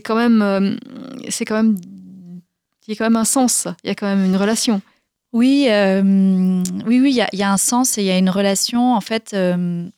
quand 0.00 0.16
même, 0.16 0.78
c'est 1.28 1.44
quand 1.44 1.56
même, 1.56 1.76
il 2.86 2.90
y 2.90 2.92
a 2.94 2.96
quand 2.96 3.04
même 3.04 3.16
un 3.16 3.24
sens. 3.24 3.66
Il 3.82 3.88
y 3.88 3.90
a 3.90 3.94
quand 3.94 4.06
même 4.06 4.24
une 4.24 4.36
relation. 4.36 4.82
Oui, 5.32 5.66
euh, 5.68 6.02
oui, 6.86 7.00
oui, 7.00 7.10
il 7.10 7.16
y 7.16 7.20
a, 7.20 7.28
il 7.32 7.38
y 7.38 7.42
a 7.42 7.50
un 7.52 7.56
sens 7.56 7.98
et 7.98 8.02
il 8.02 8.06
y 8.06 8.10
a 8.10 8.18
une 8.18 8.30
relation. 8.30 8.94
En 8.94 9.00
fait, 9.00 9.32
euh, 9.34 9.88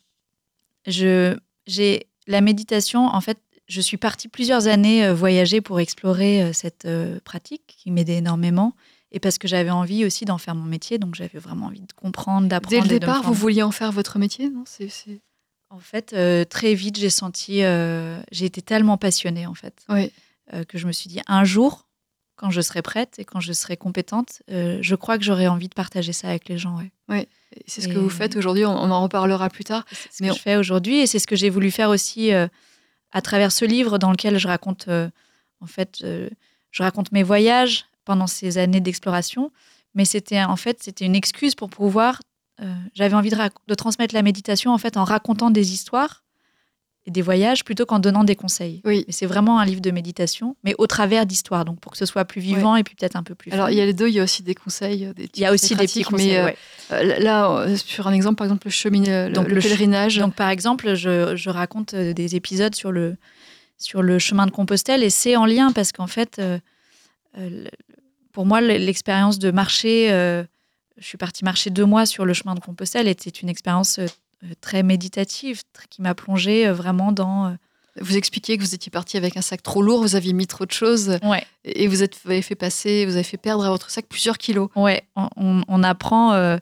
je, 0.86 1.36
j'ai 1.66 2.06
la 2.26 2.40
méditation. 2.40 3.06
En 3.06 3.20
fait, 3.20 3.38
je 3.68 3.80
suis 3.80 3.96
partie 3.96 4.28
plusieurs 4.28 4.66
années 4.66 5.04
euh, 5.04 5.14
voyager 5.14 5.60
pour 5.60 5.80
explorer 5.80 6.52
cette 6.52 6.88
pratique 7.24 7.62
qui 7.66 7.90
m'aidait 7.90 8.16
énormément 8.16 8.74
et 9.12 9.20
parce 9.20 9.38
que 9.38 9.46
j'avais 9.48 9.70
envie 9.70 10.04
aussi 10.04 10.24
d'en 10.24 10.38
faire 10.38 10.54
mon 10.54 10.64
métier. 10.64 10.98
Donc, 10.98 11.14
j'avais 11.14 11.38
vraiment 11.38 11.66
envie 11.66 11.80
de 11.80 11.92
comprendre, 11.92 12.48
d'apprendre. 12.48 12.74
Dès 12.86 12.94
le 12.94 12.98
départ, 12.98 13.22
vous 13.22 13.34
vouliez 13.34 13.62
en 13.62 13.72
faire 13.72 13.92
votre 13.92 14.18
métier, 14.18 14.48
non? 14.48 14.64
C'est 14.66 14.88
c'est- 14.88 15.20
En 15.70 15.80
fait, 15.80 16.12
euh, 16.12 16.44
très 16.44 16.74
vite, 16.74 16.96
j'ai 16.98 17.10
senti, 17.10 17.60
j'ai 18.30 18.44
été 18.46 18.62
tellement 18.62 18.96
passionnée 18.96 19.46
en 19.46 19.54
fait 19.54 19.84
oui. 19.88 20.12
que 20.68 20.78
je 20.78 20.86
me 20.86 20.92
suis 20.92 21.08
dit 21.08 21.20
un 21.26 21.44
jour, 21.44 21.85
quand 22.36 22.50
je 22.50 22.60
serai 22.60 22.82
prête 22.82 23.18
et 23.18 23.24
quand 23.24 23.40
je 23.40 23.52
serai 23.52 23.76
compétente, 23.76 24.42
euh, 24.50 24.78
je 24.82 24.94
crois 24.94 25.16
que 25.18 25.24
j'aurai 25.24 25.48
envie 25.48 25.68
de 25.68 25.74
partager 25.74 26.12
ça 26.12 26.28
avec 26.28 26.48
les 26.48 26.58
gens. 26.58 26.78
Ouais. 27.08 27.28
C'est 27.66 27.80
ce 27.80 27.88
que 27.88 27.98
vous 27.98 28.10
faites 28.10 28.36
aujourd'hui. 28.36 28.64
On, 28.66 28.70
on 28.76 28.90
en 28.90 29.02
reparlera 29.02 29.48
plus 29.48 29.64
tard. 29.64 29.84
C'est 29.90 30.12
ce 30.12 30.22
Mais 30.22 30.28
que 30.28 30.32
on- 30.32 30.36
je 30.36 30.42
fais 30.42 30.56
aujourd'hui 30.56 30.98
et 31.00 31.06
c'est 31.06 31.18
ce 31.18 31.26
que 31.26 31.36
j'ai 31.36 31.48
voulu 31.50 31.70
faire 31.70 31.88
aussi 31.90 32.32
euh, 32.32 32.46
à 33.12 33.22
travers 33.22 33.50
ce 33.52 33.64
livre 33.64 33.98
dans 33.98 34.10
lequel 34.10 34.38
je 34.38 34.46
raconte, 34.48 34.88
euh, 34.88 35.08
en 35.60 35.66
fait, 35.66 35.98
je 36.02 36.82
raconte 36.82 37.12
mes 37.12 37.22
voyages 37.22 37.86
pendant 38.04 38.26
ces 38.26 38.58
années 38.58 38.80
d'exploration. 38.80 39.50
Mais 39.94 40.04
c'était 40.04 40.42
en 40.42 40.56
fait, 40.56 40.82
c'était 40.82 41.06
une 41.06 41.16
excuse 41.16 41.54
pour 41.54 41.70
pouvoir. 41.70 42.20
J'avais 42.94 43.14
envie 43.14 43.30
de, 43.30 43.36
de 43.66 43.74
transmettre 43.74 44.14
la 44.14 44.22
méditation 44.22 44.72
en 44.72 44.78
fait 44.78 44.96
en 44.98 45.04
racontant 45.04 45.50
des 45.50 45.72
histoires 45.72 46.22
et 47.06 47.10
des 47.12 47.22
voyages 47.22 47.64
plutôt 47.64 47.86
qu'en 47.86 48.00
donnant 48.00 48.24
des 48.24 48.34
conseils. 48.34 48.82
Oui. 48.84 49.04
Mais 49.06 49.12
c'est 49.12 49.26
vraiment 49.26 49.60
un 49.60 49.64
livre 49.64 49.80
de 49.80 49.90
méditation, 49.92 50.56
mais 50.64 50.74
au 50.78 50.86
travers 50.88 51.24
d'histoires, 51.24 51.64
donc 51.64 51.78
pour 51.80 51.92
que 51.92 51.98
ce 51.98 52.04
soit 52.06 52.24
plus 52.24 52.40
vivant 52.40 52.74
et 52.76 52.82
puis 52.82 52.96
peut-être 52.96 53.14
un 53.16 53.22
peu 53.22 53.34
plus. 53.36 53.52
Alors, 53.52 53.66
fun. 53.66 53.72
il 53.72 53.78
y 53.78 53.80
a 53.80 53.86
les 53.86 53.92
deux. 53.94 54.08
Il 54.08 54.14
y 54.14 54.20
a 54.20 54.24
aussi 54.24 54.42
des 54.42 54.54
conseils. 54.56 55.06
euh, 55.06 55.12
Des 55.14 55.30
Il 55.34 55.40
y 55.40 55.44
a 55.46 55.52
aussi 55.52 55.76
des 55.76 55.86
petits 55.86 56.02
conseils. 56.02 56.30
Mais 56.30 56.38
euh, 56.38 56.44
ouais. 56.46 56.56
euh, 56.92 57.18
là, 57.20 57.66
sur 57.76 58.08
un 58.08 58.12
exemple, 58.12 58.36
par 58.36 58.46
exemple, 58.46 58.66
le 58.66 58.70
chemin, 58.72 59.28
le, 59.28 59.32
Donc, 59.32 59.48
le 59.48 59.60
pèlerinage. 59.60 60.18
Donc, 60.18 60.34
par 60.34 60.50
exemple, 60.50 60.94
je, 60.94 61.36
je 61.36 61.48
raconte 61.50 61.94
des 61.94 62.34
épisodes 62.34 62.74
sur 62.74 62.90
le, 62.90 63.16
sur 63.78 64.02
le 64.02 64.18
chemin 64.18 64.46
de 64.46 64.50
Compostelle 64.50 65.02
et 65.04 65.10
c'est 65.10 65.36
en 65.36 65.46
lien 65.46 65.70
parce 65.72 65.92
qu'en 65.92 66.06
fait, 66.08 66.38
euh, 66.40 66.58
euh, 67.38 67.66
pour 68.32 68.46
moi, 68.46 68.60
l'expérience 68.60 69.38
de 69.38 69.50
marcher, 69.50 70.08
je 70.08 71.06
suis 71.06 71.18
partie 71.18 71.44
marcher 71.44 71.70
deux 71.70 71.84
mois 71.84 72.04
sur 72.04 72.24
le 72.24 72.32
chemin 72.34 72.54
de 72.54 72.60
Compostelle 72.60 73.06
et 73.06 73.16
c'est 73.18 73.42
une 73.42 73.48
expérience 73.48 74.00
très 74.60 74.82
méditative 74.82 75.62
qui 75.90 76.02
m'a 76.02 76.14
plongée 76.14 76.66
euh, 76.68 76.72
vraiment 76.72 77.12
dans. 77.12 77.46
euh, 77.46 77.54
Vous 78.00 78.16
expliquiez 78.16 78.56
que 78.58 78.62
vous 78.62 78.74
étiez 78.74 78.90
parti 78.90 79.16
avec 79.16 79.36
un 79.36 79.42
sac 79.42 79.62
trop 79.62 79.82
lourd, 79.82 80.00
vous 80.02 80.14
aviez 80.16 80.32
mis 80.32 80.46
trop 80.46 80.66
de 80.66 80.72
choses 80.72 81.18
Ouais, 81.22 81.44
et 81.64 81.86
vous, 81.88 82.02
êtes, 82.02 82.16
vous 82.24 82.30
avez 82.30 82.42
fait 82.42 82.54
passer, 82.54 83.04
vous 83.06 83.14
avez 83.14 83.22
fait 83.24 83.36
perdre 83.38 83.64
à 83.64 83.70
votre 83.70 83.90
sac 83.90 84.06
plusieurs 84.08 84.38
kilos. 84.38 84.68
ouais, 84.76 85.02
on, 85.16 85.28
on- 85.36 85.62
on 85.68 85.82
apprend. 85.82 86.32
euh, 86.34 86.58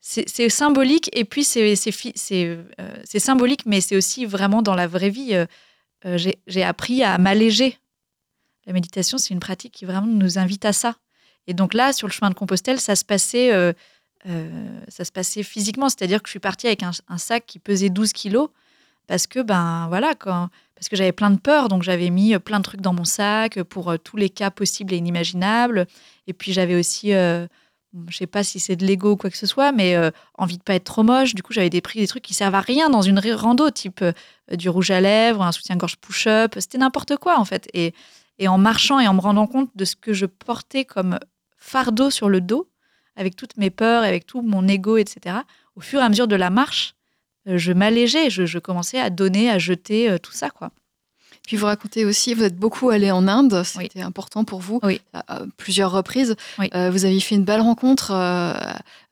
c'est 0.00 0.48
symbolique 0.48 1.10
et 1.12 1.24
puis 1.24 1.44
c'est 1.44 1.76
euh, 2.80 3.02
symbolique, 3.18 3.66
mais 3.66 3.80
c'est 3.80 3.96
aussi 3.96 4.24
vraiment 4.24 4.62
dans 4.62 4.74
la 4.74 4.86
vraie 4.86 5.10
vie. 5.10 5.34
euh, 5.34 5.44
euh, 6.06 6.16
j'ai 6.46 6.62
appris 6.62 7.02
à 7.02 7.18
m'alléger. 7.18 7.76
La 8.66 8.72
méditation, 8.72 9.18
c'est 9.18 9.34
une 9.34 9.40
pratique 9.40 9.72
qui 9.72 9.84
vraiment 9.84 10.06
nous 10.06 10.38
invite 10.38 10.64
à 10.64 10.72
ça. 10.72 10.94
Et 11.46 11.54
donc 11.54 11.74
là, 11.74 11.92
sur 11.92 12.06
le 12.06 12.12
chemin 12.12 12.30
de 12.30 12.34
Compostelle, 12.34 12.80
ça 12.80 12.94
se 12.96 13.04
passait, 13.04 13.74
euh, 14.26 14.80
ça 14.88 15.04
se 15.04 15.12
passait 15.12 15.42
physiquement, 15.42 15.88
c'est-à-dire 15.88 16.22
que 16.22 16.28
je 16.28 16.32
suis 16.32 16.40
partie 16.40 16.66
avec 16.66 16.82
un, 16.82 17.18
sac 17.18 17.44
qui 17.46 17.58
pesait 17.58 17.88
12 17.88 18.12
kilos 18.12 18.48
parce 19.06 19.26
que 19.26 19.40
ben 19.40 19.86
voilà 19.88 20.14
quand 20.14 20.48
parce 20.78 20.88
que 20.88 20.94
j'avais 20.96 21.12
plein 21.12 21.30
de 21.30 21.40
peur, 21.40 21.68
donc 21.68 21.82
j'avais 21.82 22.08
mis 22.08 22.34
euh, 22.34 22.38
plein 22.38 22.58
de 22.58 22.64
trucs 22.64 22.80
dans 22.80 22.92
mon 22.92 23.04
sac 23.04 23.60
pour 23.64 23.90
euh, 23.90 23.96
tous 23.96 24.16
les 24.16 24.30
cas 24.30 24.50
possibles 24.50 24.94
et 24.94 24.96
inimaginables. 24.96 25.86
Et 26.28 26.32
puis 26.32 26.52
j'avais 26.52 26.76
aussi, 26.76 27.12
euh, 27.14 27.48
je 28.06 28.16
sais 28.16 28.28
pas 28.28 28.44
si 28.44 28.60
c'est 28.60 28.76
de 28.76 28.86
l'ego 28.86 29.12
ou 29.12 29.16
quoi 29.16 29.28
que 29.28 29.36
ce 29.36 29.46
soit, 29.46 29.72
mais 29.72 29.96
envie 30.34 30.56
de 30.58 30.62
pas 30.62 30.74
être 30.74 30.84
trop 30.84 31.02
moche. 31.02 31.34
Du 31.34 31.42
coup, 31.42 31.52
j'avais 31.52 31.70
des 31.70 31.80
pris 31.80 31.98
des 31.98 32.06
trucs 32.06 32.22
qui 32.22 32.34
servent 32.34 32.54
à 32.54 32.60
rien 32.60 32.90
dans 32.90 33.02
une 33.02 33.18
rando, 33.18 33.70
type 33.70 34.04
du 34.52 34.68
rouge 34.68 34.90
à 34.90 35.00
lèvres, 35.00 35.42
un 35.42 35.52
soutien-gorge 35.52 35.96
push-up. 35.96 36.54
C'était 36.58 36.78
n'importe 36.78 37.16
quoi 37.16 37.40
en 37.40 37.44
fait. 37.44 37.68
Et, 37.72 37.94
et 38.38 38.46
en 38.46 38.58
marchant 38.58 39.00
et 39.00 39.08
en 39.08 39.14
me 39.14 39.20
rendant 39.20 39.46
compte 39.46 39.70
de 39.74 39.84
ce 39.84 39.96
que 39.96 40.12
je 40.12 40.26
portais 40.26 40.84
comme 40.84 41.18
fardeau 41.56 42.10
sur 42.10 42.28
le 42.28 42.40
dos, 42.40 42.68
avec 43.18 43.36
toutes 43.36 43.56
mes 43.56 43.70
peurs, 43.70 44.04
avec 44.04 44.26
tout 44.26 44.40
mon 44.40 44.66
ego, 44.66 44.96
etc. 44.96 45.36
Au 45.76 45.80
fur 45.80 46.00
et 46.00 46.04
à 46.04 46.08
mesure 46.08 46.28
de 46.28 46.36
la 46.36 46.48
marche, 46.48 46.94
euh, 47.48 47.58
je 47.58 47.72
m'allégeais, 47.72 48.30
je, 48.30 48.46
je 48.46 48.58
commençais 48.58 49.00
à 49.00 49.10
donner, 49.10 49.50
à 49.50 49.58
jeter 49.58 50.08
euh, 50.08 50.18
tout 50.18 50.32
ça. 50.32 50.48
Puis 51.48 51.56
vous 51.56 51.64
racontez 51.64 52.04
aussi, 52.04 52.34
vous 52.34 52.44
êtes 52.44 52.58
beaucoup 52.58 52.90
allé 52.90 53.10
en 53.10 53.26
Inde, 53.26 53.62
Oui. 53.78 53.84
c'était 53.84 54.02
important 54.02 54.44
pour 54.44 54.60
vous, 54.60 54.80
Oui. 54.82 55.00
à, 55.14 55.40
plusieurs 55.56 55.90
reprises. 55.90 56.36
Oui. 56.58 56.68
Euh, 56.74 56.90
vous 56.90 57.06
avez 57.06 57.18
fait 57.20 57.36
une 57.36 57.44
belle 57.44 57.62
rencontre 57.62 58.10
euh, 58.10 58.52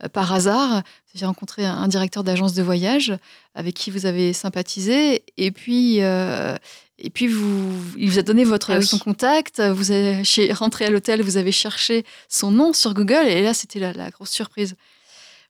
euh, 0.05 0.09
par 0.13 0.35
hasard. 0.35 0.83
Vous 1.15 1.19
avez 1.21 1.25
rencontré 1.29 1.65
un, 1.65 1.73
un 1.75 1.89
directeur 1.89 2.25
d'agence 2.25 2.53
de 2.53 2.63
voyage 2.63 3.17
avec 3.55 3.73
qui 3.73 3.91
vous 3.91 4.05
avez 4.05 4.35
sympathisé. 4.35 5.23
Et 5.39 5.51
puis, 5.51 6.03
euh, 6.03 6.57
et 6.99 7.09
puis 7.09 7.27
vous, 7.27 7.73
il 7.97 8.11
vous 8.11 8.19
a 8.19 8.23
donné 8.23 8.45
votre, 8.45 8.71
Ah 8.71 8.79
oui. 8.81 8.87
son 8.87 8.99
contact. 8.99 9.63
Vous 9.63 9.91
avez 9.91 10.23
chez, 10.23 10.53
rentré 10.53 10.85
à 10.85 10.91
l'hôtel, 10.91 11.23
vous 11.23 11.39
avez 11.39 11.53
cherché 11.53 12.05
son 12.29 12.51
nom 12.51 12.75
sur 12.75 12.93
Google. 12.93 13.27
Et 13.29 13.43
là, 13.43 13.55
c'était 13.55 13.79
la, 13.79 13.95
la 13.95 14.11
grosse 14.11 14.29
surprise. 14.31 14.77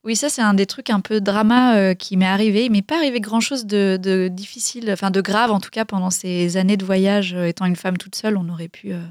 Oui, 0.04 0.14
ça, 0.14 0.28
c'est 0.28 0.42
un 0.42 0.54
des 0.54 0.66
trucs 0.66 0.90
un 0.90 1.00
peu 1.00 1.20
drama 1.20 1.76
euh, 1.76 1.94
qui 1.94 2.16
m'est 2.16 2.26
arrivé. 2.26 2.64
Il 2.64 2.70
m'est 2.72 2.82
pas 2.82 2.96
arrivé 2.96 3.20
grand-chose 3.20 3.66
de, 3.66 3.98
de 4.00 4.28
difficile, 4.28 4.90
enfin 4.92 5.10
de 5.10 5.20
grave 5.20 5.50
en 5.50 5.60
tout 5.60 5.70
cas 5.70 5.84
pendant 5.84 6.10
ces 6.10 6.56
années 6.56 6.76
de 6.76 6.84
voyage. 6.84 7.34
euh, 7.34 7.46
étant 7.46 7.64
une 7.66 7.76
femme 7.76 7.96
toute 7.98 8.14
seule, 8.14 8.36
on 8.36 8.48
aurait 8.48 8.68
pu. 8.68 8.92
euh. 8.92 9.02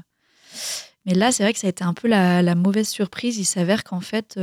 Mais 1.04 1.14
là, 1.14 1.32
c'est 1.32 1.42
vrai 1.42 1.52
que 1.52 1.58
ça 1.58 1.66
a 1.66 1.70
été 1.70 1.84
un 1.84 1.94
peu 1.94 2.08
la, 2.08 2.54
mauvaise 2.54 2.88
surprise. 2.88 3.36
Il 3.38 3.44
s'avère 3.44 3.84
qu'en 3.84 4.00
fait, 4.00 4.38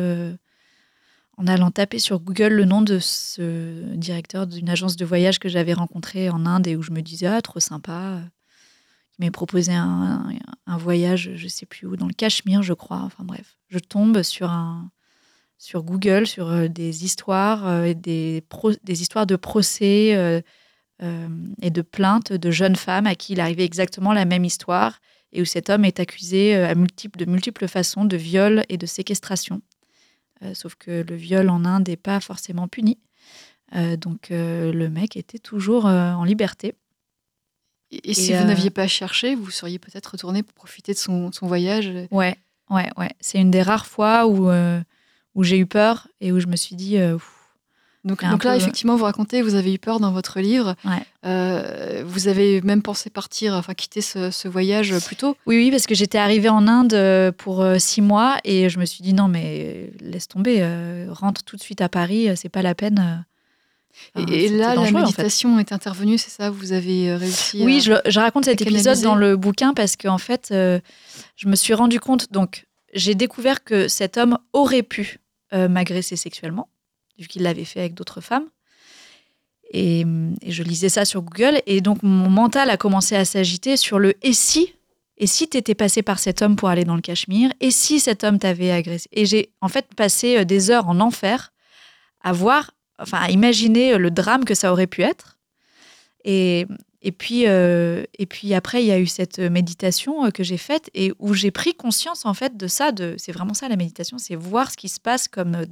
en 1.38 1.48
allant 1.48 1.72
taper 1.72 2.00
sur 2.00 2.20
Google 2.22 2.54
le 2.54 2.64
nom 2.66 2.82
de 2.82 3.00
ce 3.00 3.94
directeur 3.96 4.48
d'une 4.48 4.70
agence 4.70 4.96
de 4.96 5.04
voyage 5.04 5.40
que 5.40 5.50
j'avais 5.50 5.74
rencontré 5.74 6.30
en 6.30 6.46
Inde 6.46 6.68
et 6.68 6.76
où 6.78 6.82
je 6.82 6.92
me 6.92 7.02
disais, 7.02 7.26
ah, 7.28 7.42
trop 7.42 7.60
sympa. 7.60 8.20
Il 9.18 9.24
m'avait 9.24 9.32
proposé 9.32 9.74
un, 9.74 10.30
un 10.66 10.78
voyage, 10.78 11.32
je 11.36 11.48
sais 11.50 11.66
plus 11.66 11.86
où, 11.86 11.98
dans 11.98 12.08
le 12.08 12.14
Cachemire, 12.14 12.64
je 12.64 12.74
crois. 12.74 13.02
Enfin 13.04 13.24
bref, 13.26 13.58
je 13.68 13.80
tombe 13.80 14.22
sur 14.24 14.50
un 14.50 14.90
sur 15.64 15.84
Google 15.84 16.28
sur 16.28 16.50
euh, 16.50 16.68
des 16.68 17.06
histoires, 17.06 17.66
euh, 17.68 17.94
des, 17.94 18.44
pro- 18.50 18.74
des 18.84 19.02
histoires 19.02 19.26
de 19.26 19.38
procès 19.38 20.14
euh, 20.14 20.42
et 21.62 21.70
de 21.70 21.82
plaintes 21.82 22.34
de 22.34 22.52
jeunes 22.52 22.76
femmes 22.76 23.08
à 23.08 23.16
qui 23.16 23.34
il 23.34 23.40
arrivait 23.40 23.66
exactement 23.66 24.14
la 24.14 24.26
même 24.26 24.46
histoire 24.46 25.00
et 25.32 25.42
où 25.42 25.46
cet 25.46 25.70
homme 25.70 25.86
est 25.86 26.00
accusé 26.00 26.56
à 26.56 26.76
multiples, 26.76 27.18
de 27.18 27.26
multiples 27.26 27.68
façons 27.68 28.06
de 28.06 28.16
viol 28.16 28.64
et 28.70 28.78
de 28.78 28.86
séquestration. 28.86 29.62
Euh, 30.44 30.54
sauf 30.54 30.76
que 30.76 31.04
le 31.08 31.16
viol 31.16 31.50
en 31.50 31.66
Inde 31.66 31.88
n'est 31.88 31.98
pas 31.98 32.20
forcément 32.20 32.68
puni. 32.68 33.00
Euh, 33.76 33.98
donc 33.98 34.32
euh, 34.32 34.72
le 34.72 34.90
mec 34.90 35.18
était 35.18 35.40
toujours 35.40 35.86
en 35.86 36.24
liberté. 36.24 36.76
Et, 37.92 38.12
et 38.12 38.14
si 38.14 38.34
vous 38.34 38.44
n'aviez 38.44 38.70
pas 38.70 38.88
cherché, 38.88 39.36
vous 39.36 39.52
seriez 39.52 39.80
peut-être 39.80 40.08
retourné 40.08 40.44
pour 40.44 40.54
profiter 40.54 40.94
de 40.94 40.98
son, 40.98 41.32
son 41.32 41.48
voyage? 41.48 41.90
Ouais, 42.12 42.36
ouais, 42.70 42.90
ouais. 42.98 43.12
C'est 43.20 43.40
une 43.40 43.52
des 43.52 43.62
rares 43.62 43.88
fois 43.88 44.28
où, 44.28 44.50
où 45.36 45.44
j'ai 45.44 45.58
eu 45.58 45.66
peur 45.66 46.08
et 46.22 46.32
où 46.32 46.40
je 46.40 46.48
me 46.48 46.56
suis 46.56 46.76
dit, 46.76 46.98
euh, 46.98 47.18
Donc, 48.04 48.22
là, 48.22 48.38
peu- 48.38 48.54
effectivement, 48.56 48.96
vous 48.96 49.06
racontez, 49.06 49.42
vous 49.42 49.56
avez 49.56 49.74
eu 49.74 49.80
peur 49.80 50.00
dans 50.00 50.12
votre 50.12 50.40
livre. 50.42 50.76
Ouais. 50.86 50.92
Euh, 51.26 52.04
vous 52.06 52.28
avez 52.28 52.62
même 52.62 52.82
pensé 52.82 53.10
partir, 53.10 53.54
enfin 53.54 53.74
quitter 53.74 54.02
ce, 54.02 54.30
ce 54.30 54.48
voyage 54.48 54.94
plus 55.06 55.16
tôt. 55.16 55.38
Oui, 55.46 55.56
oui, 55.58 55.72
parce 55.72 55.86
que 55.88 55.96
j'étais 55.96 56.18
arrivée 56.18 56.50
en 56.50 56.68
Inde 56.68 56.94
euh, 56.94 57.32
pour 57.32 57.66
six 57.80 58.02
mois 58.02 58.38
et 58.44 58.70
je 58.70 58.78
me 58.80 58.86
suis 58.86 59.02
dit 59.04 59.14
non, 59.14 59.28
mais 59.28 59.92
laisse 60.02 60.28
tomber, 60.28 60.58
euh, 60.62 61.08
rentre 61.10 61.44
tout 61.44 61.56
de 61.56 61.62
suite 61.62 61.82
à 61.82 61.90
Paris, 61.90 62.30
c'est 62.36 62.50
pas 62.50 62.62
la 62.62 62.76
peine. 62.76 63.26
Enfin, 64.16 64.26
et, 64.28 64.50
là, 64.50 64.74
la 64.76 64.82
en 64.82 64.86
fait. 64.86 64.92
méditation 64.92 65.60
est 65.60 65.72
intervenue, 65.72 66.18
c'est 66.18 66.32
ça? 66.32 66.50
Vous 66.50 66.74
avez 66.74 67.16
réussi 67.16 67.64
Oui, 67.64 67.78
à... 67.78 67.80
je, 67.80 68.12
je 68.12 68.20
raconte 68.20 68.46
cet 68.46 68.60
épisode 68.62 69.00
dans 69.02 69.16
le 69.16 69.38
bouquin 69.38 69.74
parce 69.76 69.96
qu'en 69.96 70.18
fait, 70.18 70.50
euh, 70.52 70.80
je 71.36 71.48
me 71.48 71.56
suis 71.56 71.74
rendu 71.76 72.00
compte, 72.00 72.32
donc 72.32 72.66
j'ai 72.96 73.14
découvert 73.16 73.64
que 73.64 73.88
cet 73.88 74.18
homme 74.18 74.38
aurait 74.52 74.82
pu 74.84 75.20
euh, 75.54 75.68
m'agresser 75.68 76.16
sexuellement, 76.16 76.70
vu 77.18 77.28
qu'il 77.28 77.44
l'avait 77.44 77.66
fait 77.66 77.80
avec 77.80 77.94
d'autres 77.94 78.22
femmes. 78.22 78.48
Et, 79.72 80.06
et 80.42 80.52
je 80.52 80.64
lisais 80.64 80.90
ça 80.90 81.06
sur 81.06 81.22
Google, 81.22 81.62
et 81.66 81.82
donc 81.82 82.04
mon 82.04 82.30
mental 82.30 82.70
a 82.70 82.78
commencé 82.78 83.16
à 83.16 83.26
s'agiter 83.26 83.78
sur 83.78 84.00
le 84.00 84.14
et 84.22 84.34
si? 84.34 84.76
Et 85.18 85.28
si 85.28 85.48
t'étais 85.48 85.76
passé 85.76 86.02
par 86.02 86.20
cet 86.20 86.42
homme 86.42 86.56
pour 86.56 86.70
aller 86.70 86.86
dans 86.86 86.96
le 86.96 87.02
Cachemire? 87.02 87.52
Et 87.60 87.72
si 87.72 88.00
cet 88.00 88.24
homme 88.24 88.40
t'avait 88.40 88.72
agressé? 88.72 89.08
Et 89.12 89.26
j'ai 89.26 89.52
en 89.62 89.70
fait 89.70 89.88
passé 89.96 90.38
euh, 90.38 90.44
des 90.46 90.72
heures 90.72 90.90
en 90.90 91.00
enfer 91.00 91.54
à 92.22 92.34
voir, 92.34 92.72
enfin 93.00 93.20
à 93.20 93.30
imaginer 93.30 93.98
le 93.98 94.12
drame 94.12 94.46
que 94.46 94.56
ça 94.56 94.72
aurait 94.72 94.88
pu 94.88 95.02
être. 95.02 95.38
Et, 96.26 96.66
et 97.06 97.12
puis, 97.12 97.48
euh, 97.48 98.04
et 98.18 98.26
puis 98.26 98.54
après, 98.54 98.82
il 98.82 98.88
y 98.88 98.92
a 98.92 99.00
eu 99.00 99.08
cette 99.08 99.40
méditation 99.40 100.26
euh, 100.26 100.30
que 100.32 100.42
j'ai 100.42 100.58
faite 100.58 100.90
et 100.94 101.12
où 101.20 101.34
j'ai 101.34 101.52
pris 101.52 101.74
conscience 101.76 102.26
en 102.26 102.34
fait 102.34 102.56
de 102.56 102.68
ça. 102.68 102.94
De, 102.94 103.16
c'est 103.18 103.34
vraiment 103.34 103.54
ça 103.54 103.68
la 103.68 103.76
méditation, 103.76 104.18
c'est 104.18 104.36
voir 104.36 104.72
ce 104.72 104.78
qui 104.78 104.88
se 104.88 105.02
passe 105.02 105.28
comme, 105.28 105.66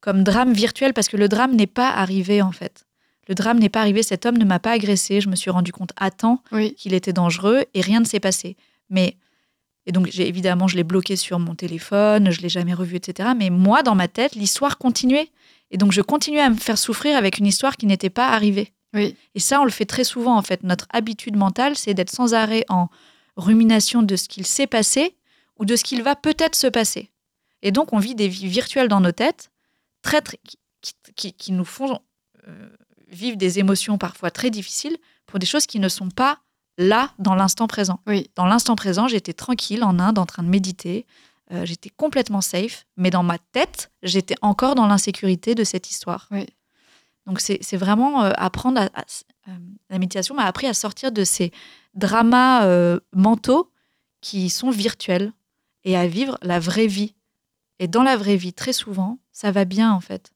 comme 0.00 0.22
drame 0.22 0.52
virtuel 0.52 0.92
parce 0.92 1.08
que 1.08 1.16
le 1.16 1.28
drame 1.28 1.56
n'est 1.56 1.66
pas 1.66 1.88
arrivé 1.90 2.42
en 2.42 2.52
fait. 2.52 2.86
Le 3.26 3.34
drame 3.34 3.58
n'est 3.58 3.68
pas 3.70 3.80
arrivé, 3.80 4.02
cet 4.02 4.26
homme 4.26 4.36
ne 4.36 4.44
m'a 4.44 4.58
pas 4.58 4.72
agressé, 4.72 5.20
je 5.22 5.28
me 5.30 5.36
suis 5.36 5.50
rendu 5.50 5.72
compte 5.72 5.92
à 5.96 6.10
temps 6.10 6.42
Oui. 6.52 6.74
qu'il 6.74 6.92
était 6.94 7.12
dangereux 7.12 7.64
et 7.74 7.80
rien 7.80 8.00
ne 8.00 8.04
s'est 8.04 8.20
passé. 8.20 8.56
Mais 8.90 9.16
et 9.86 9.92
donc 9.92 10.08
j'ai 10.10 10.28
évidemment 10.28 10.68
je 10.68 10.76
l'ai 10.76 10.84
bloqué 10.84 11.16
sur 11.16 11.38
mon 11.38 11.54
téléphone, 11.54 12.30
je 12.30 12.42
l'ai 12.42 12.50
jamais 12.50 12.74
revu, 12.74 12.96
etc. 12.96 13.30
Mais 13.34 13.48
moi 13.48 13.82
dans 13.82 13.94
ma 13.94 14.08
tête 14.08 14.34
l'histoire 14.34 14.76
continuait 14.76 15.30
et 15.70 15.78
donc 15.78 15.92
je 15.92 16.02
continuais 16.02 16.40
à 16.42 16.50
me 16.50 16.56
faire 16.56 16.76
souffrir 16.76 17.16
avec 17.16 17.38
une 17.38 17.46
histoire 17.46 17.78
qui 17.78 17.86
n'était 17.86 18.10
pas 18.10 18.28
arrivée. 18.28 18.72
Oui. 18.94 19.16
Et 19.34 19.40
ça 19.40 19.60
on 19.60 19.64
le 19.64 19.70
fait 19.70 19.84
très 19.86 20.04
souvent 20.04 20.36
en 20.36 20.42
fait. 20.42 20.62
Notre 20.62 20.86
habitude 20.90 21.36
mentale 21.36 21.76
c'est 21.76 21.94
d'être 21.94 22.10
sans 22.10 22.34
arrêt 22.34 22.64
en 22.68 22.88
rumination 23.36 24.02
de 24.02 24.16
ce 24.16 24.28
qu'il 24.28 24.46
s'est 24.46 24.66
passé 24.66 25.16
ou 25.58 25.64
de 25.64 25.76
ce 25.76 25.84
qu'il 25.84 26.02
va 26.02 26.16
peut-être 26.16 26.56
se 26.56 26.66
passer. 26.66 27.10
Et 27.62 27.70
donc 27.72 27.92
on 27.92 27.98
vit 27.98 28.14
des 28.14 28.28
vies 28.28 28.48
virtuelles 28.48 28.88
dans 28.88 29.00
nos 29.00 29.12
têtes 29.12 29.50
très, 30.02 30.20
très- 30.20 30.38
qui, 30.82 30.92
qui- 31.14 31.32
qui 31.34 31.52
nous 31.52 31.64
font 31.64 32.00
euh, 32.48 32.68
vivre 33.08 33.36
des 33.36 33.58
émotions 33.58 33.98
parfois 33.98 34.30
très 34.30 34.50
difficiles 34.50 34.96
pour 35.26 35.38
des 35.38 35.46
choses 35.46 35.66
qui 35.66 35.78
ne 35.78 35.88
sont 35.88 36.08
pas 36.10 36.38
là 36.78 37.12
dans 37.18 37.34
l'instant 37.34 37.66
présent. 37.66 38.00
Oui. 38.06 38.30
Dans 38.36 38.46
l'instant 38.46 38.74
présent, 38.76 39.06
j'étais 39.08 39.34
tranquille 39.34 39.84
en 39.84 39.98
Inde 39.98 40.18
en 40.18 40.24
train 40.26 40.42
de 40.42 40.48
méditer. 40.48 41.06
Euh, 41.52 41.66
j'étais 41.66 41.90
complètement 41.90 42.40
safe, 42.40 42.86
mais 42.96 43.10
dans 43.10 43.22
ma 43.22 43.36
tête, 43.38 43.90
j'étais 44.02 44.36
encore 44.40 44.74
dans 44.74 44.86
l'insécurité 44.86 45.54
de 45.54 45.64
cette 45.64 45.90
histoire. 45.90 46.28
Oui. 46.30 46.46
Donc 47.26 47.40
c'est 47.40 47.76
vraiment 47.76 48.24
euh, 48.24 48.32
apprendre 48.36 48.80
à, 48.80 49.04
euh, 49.48 49.52
la 49.88 49.98
méditation 49.98 50.34
m'a 50.34 50.44
appris 50.44 50.66
à 50.66 50.74
sortir 50.74 51.12
de 51.12 51.24
ces 51.24 51.52
dramas 51.94 52.64
euh, 52.64 52.98
mentaux 53.12 53.70
qui 54.20 54.50
sont 54.50 54.70
virtuels 54.70 55.32
et 55.84 55.96
à 55.96 56.06
vivre 56.06 56.38
la 56.42 56.58
vraie 56.58 56.86
vie. 56.86 57.14
Et 57.78 57.88
dans 57.88 58.02
la 58.02 58.16
vraie 58.16 58.36
vie, 58.36 58.52
très 58.52 58.72
souvent, 58.72 59.18
ça 59.32 59.50
va 59.52 59.64
bien 59.64 59.92
en 59.92 60.00
fait. 60.00 60.32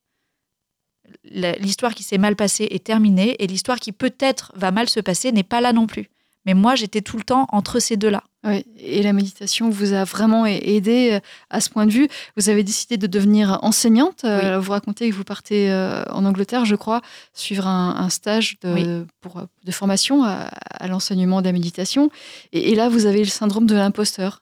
L'histoire 1.25 1.95
qui 1.95 2.03
s'est 2.03 2.19
mal 2.19 2.35
passée 2.35 2.67
est 2.71 2.85
terminée 2.85 3.37
et 3.43 3.47
l'histoire 3.47 3.79
qui 3.79 3.93
peut-être 3.93 4.53
va 4.57 4.71
mal 4.71 4.89
se 4.89 5.01
passer 5.01 5.33
n'est 5.33 5.43
pas 5.43 5.61
là 5.61 5.73
non 5.73 5.87
plus. 5.87 6.09
Mais 6.47 6.55
moi, 6.55 6.75
j'étais 6.75 7.03
tout 7.03 7.19
le 7.19 7.23
temps 7.23 7.47
entre 7.51 7.79
ces 7.79 7.97
deux-là. 7.97 8.25
Oui, 8.47 8.65
et 8.77 9.03
la 9.03 9.15
méditation 9.15 9.71
vous 9.71 9.95
a 9.95 10.05
vraiment 10.05 10.45
aidé 10.45 11.13
euh, 11.13 11.21
à 11.49 11.63
ce 11.63 11.71
point 11.71 11.87
de 11.87 11.93
vue. 11.93 12.09
Vous 12.37 12.51
avez 12.51 12.63
décidé 12.63 12.99
de 12.99 13.07
devenir 13.07 13.59
enseignante. 13.63 14.25
Euh, 14.25 14.59
Vous 14.61 14.73
racontez 14.73 15.09
que 15.09 15.15
vous 15.15 15.25
partez 15.25 15.71
euh, 15.71 16.05
en 16.11 16.27
Angleterre, 16.27 16.67
je 16.67 16.75
crois, 16.75 17.01
suivre 17.33 17.67
un, 17.67 17.97
un 17.97 18.11
stage 18.11 18.59
de, 18.61 19.07
pour, 19.23 19.43
de 19.65 19.73
formation 19.73 20.25
à, 20.25 20.51
à 20.71 20.89
l'enseignement 20.89 21.41
de 21.41 21.47
la 21.47 21.53
méditation. 21.53 22.11
Et, 22.53 22.73
et 22.73 22.75
là, 22.75 22.91
vous 22.91 23.07
avez 23.07 23.21
le 23.21 23.31
syndrome 23.31 23.67
de 23.67 23.75
l'imposteur. 23.75 24.41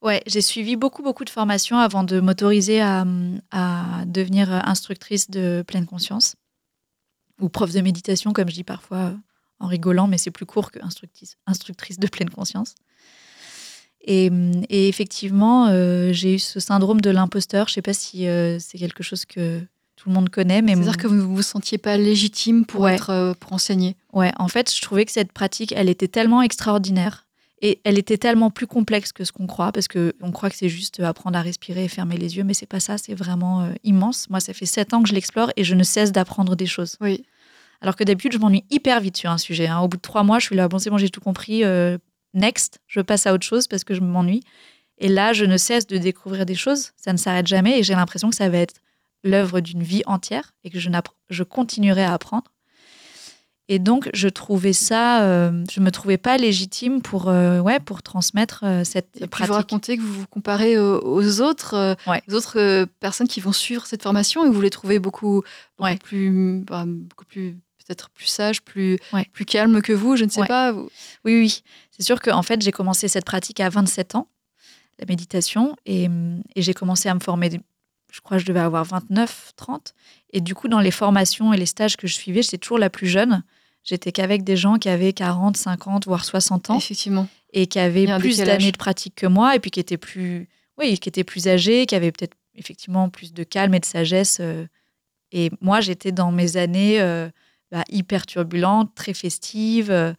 Ouais, 0.00 0.22
j'ai 0.26 0.40
suivi 0.40 0.76
beaucoup, 0.76 1.02
beaucoup 1.02 1.24
de 1.24 1.30
formations 1.30 1.78
avant 1.78 2.04
de 2.04 2.20
m'autoriser 2.20 2.80
à, 2.80 3.04
à 3.50 4.04
devenir 4.06 4.50
instructrice 4.66 5.30
de 5.30 5.62
pleine 5.66 5.84
conscience 5.86 6.36
ou 7.40 7.50
prof 7.50 7.70
de 7.70 7.80
méditation, 7.82 8.32
comme 8.32 8.48
je 8.48 8.54
dis 8.54 8.64
parfois 8.64 9.12
en 9.58 9.66
rigolant, 9.66 10.06
mais 10.06 10.16
c'est 10.16 10.30
plus 10.30 10.46
court 10.46 10.70
que 10.70 10.78
instructrice, 10.82 11.36
instructrice 11.46 11.98
de 11.98 12.06
pleine 12.06 12.30
conscience. 12.30 12.74
Et, 14.06 14.30
et 14.68 14.88
effectivement, 14.88 15.66
euh, 15.68 16.12
j'ai 16.12 16.34
eu 16.34 16.38
ce 16.38 16.60
syndrome 16.60 17.00
de 17.00 17.10
l'imposteur. 17.10 17.68
Je 17.68 17.74
sais 17.74 17.82
pas 17.82 17.92
si 17.92 18.26
euh, 18.28 18.58
c'est 18.60 18.78
quelque 18.78 19.02
chose 19.02 19.24
que 19.24 19.60
tout 19.96 20.08
le 20.08 20.14
monde 20.14 20.28
connaît, 20.28 20.62
mais 20.62 20.74
C'est-à-dire 20.74 20.96
que 20.96 21.06
vous 21.08 21.14
ne 21.16 21.20
vous 21.22 21.42
sentiez 21.42 21.78
pas 21.78 21.96
légitime 21.96 22.64
pour, 22.64 22.82
Ouais. 22.82 22.94
être, 22.94 23.10
euh, 23.10 23.34
pour 23.38 23.52
enseigner. 23.52 23.96
Ouais, 24.12 24.30
en 24.38 24.46
fait, 24.48 24.72
je 24.74 24.80
trouvais 24.80 25.04
que 25.04 25.12
cette 25.12 25.32
pratique, 25.32 25.72
elle 25.76 25.88
était 25.88 26.06
tellement 26.08 26.42
extraordinaire 26.42 27.26
et 27.62 27.80
elle 27.84 27.98
était 27.98 28.18
tellement 28.18 28.50
plus 28.50 28.66
complexe 28.66 29.12
que 29.12 29.24
ce 29.24 29.32
qu'on 29.32 29.46
croit, 29.46 29.72
parce 29.72 29.88
que 29.88 30.14
on 30.20 30.30
croit 30.30 30.50
que 30.50 30.56
c'est 30.56 30.68
juste 30.68 31.00
apprendre 31.00 31.38
à 31.38 31.42
respirer 31.42 31.84
et 31.84 31.88
fermer 31.88 32.18
les 32.18 32.36
yeux, 32.36 32.44
mais 32.44 32.52
c'est 32.54 32.66
pas 32.66 32.80
ça, 32.80 32.98
c'est 32.98 33.14
vraiment 33.14 33.62
euh, 33.62 33.72
immense. 33.82 34.28
Moi, 34.30 34.40
ça 34.40 34.52
fait 34.52 34.66
sept 34.66 34.92
ans 34.94 35.02
que 35.02 35.08
je 35.08 35.14
l'explore 35.14 35.50
et 35.56 35.64
je 35.64 35.74
ne 35.74 35.82
cesse 35.82 36.12
d'apprendre 36.12 36.54
des 36.54 36.66
choses. 36.66 36.96
Oui. 37.00 37.24
Alors 37.80 37.96
que 37.96 38.04
d'habitude, 38.04 38.32
je 38.32 38.38
m'ennuie 38.38 38.64
hyper 38.70 39.00
vite 39.00 39.16
sur 39.16 39.30
un 39.30 39.38
sujet. 39.38 39.66
hein. 39.66 39.80
Au 39.80 39.88
bout 39.88 39.96
de 39.96 40.02
trois 40.02 40.22
mois, 40.22 40.38
je 40.38 40.44
suis 40.46 40.56
là, 40.56 40.68
bon, 40.68 40.78
c'est 40.78 40.90
bon, 40.90 40.98
j'ai 40.98 41.08
tout 41.08 41.20
compris. 41.22 41.64
euh, 41.64 41.96
next, 42.36 42.78
je 42.86 43.00
passe 43.00 43.26
à 43.26 43.32
autre 43.34 43.44
chose 43.46 43.66
parce 43.66 43.82
que 43.84 43.94
je 43.94 44.00
m'ennuie. 44.00 44.42
Et 44.98 45.08
là, 45.08 45.32
je 45.32 45.44
ne 45.44 45.56
cesse 45.56 45.86
de 45.86 45.98
découvrir 45.98 46.46
des 46.46 46.54
choses. 46.54 46.92
Ça 46.96 47.12
ne 47.12 47.18
s'arrête 47.18 47.46
jamais 47.46 47.78
et 47.78 47.82
j'ai 47.82 47.94
l'impression 47.94 48.30
que 48.30 48.36
ça 48.36 48.48
va 48.48 48.58
être 48.58 48.76
l'œuvre 49.24 49.60
d'une 49.60 49.82
vie 49.82 50.02
entière 50.06 50.54
et 50.64 50.70
que 50.70 50.78
je, 50.78 50.88
je 51.30 51.42
continuerai 51.42 52.04
à 52.04 52.12
apprendre. 52.14 52.44
Et 53.68 53.80
donc, 53.80 54.08
je 54.14 54.28
trouvais 54.28 54.72
ça, 54.72 55.24
euh, 55.24 55.64
je 55.72 55.80
me 55.80 55.90
trouvais 55.90 56.18
pas 56.18 56.36
légitime 56.36 57.02
pour, 57.02 57.28
euh, 57.28 57.58
ouais, 57.58 57.80
pour 57.80 58.00
transmettre 58.00 58.60
euh, 58.62 58.84
cette 58.84 59.08
Et 59.16 59.18
puis 59.18 59.26
vous 59.26 59.28
pratique. 59.28 59.52
racontez 59.54 59.96
que 59.96 60.02
vous 60.02 60.20
vous 60.20 60.26
comparez 60.28 60.78
aux, 60.78 61.00
aux 61.04 61.40
autres, 61.40 61.74
euh, 61.74 61.94
Ouais. 62.06 62.22
aux 62.28 62.34
autres 62.34 62.60
euh, 62.60 62.86
personnes 63.00 63.26
qui 63.26 63.40
vont 63.40 63.50
suivre 63.52 63.84
cette 63.84 64.04
formation 64.04 64.46
et 64.46 64.50
vous 64.50 64.60
les 64.60 64.70
trouvez 64.70 65.00
beaucoup, 65.00 65.42
beaucoup 65.78 65.90
Ouais. 65.90 65.96
plus, 65.96 66.62
bah, 66.64 66.84
beaucoup 66.86 67.24
plus 67.24 67.56
peut-être 67.86 68.10
plus 68.10 68.26
sage, 68.26 68.62
plus, 68.62 68.98
Ouais. 69.12 69.26
plus 69.32 69.44
calme 69.44 69.80
que 69.82 69.92
vous, 69.92 70.16
je 70.16 70.24
ne 70.24 70.30
sais 70.30 70.40
Ouais. 70.40 70.46
pas. 70.46 70.72
vous- 70.72 70.90
Oui, 71.24 71.34
oui. 71.40 71.62
C'est 71.90 72.02
sûr 72.02 72.20
qu'en 72.20 72.42
fait, 72.42 72.60
j'ai 72.62 72.72
commencé 72.72 73.08
cette 73.08 73.24
pratique 73.24 73.60
à 73.60 73.68
27 73.68 74.14
ans, 74.14 74.28
la 74.98 75.06
méditation, 75.06 75.76
et, 75.86 76.06
hum, 76.06 76.42
et 76.54 76.62
j'ai 76.62 76.74
commencé 76.74 77.08
à 77.08 77.14
me 77.14 77.20
former, 77.20 77.50
je 78.12 78.20
crois 78.20 78.36
que 78.38 78.42
je 78.42 78.46
devais 78.46 78.60
avoir 78.60 78.84
29, 78.84 79.52
30. 79.56 79.94
Et 80.32 80.40
du 80.40 80.54
coup, 80.54 80.68
dans 80.68 80.80
les 80.80 80.90
formations 80.90 81.52
et 81.52 81.56
les 81.56 81.66
stages 81.66 81.96
que 81.96 82.06
je 82.06 82.14
suivais, 82.14 82.42
j'étais 82.42 82.58
toujours 82.58 82.78
la 82.78 82.90
plus 82.90 83.06
jeune. 83.06 83.42
J'étais 83.84 84.10
qu'avec 84.10 84.42
des 84.42 84.56
gens 84.56 84.76
qui 84.78 84.88
avaient 84.88 85.12
40, 85.12 85.56
50, 85.56 86.06
voire 86.06 86.24
60 86.24 86.70
ans, 86.70 86.78
Effectivement. 86.78 87.28
et 87.52 87.66
qui 87.68 87.78
avaient 87.78 88.06
plus 88.18 88.38
d'années 88.38 88.72
de 88.72 88.76
pratique 88.76 89.14
que 89.14 89.26
moi, 89.26 89.54
et 89.54 89.60
puis 89.60 89.70
qui 89.70 89.78
étaient 89.80 89.96
plus, 89.96 90.48
oui, 90.78 90.98
qui 90.98 91.08
étaient 91.08 91.24
plus 91.24 91.46
âgés, 91.46 91.86
qui 91.86 91.94
avaient 91.94 92.10
peut-être 92.10 92.36
effectivement 92.56 93.08
plus 93.10 93.32
de 93.32 93.44
calme 93.44 93.74
et 93.74 93.80
de 93.80 93.84
sagesse. 93.84 94.38
euh, 94.40 94.66
et 95.32 95.50
moi, 95.60 95.80
j'étais 95.80 96.10
dans 96.12 96.32
mes 96.32 96.56
années 96.56 97.00
euh, 97.00 97.28
bah, 97.76 97.84
hyper 97.90 98.24
turbulentes, 98.26 98.94
très 98.94 99.12
festives. 99.14 99.90
euh, 99.90 100.12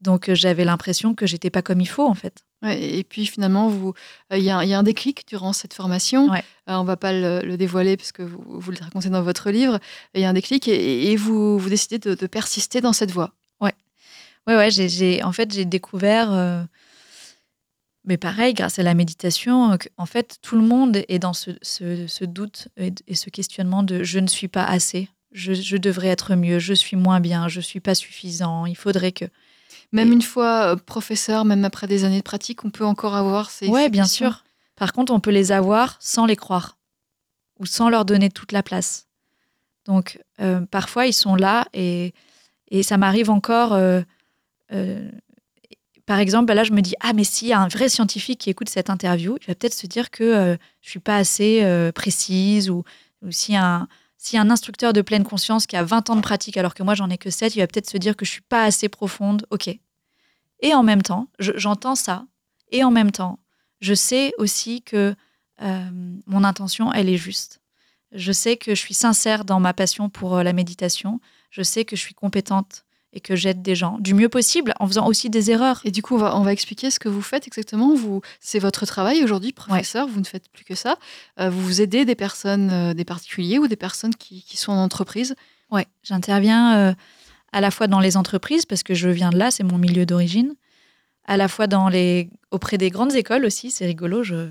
donc, 0.00 0.28
euh, 0.28 0.34
j'avais 0.34 0.64
l'impression 0.64 1.14
que 1.14 1.26
j'étais 1.26 1.50
pas 1.50 1.62
comme 1.62 1.80
il 1.80 1.88
faut, 1.88 2.06
en 2.06 2.14
fait. 2.14 2.44
Ouais, 2.62 2.80
et 2.98 3.02
puis 3.04 3.26
finalement, 3.26 3.68
vous, 3.68 3.94
euh, 4.32 4.36
il 4.38 4.44
y, 4.44 4.50
a 4.50 4.58
un- 4.58 4.62
il 4.62 4.68
y 4.68 4.74
a 4.74 4.78
un 4.78 4.82
déclic 4.84 5.26
durant 5.26 5.52
cette 5.52 5.74
formation. 5.74 6.28
Ouais. 6.30 6.44
Euh, 6.68 6.74
on 6.76 6.84
va 6.84 6.96
pas 6.96 7.12
le, 7.12 7.40
le 7.44 7.56
dévoiler 7.56 7.96
parce 7.96 8.12
que 8.12 8.22
vous, 8.22 8.42
vous 8.46 8.70
le 8.70 8.78
racontez 8.80 9.08
dans 9.10 9.22
votre 9.22 9.50
livre. 9.50 9.78
Il 10.14 10.20
y 10.20 10.24
a 10.24 10.28
un 10.28 10.34
déclic 10.34 10.68
et, 10.68 11.10
et 11.10 11.16
vous, 11.16 11.58
vous 11.58 11.68
décidez 11.68 11.98
de, 11.98 12.14
de 12.14 12.26
persister 12.28 12.80
dans 12.80 12.92
cette 12.92 13.10
voie. 13.10 13.32
Ouais, 13.60 13.74
ouais, 14.56 14.70
j'ai, 14.70 14.88
j'ai- 14.88 15.22
en 15.22 15.32
fait, 15.32 15.52
j'ai 15.52 15.64
découvert, 15.66 16.32
euh, 16.32 16.62
mais 18.04 18.16
pareil, 18.16 18.54
grâce 18.54 18.78
à 18.78 18.82
la 18.82 18.94
méditation, 18.94 19.76
en 19.96 20.06
fait, 20.06 20.38
tout 20.42 20.56
le 20.56 20.62
monde 20.66 21.02
est 21.08 21.18
dans 21.18 21.34
ce, 21.34 21.50
ce- 21.60 22.06
ce 22.06 22.24
doute 22.24 22.68
et, 22.78 22.92
et 23.06 23.14
ce 23.14 23.28
questionnement 23.30 23.82
de 23.82 24.02
je 24.04 24.18
ne 24.20 24.26
suis 24.26 24.48
pas 24.48 24.64
assez, 24.64 25.10
je, 25.32 25.52
je 25.52 25.76
devrais 25.76 26.08
être 26.08 26.34
mieux, 26.34 26.58
je 26.58 26.74
suis 26.74 26.96
moins 26.96 27.20
bien, 27.20 27.48
je 27.48 27.60
suis 27.60 27.80
pas 27.80 27.94
suffisant, 27.94 28.66
il 28.66 28.76
faudrait 28.76 29.12
que. 29.12 29.24
Même 29.92 30.08
Et- 30.10 30.14
une 30.14 30.22
fois 30.22 30.72
euh, 30.72 30.76
professeur, 30.76 31.44
même 31.44 31.64
après 31.64 31.86
des 31.86 32.04
années 32.04 32.18
de 32.18 32.24
pratique, 32.24 32.64
on 32.64 32.70
peut 32.70 32.84
encore 32.84 33.14
avoir 33.14 33.50
ces. 33.50 33.68
ouais, 33.68 33.84
ces 33.84 33.90
bien 33.90 34.06
sûr. 34.06 34.44
Par 34.76 34.92
contre, 34.92 35.12
on 35.12 35.20
peut 35.20 35.30
les 35.30 35.50
avoir 35.52 35.96
sans 36.00 36.24
les 36.26 36.36
croire 36.36 36.78
ou 37.58 37.66
sans 37.66 37.88
leur 37.90 38.04
donner 38.04 38.30
toute 38.30 38.52
la 38.52 38.62
place. 38.62 39.06
Donc, 39.86 40.20
euh, 40.40 40.60
parfois, 40.66 41.06
ils 41.06 41.12
sont 41.14 41.34
là 41.34 41.66
et, 41.72 42.12
et 42.70 42.82
ça 42.82 42.96
m'arrive 42.98 43.30
encore. 43.30 43.72
euh, 43.72 44.02
euh, 44.72 45.10
par 46.06 46.18
exemple, 46.20 46.52
là, 46.54 46.64
je 46.64 46.72
me 46.72 46.80
dis 46.80 46.94
ah 47.00 47.12
mais 47.12 47.24
s'il 47.24 47.48
y 47.48 47.52
a 47.52 47.60
un 47.60 47.68
vrai 47.68 47.88
scientifique 47.88 48.40
qui 48.40 48.50
écoute 48.50 48.68
cette 48.70 48.88
interview, 48.90 49.36
il 49.42 49.46
va 49.46 49.54
peut-être 49.54 49.74
se 49.74 49.86
dire 49.86 50.10
que 50.10 50.56
je 50.80 50.88
suis 50.90 51.00
pas 51.00 51.16
assez 51.16 51.90
précise 51.94 52.70
ou, 52.70 52.82
ou 53.22 53.30
si 53.30 53.56
un 53.56 53.88
si 54.18 54.36
un 54.36 54.50
instructeur 54.50 54.92
de 54.92 55.00
pleine 55.00 55.24
conscience 55.24 55.66
qui 55.66 55.76
a 55.76 55.82
20 55.84 56.10
ans 56.10 56.16
de 56.16 56.20
pratique 56.20 56.56
alors 56.56 56.74
que 56.74 56.82
moi 56.82 56.94
j'en 56.94 57.08
ai 57.08 57.16
que 57.18 57.30
7, 57.30 57.54
il 57.56 57.60
va 57.60 57.66
peut-être 57.66 57.88
se 57.88 57.96
dire 57.96 58.16
que 58.16 58.24
je 58.24 58.30
suis 58.32 58.40
pas 58.42 58.64
assez 58.64 58.88
profonde. 58.88 59.46
Ok. 59.50 59.68
Et 60.60 60.74
en 60.74 60.82
même 60.82 61.02
temps, 61.02 61.28
je- 61.38 61.52
j'entends 61.56 61.94
ça. 61.94 62.26
Et 62.72 62.82
en 62.84 62.90
même 62.90 63.12
temps, 63.12 63.38
je 63.80 63.94
sais 63.94 64.32
aussi 64.38 64.82
que 64.82 65.14
euh, 65.62 65.90
mon 66.26 66.44
intention, 66.44 66.92
elle 66.92 67.08
est 67.08 67.16
juste. 67.16 67.60
Je 68.12 68.32
sais 68.32 68.56
que 68.56 68.74
je 68.74 68.80
suis 68.80 68.94
sincère 68.94 69.44
dans 69.44 69.60
ma 69.60 69.72
passion 69.72 70.08
pour 70.08 70.36
euh, 70.36 70.42
la 70.42 70.52
méditation. 70.52 71.20
Je 71.50 71.62
sais 71.62 71.84
que 71.84 71.94
je 71.96 72.00
suis 72.00 72.14
compétente 72.14 72.84
et 73.12 73.20
que 73.20 73.36
j'aide 73.36 73.62
des 73.62 73.74
gens 73.74 73.98
du 73.98 74.14
mieux 74.14 74.28
possible 74.28 74.74
en 74.80 74.86
faisant 74.86 75.06
aussi 75.06 75.30
des 75.30 75.50
erreurs. 75.50 75.80
Et 75.84 75.90
du 75.90 76.02
coup, 76.02 76.16
on 76.16 76.18
va, 76.18 76.36
on 76.36 76.42
va 76.42 76.52
expliquer 76.52 76.90
ce 76.90 76.98
que 76.98 77.08
vous 77.08 77.22
faites 77.22 77.46
exactement. 77.46 77.94
Vous, 77.94 78.20
c'est 78.40 78.58
votre 78.58 78.84
travail 78.86 79.24
aujourd'hui, 79.24 79.52
professeur. 79.52 80.06
Vous 80.06 80.20
ne 80.20 80.26
faites 80.26 80.48
plus 80.50 80.64
que 80.64 80.74
ça. 80.74 80.98
Euh, 81.40 81.48
vous 81.48 81.60
vous 81.60 81.80
aidez 81.80 82.04
des 82.04 82.14
personnes, 82.14 82.70
euh, 82.70 82.94
des 82.94 83.04
particuliers 83.04 83.58
ou 83.58 83.66
des 83.66 83.76
personnes 83.76 84.14
qui, 84.14 84.42
qui 84.42 84.56
sont 84.56 84.72
en 84.72 84.82
entreprise. 84.82 85.34
Ouais, 85.70 85.86
j'interviens 86.02 86.76
euh, 86.76 86.94
à 87.52 87.60
la 87.60 87.70
fois 87.70 87.86
dans 87.86 88.00
les 88.00 88.16
entreprises 88.16 88.66
parce 88.66 88.82
que 88.82 88.94
je 88.94 89.08
viens 89.08 89.30
de 89.30 89.38
là, 89.38 89.50
c'est 89.50 89.64
mon 89.64 89.78
milieu 89.78 90.04
d'origine, 90.04 90.54
à 91.24 91.36
la 91.36 91.48
fois 91.48 91.66
dans 91.66 91.88
les 91.88 92.30
auprès 92.50 92.78
des 92.78 92.90
grandes 92.90 93.14
écoles 93.14 93.44
aussi, 93.44 93.70
c'est 93.70 93.86
rigolo. 93.86 94.22
Je... 94.22 94.48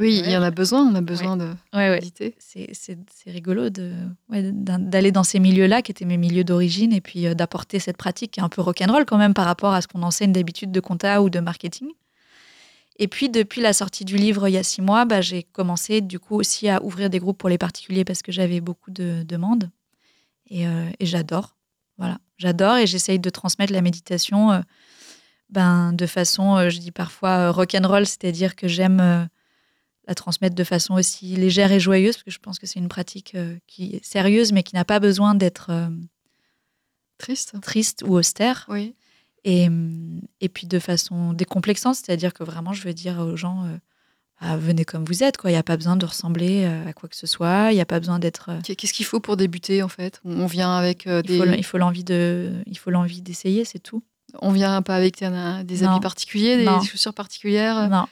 Oui, 0.00 0.20
il 0.24 0.30
y 0.30 0.36
en 0.36 0.42
a 0.42 0.50
besoin. 0.50 0.80
On 0.90 0.94
a 0.94 1.00
besoin 1.02 1.36
de 1.36 1.50
méditer. 1.96 2.34
c'est 2.38 2.70
c'est- 2.72 2.98
c'est 3.14 3.30
rigolo 3.30 3.68
d'aller 3.68 5.12
dans 5.12 5.22
ces 5.24 5.38
milieux-là 5.38 5.82
qui 5.82 5.90
étaient 5.92 6.06
mes 6.06 6.16
milieux 6.16 6.42
d'origine 6.44 6.92
et 6.92 7.00
puis 7.00 7.26
euh, 7.26 7.34
d'apporter 7.34 7.78
cette 7.78 7.96
pratique 7.98 8.32
qui 8.32 8.40
est 8.40 8.42
un 8.42 8.48
peu 8.48 8.62
rock'n'roll 8.62 9.04
quand 9.04 9.18
même 9.18 9.34
par 9.34 9.44
rapport 9.44 9.72
à 9.74 9.82
ce 9.82 9.88
qu'on 9.88 10.02
enseigne 10.02 10.32
d'habitude 10.32 10.72
de 10.72 10.80
compta 10.80 11.22
ou 11.22 11.28
de 11.30 11.38
marketing. 11.40 11.88
Et 12.98 13.08
puis 13.08 13.28
depuis 13.30 13.60
la 13.62 13.72
sortie 13.72 14.04
du 14.04 14.16
livre 14.16 14.48
il 14.48 14.52
y 14.52 14.58
a 14.58 14.62
six 14.62 14.82
mois, 14.82 15.04
bah, 15.04 15.20
j'ai 15.20 15.42
commencé 15.42 16.00
du 16.00 16.18
coup 16.18 16.36
aussi 16.36 16.68
à 16.68 16.82
ouvrir 16.82 17.08
des 17.10 17.18
groupes 17.18 17.38
pour 17.38 17.48
les 17.48 17.58
particuliers 17.58 18.04
parce 18.04 18.22
que 18.22 18.32
j'avais 18.32 18.60
beaucoup 18.60 18.90
de 18.90 19.22
demandes 19.22 19.70
et, 20.50 20.66
euh, 20.66 20.88
et 20.98 21.06
j'adore. 21.06 21.56
Voilà, 21.98 22.18
j'adore 22.38 22.76
et 22.78 22.86
j'essaye 22.86 23.18
de 23.18 23.30
transmettre 23.30 23.72
la 23.72 23.82
méditation 23.82 24.50
euh, 24.52 24.60
ben, 25.50 25.92
de 25.92 26.06
façon, 26.06 26.56
euh, 26.56 26.70
je 26.70 26.78
dis 26.78 26.90
parfois 26.92 27.50
rock'n'roll, 27.50 28.06
c'est-à-dire 28.06 28.54
que 28.56 28.66
j'aime 28.68 29.28
la 30.08 30.14
transmettre 30.14 30.54
de 30.56 30.64
façon 30.64 30.94
aussi 30.94 31.36
légère 31.36 31.70
et 31.72 31.80
joyeuse, 31.80 32.16
parce 32.16 32.24
que 32.24 32.30
je 32.30 32.38
pense 32.38 32.58
que 32.58 32.66
c'est 32.66 32.78
une 32.78 32.88
pratique 32.88 33.34
euh, 33.34 33.56
qui 33.66 33.96
est 33.96 34.04
sérieuse, 34.04 34.52
mais 34.52 34.62
qui 34.62 34.74
n'a 34.74 34.84
pas 34.84 34.98
besoin 35.00 35.34
d'être 35.34 35.68
euh, 35.70 35.88
Triste. 37.18 37.54
triste 37.60 38.02
ou 38.06 38.14
austère. 38.14 38.64
Oui. 38.68 38.94
Et, 39.44 39.66
hum, 39.68 40.20
et 40.40 40.48
puis 40.48 40.66
de 40.66 40.78
façon 40.78 41.32
décomplexante, 41.32 41.96
c'est-à-dire 41.96 42.32
que 42.32 42.44
vraiment, 42.44 42.72
je 42.72 42.82
veux 42.82 42.94
dire 42.94 43.18
aux 43.20 43.36
gens, 43.36 43.64
euh, 43.66 43.76
Ah, 44.42 44.56
venez 44.56 44.86
comme 44.86 45.04
vous 45.04 45.22
êtes, 45.22 45.36
quoi. 45.36 45.50
Il 45.50 45.52
n'y 45.54 45.58
a 45.58 45.62
pas 45.62 45.76
besoin 45.76 45.96
de 45.96 46.06
ressembler 46.06 46.64
euh, 46.64 46.88
à 46.88 46.94
quoi 46.94 47.10
que 47.10 47.16
ce 47.16 47.26
soit, 47.26 47.72
il 47.72 47.74
n'y 47.74 47.80
a 47.82 47.86
pas 47.86 48.00
besoin 48.00 48.18
d'être... 48.18 48.48
euh, 48.50 48.60
Qu'est-ce 48.62 48.94
qu'il 48.94 49.04
faut 49.04 49.20
pour 49.20 49.36
débuter 49.36 49.82
en 49.82 49.88
fait? 49.88 50.18
On 50.24 50.46
vient 50.46 50.74
avec 50.74 51.06
euh, 51.06 51.20
il 51.24 51.28
des, 51.28 51.38
faut, 51.38 51.44
il 51.44 51.64
faut 51.64 51.76
l'envie 51.78 52.04
de, 52.04 52.52
il 52.66 52.78
faut 52.78 52.90
l'envie 52.90 53.20
d'essayer, 53.20 53.66
c'est 53.66 53.80
tout. 53.80 54.02
on 54.40 54.50
vient 54.50 54.80
pas 54.80 54.96
avec 54.96 55.18
des, 55.20 55.28
Non. 55.28 55.66
habits 55.90 56.00
particuliers, 56.00 56.56
des 56.64 56.86
chaussures 56.86 57.12
particulières? 57.12 57.90
Non. 57.90 58.06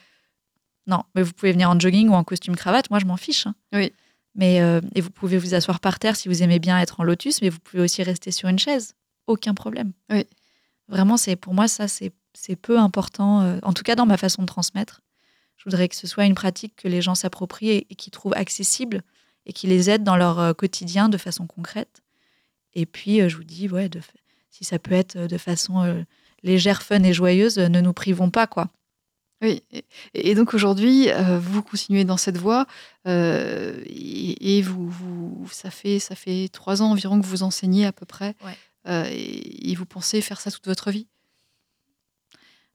Non, 0.88 1.04
mais 1.14 1.22
vous 1.22 1.32
pouvez 1.32 1.52
venir 1.52 1.70
en 1.70 1.78
jogging 1.78 2.08
ou 2.08 2.14
en 2.14 2.24
costume 2.24 2.56
cravate. 2.56 2.90
Moi, 2.90 2.98
je 2.98 3.04
m'en 3.04 3.16
fiche. 3.16 3.46
hein. 3.46 3.54
Oui. 3.72 3.92
Mais 4.34 4.60
euh, 4.60 4.80
et 4.94 5.00
vous 5.00 5.10
pouvez 5.10 5.36
vous 5.38 5.54
asseoir 5.54 5.80
par 5.80 5.98
terre 5.98 6.16
si 6.16 6.28
vous 6.28 6.42
aimez 6.42 6.58
bien 6.58 6.80
être 6.80 6.98
en 7.00 7.04
lotus, 7.04 7.42
mais 7.42 7.50
vous 7.50 7.58
pouvez 7.60 7.82
aussi 7.82 8.02
rester 8.02 8.30
sur 8.30 8.48
une 8.48 8.58
chaise. 8.58 8.94
Aucun 9.26 9.52
problème. 9.54 9.92
Oui. 10.10 10.26
Vraiment, 10.88 11.16
c'est 11.16 11.36
pour 11.36 11.54
moi 11.54 11.68
ça, 11.68 11.86
c'est 11.88 12.12
peu 12.56 12.78
important. 12.78 13.42
euh, 13.42 13.58
en 13.62 13.72
tout 13.72 13.82
cas, 13.82 13.94
dans 13.96 14.06
ma 14.06 14.16
façon 14.16 14.42
de 14.42 14.46
transmettre, 14.46 15.00
je 15.56 15.64
voudrais 15.64 15.88
que 15.88 15.96
ce 15.96 16.06
soit 16.06 16.24
une 16.24 16.34
pratique 16.34 16.74
que 16.76 16.88
les 16.88 17.02
gens 17.02 17.14
s'approprient 17.14 17.70
et, 17.70 17.86
et 17.90 17.94
qui 17.94 18.10
trouvent 18.10 18.34
accessible 18.34 19.02
et 19.44 19.52
qui 19.52 19.66
les 19.66 19.90
aide 19.90 20.04
dans 20.04 20.16
leur 20.16 20.38
euh, 20.38 20.52
quotidien 20.54 21.08
de 21.08 21.18
façon 21.18 21.46
concrète. 21.46 22.02
Et 22.74 22.86
puis, 22.86 23.20
euh, 23.20 23.28
je 23.28 23.36
vous 23.36 23.44
dis, 23.44 23.68
ouais, 23.68 23.88
de, 23.88 24.00
si 24.50 24.64
ça 24.64 24.78
peut 24.78 24.94
être 24.94 25.18
de 25.18 25.38
façon 25.38 26.04
légère, 26.42 26.82
fun 26.82 27.02
et 27.02 27.12
joyeuse, 27.12 27.58
ne 27.58 27.80
nous 27.80 27.92
privons 27.92 28.30
pas, 28.30 28.46
quoi. 28.46 28.70
Oui, 29.40 29.62
et, 30.14 30.34
donc 30.34 30.52
aujourd'hui, 30.52 31.10
euh, 31.10 31.38
vous 31.38 31.62
continuez 31.62 32.04
dans 32.04 32.16
cette 32.16 32.38
voie 32.38 32.66
euh, 33.06 33.80
et, 33.86 34.58
et 34.58 34.62
vous, 34.62 34.88
vous, 34.88 35.48
ça 35.52 35.70
fait 35.70 36.00
ça 36.00 36.16
fait 36.16 36.48
trois 36.52 36.82
ans 36.82 36.90
environ 36.90 37.20
que 37.20 37.26
vous 37.26 37.44
enseignez 37.44 37.86
à 37.86 37.92
peu 37.92 38.04
près. 38.04 38.34
Ouais. 38.44 38.56
Euh, 38.88 39.06
et, 39.10 39.70
et 39.70 39.74
vous 39.76 39.86
pensez 39.86 40.20
faire 40.20 40.40
ça 40.40 40.50
toute 40.50 40.66
votre 40.66 40.90
vie? 40.90 41.06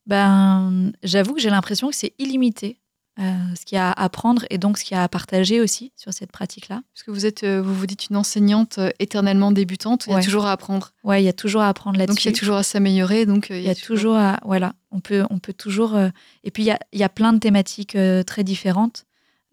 Ben, 0.05 0.91
j'avoue 1.01 1.33
que 1.33 1.41
j'ai 1.41 1.49
l'impression 1.49 1.89
que 1.89 1.95
c'est 1.95 2.13
illimité 2.17 2.77
euh, 3.19 3.55
ce 3.55 3.63
qu'il 3.65 3.75
y 3.75 3.79
a 3.79 3.91
à 3.91 4.03
apprendre 4.05 4.43
et 4.49 4.57
donc 4.57 4.79
ce 4.79 4.83
qu'il 4.83 4.95
y 4.95 4.99
a 4.99 5.03
à 5.03 5.07
partager 5.07 5.61
aussi 5.61 5.91
sur 5.95 6.11
cette 6.13 6.31
pratique-là. 6.31 6.81
Parce 6.93 7.03
que 7.03 7.11
vous 7.11 7.27
êtes, 7.27 7.43
euh, 7.43 7.61
vous 7.61 7.75
vous 7.75 7.85
dites 7.85 8.09
une 8.09 8.15
enseignante 8.15 8.79
euh, 8.79 8.89
éternellement 8.97 9.51
débutante. 9.51 10.05
Il 10.07 10.13
y 10.13 10.15
a 10.15 10.21
toujours 10.21 10.45
à 10.47 10.51
apprendre. 10.51 10.93
Ouais, 11.03 11.21
il 11.21 11.25
y 11.25 11.29
a 11.29 11.33
toujours 11.33 11.61
à 11.61 11.69
apprendre 11.69 11.99
là-dessus. 11.99 12.15
Donc 12.15 12.25
il 12.25 12.27
y 12.31 12.35
a 12.35 12.39
toujours 12.39 12.55
à 12.55 12.63
s'améliorer. 12.63 13.27
Donc 13.27 13.47
Il 13.51 13.61
y 13.61 13.69
a 13.69 13.75
toujours 13.75 14.15
à, 14.15 14.39
voilà, 14.45 14.73
on 14.89 14.99
peut, 14.99 15.25
on 15.29 15.37
peut 15.37 15.53
toujours. 15.53 15.95
euh, 15.95 16.09
et 16.43 16.49
puis 16.49 16.63
il 16.63 16.65
y 16.65 16.71
a, 16.71 16.79
il 16.91 16.99
y 16.99 17.03
a 17.03 17.09
plein 17.09 17.33
de 17.33 17.37
thématiques 17.39 17.95
euh, 17.95 18.23
très 18.23 18.43
différentes. 18.43 19.05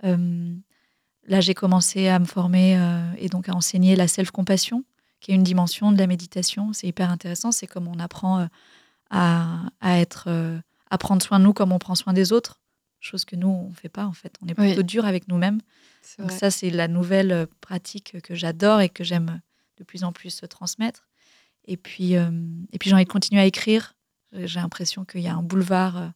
Là, 0.03 1.41
j'ai 1.41 1.53
commencé 1.55 2.09
à 2.09 2.19
me 2.19 2.25
former 2.25 2.81
et 3.19 3.29
donc 3.29 3.49
à 3.51 3.53
enseigner 3.55 3.95
la 3.95 4.09
self-compassion, 4.09 4.85
qui 5.21 5.33
est 5.33 5.35
une 5.35 5.43
dimension 5.43 5.93
de 5.93 5.99
la 5.99 6.07
méditation. 6.07 6.73
C'est 6.73 6.87
hyper 6.89 7.11
intéressant. 7.11 7.53
C'est 7.53 7.67
comme 7.67 7.87
on 7.87 7.99
apprend 8.01 8.49
à, 9.11 9.61
à 9.81 9.99
être, 9.99 10.29
à 10.91 10.99
prendre 10.99 11.23
soin 11.23 11.39
de 11.39 11.45
nous 11.45 11.53
comme 11.53 11.73
on 11.73 11.79
prend 11.79 11.95
soin 11.95 12.15
des 12.15 12.33
autres. 12.33 12.60
Chose 13.01 13.25
que 13.25 13.35
nous 13.37 13.49
on 13.49 13.73
fait 13.73 13.89
pas 13.89 14.07
en 14.07 14.13
fait. 14.13 14.37
On 14.43 14.47
est 14.49 14.59
Oui. 14.59 14.69
plutôt 14.69 14.83
dur 14.83 15.05
avec 15.07 15.27
nous-mêmes. 15.29 15.61
Donc 16.19 16.31
ça, 16.33 16.51
c'est 16.51 16.71
la 16.71 16.87
nouvelle 16.89 17.33
euh, 17.33 17.47
pratique 17.61 18.21
que 18.23 18.35
j'adore 18.35 18.81
et 18.81 18.89
que 18.89 19.05
j'aime 19.05 19.41
de 19.79 19.85
plus 19.85 20.05
en 20.05 20.13
plus 20.13 20.43
euh, 20.43 20.47
transmettre. 20.47 21.09
Et 21.67 21.77
puis, 21.77 22.17
euh, 22.17 22.31
et 22.73 22.79
puis 22.79 22.89
j'ai 22.91 22.95
envie 22.95 23.05
de 23.05 23.11
continuer 23.11 23.41
à 23.41 23.47
écrire. 23.47 23.95
J'ai 24.33 24.61
l'impression 24.61 25.05
qu'il 25.05 25.21
y 25.23 25.29
a 25.29 25.35
un 25.35 25.43
boulevard 25.43 25.97
euh, 25.97 26.09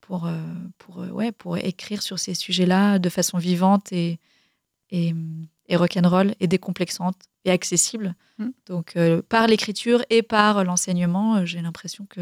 pour, 0.00 0.26
euh, 0.26 0.38
pour, 0.78 1.02
euh, 1.02 1.08
ouais, 1.08 1.32
pour 1.32 1.56
écrire 1.58 2.02
sur 2.02 2.18
ces 2.18 2.34
sujets-là 2.34 2.98
de 2.98 3.08
façon 3.08 3.38
vivante 3.38 3.92
et, 3.92 4.18
et, 4.90 5.14
et 5.68 5.76
rock'n'roll 5.76 6.34
et 6.40 6.46
décomplexante 6.46 7.16
et 7.44 7.50
accessible. 7.50 8.14
Mm. 8.38 8.48
Donc 8.66 8.96
euh, 8.96 9.22
par 9.28 9.46
l'écriture 9.46 10.02
et 10.10 10.22
par 10.22 10.64
l'enseignement, 10.64 11.36
euh, 11.36 11.44
j'ai 11.44 11.60
l'impression 11.60 12.06
que 12.06 12.20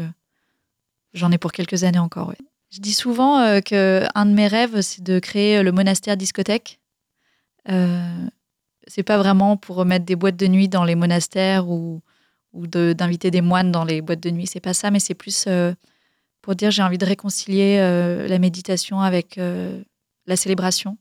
j'en 1.13 1.31
ai 1.31 1.37
pour 1.37 1.51
quelques 1.51 1.83
années 1.83 1.99
encore. 1.99 2.29
ouais. 2.29 2.37
Je 2.71 2.79
dis 2.79 2.93
souvent 2.93 3.39
euh, 3.39 3.61
que 3.61 4.05
un 4.15 4.25
de 4.25 4.33
mes 4.33 4.47
rêves, 4.47 4.81
c'est 4.81 5.03
de 5.03 5.19
créer 5.19 5.63
le 5.63 5.71
monastère 5.71 6.17
discothèque. 6.17 6.79
Euh, 7.69 8.27
c'est 8.87 9.03
pas 9.03 9.17
vraiment 9.17 9.57
pour 9.57 9.85
mettre 9.85 10.05
des 10.05 10.15
boîtes 10.15 10.35
de 10.35 10.47
nuit 10.47 10.67
dans 10.67 10.83
les 10.83 10.95
monastères 10.95 11.69
ou, 11.69 12.01
ou 12.53 12.67
d'inviter 12.67 13.31
des 13.31 13.41
moines 13.41 13.71
dans 13.71 13.83
les 13.83 14.01
boîtes 14.01 14.19
de 14.19 14.29
nuit. 14.31 14.47
C'est 14.47 14.59
pas 14.59 14.73
ça, 14.73 14.91
mais 14.91 14.99
c'est 14.99 15.13
plus 15.13 15.45
euh, 15.47 15.73
pour 16.41 16.55
dire 16.55 16.71
j'ai 16.71 16.81
envie 16.81 16.97
de 16.97 17.05
réconcilier 17.05 17.77
euh, 17.79 18.27
la 18.27 18.39
méditation 18.39 18.99
avec 19.01 19.37
euh, 19.37 19.81
la 20.25 20.35
célébration. 20.35 20.97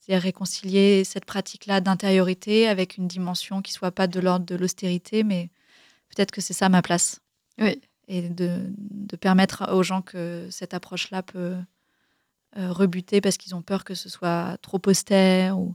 C'est-à-dire 0.00 0.22
réconcilier 0.22 1.04
cette 1.04 1.24
pratique-là 1.24 1.80
d'intériorité 1.80 2.68
avec 2.68 2.98
une 2.98 3.08
dimension 3.08 3.62
qui 3.62 3.72
soit 3.72 3.92
pas 3.92 4.06
de 4.06 4.20
l'ordre 4.20 4.44
de 4.44 4.54
l'austérité, 4.54 5.22
mais 5.22 5.50
peut-être 6.14 6.30
que 6.30 6.40
c'est 6.40 6.52
ça 6.52 6.68
ma 6.68 6.82
place. 6.82 7.20
Oui. 7.58 7.80
Et 8.08 8.28
de, 8.28 8.60
de 8.76 9.16
permettre 9.16 9.72
aux 9.72 9.82
gens 9.82 10.02
que 10.02 10.46
cette 10.50 10.74
approche-là 10.74 11.22
peut 11.22 11.56
euh, 12.56 12.70
rebuter 12.70 13.20
parce 13.20 13.36
qu'ils 13.36 13.54
ont 13.56 13.62
peur 13.62 13.82
que 13.82 13.94
ce 13.94 14.08
soit 14.08 14.58
trop 14.62 14.80
austère 14.86 15.58
ou 15.58 15.74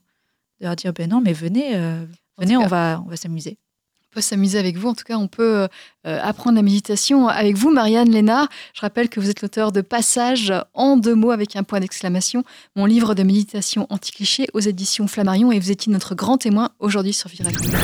de 0.61 0.65
leur 0.65 0.77
dire 0.77 0.93
ben 0.93 1.09
non, 1.09 1.19
mais 1.19 1.33
venez, 1.33 1.75
euh, 1.75 2.05
En 2.37 2.43
venez, 2.43 2.55
on 2.55 2.67
va, 2.67 3.03
on 3.05 3.09
va 3.09 3.17
s'amuser. 3.17 3.57
On 4.01 4.15
peut 4.15 4.21
s'amuser 4.21 4.57
avec 4.57 4.77
vous. 4.77 4.87
En 4.87 4.93
tout 4.93 5.03
cas, 5.03 5.17
on 5.17 5.27
peut 5.27 5.67
euh, 6.07 6.19
apprendre 6.23 6.55
la 6.55 6.61
méditation 6.61 7.27
avec 7.27 7.57
vous, 7.57 7.69
Marianne 7.69 8.09
Lénard. 8.09 8.47
Je 8.73 8.79
rappelle 8.79 9.09
que 9.09 9.19
vous 9.19 9.29
êtes 9.29 9.41
l'auteur 9.41 9.73
de 9.73 9.81
Passage 9.81 10.53
en 10.73 10.95
deux 10.95 11.15
mots 11.15 11.31
avec 11.31 11.57
un 11.57 11.63
point 11.63 11.81
d'exclamation, 11.81 12.45
mon 12.77 12.85
livre 12.85 13.13
de 13.13 13.23
méditation 13.23 13.85
anti-cliché 13.89 14.47
aux 14.53 14.61
éditions 14.61 15.07
Flammarion. 15.07 15.51
Et 15.51 15.59
vous 15.59 15.71
étiez 15.71 15.91
notre 15.91 16.15
grand 16.15 16.37
témoin 16.37 16.69
aujourd'hui 16.79 17.13
sur 17.13 17.29
Vivre 17.29 17.49
FM. 17.49 17.77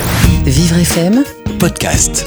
Vivre 0.45 0.77
FM 0.77 1.23
Podcast. 1.59 2.25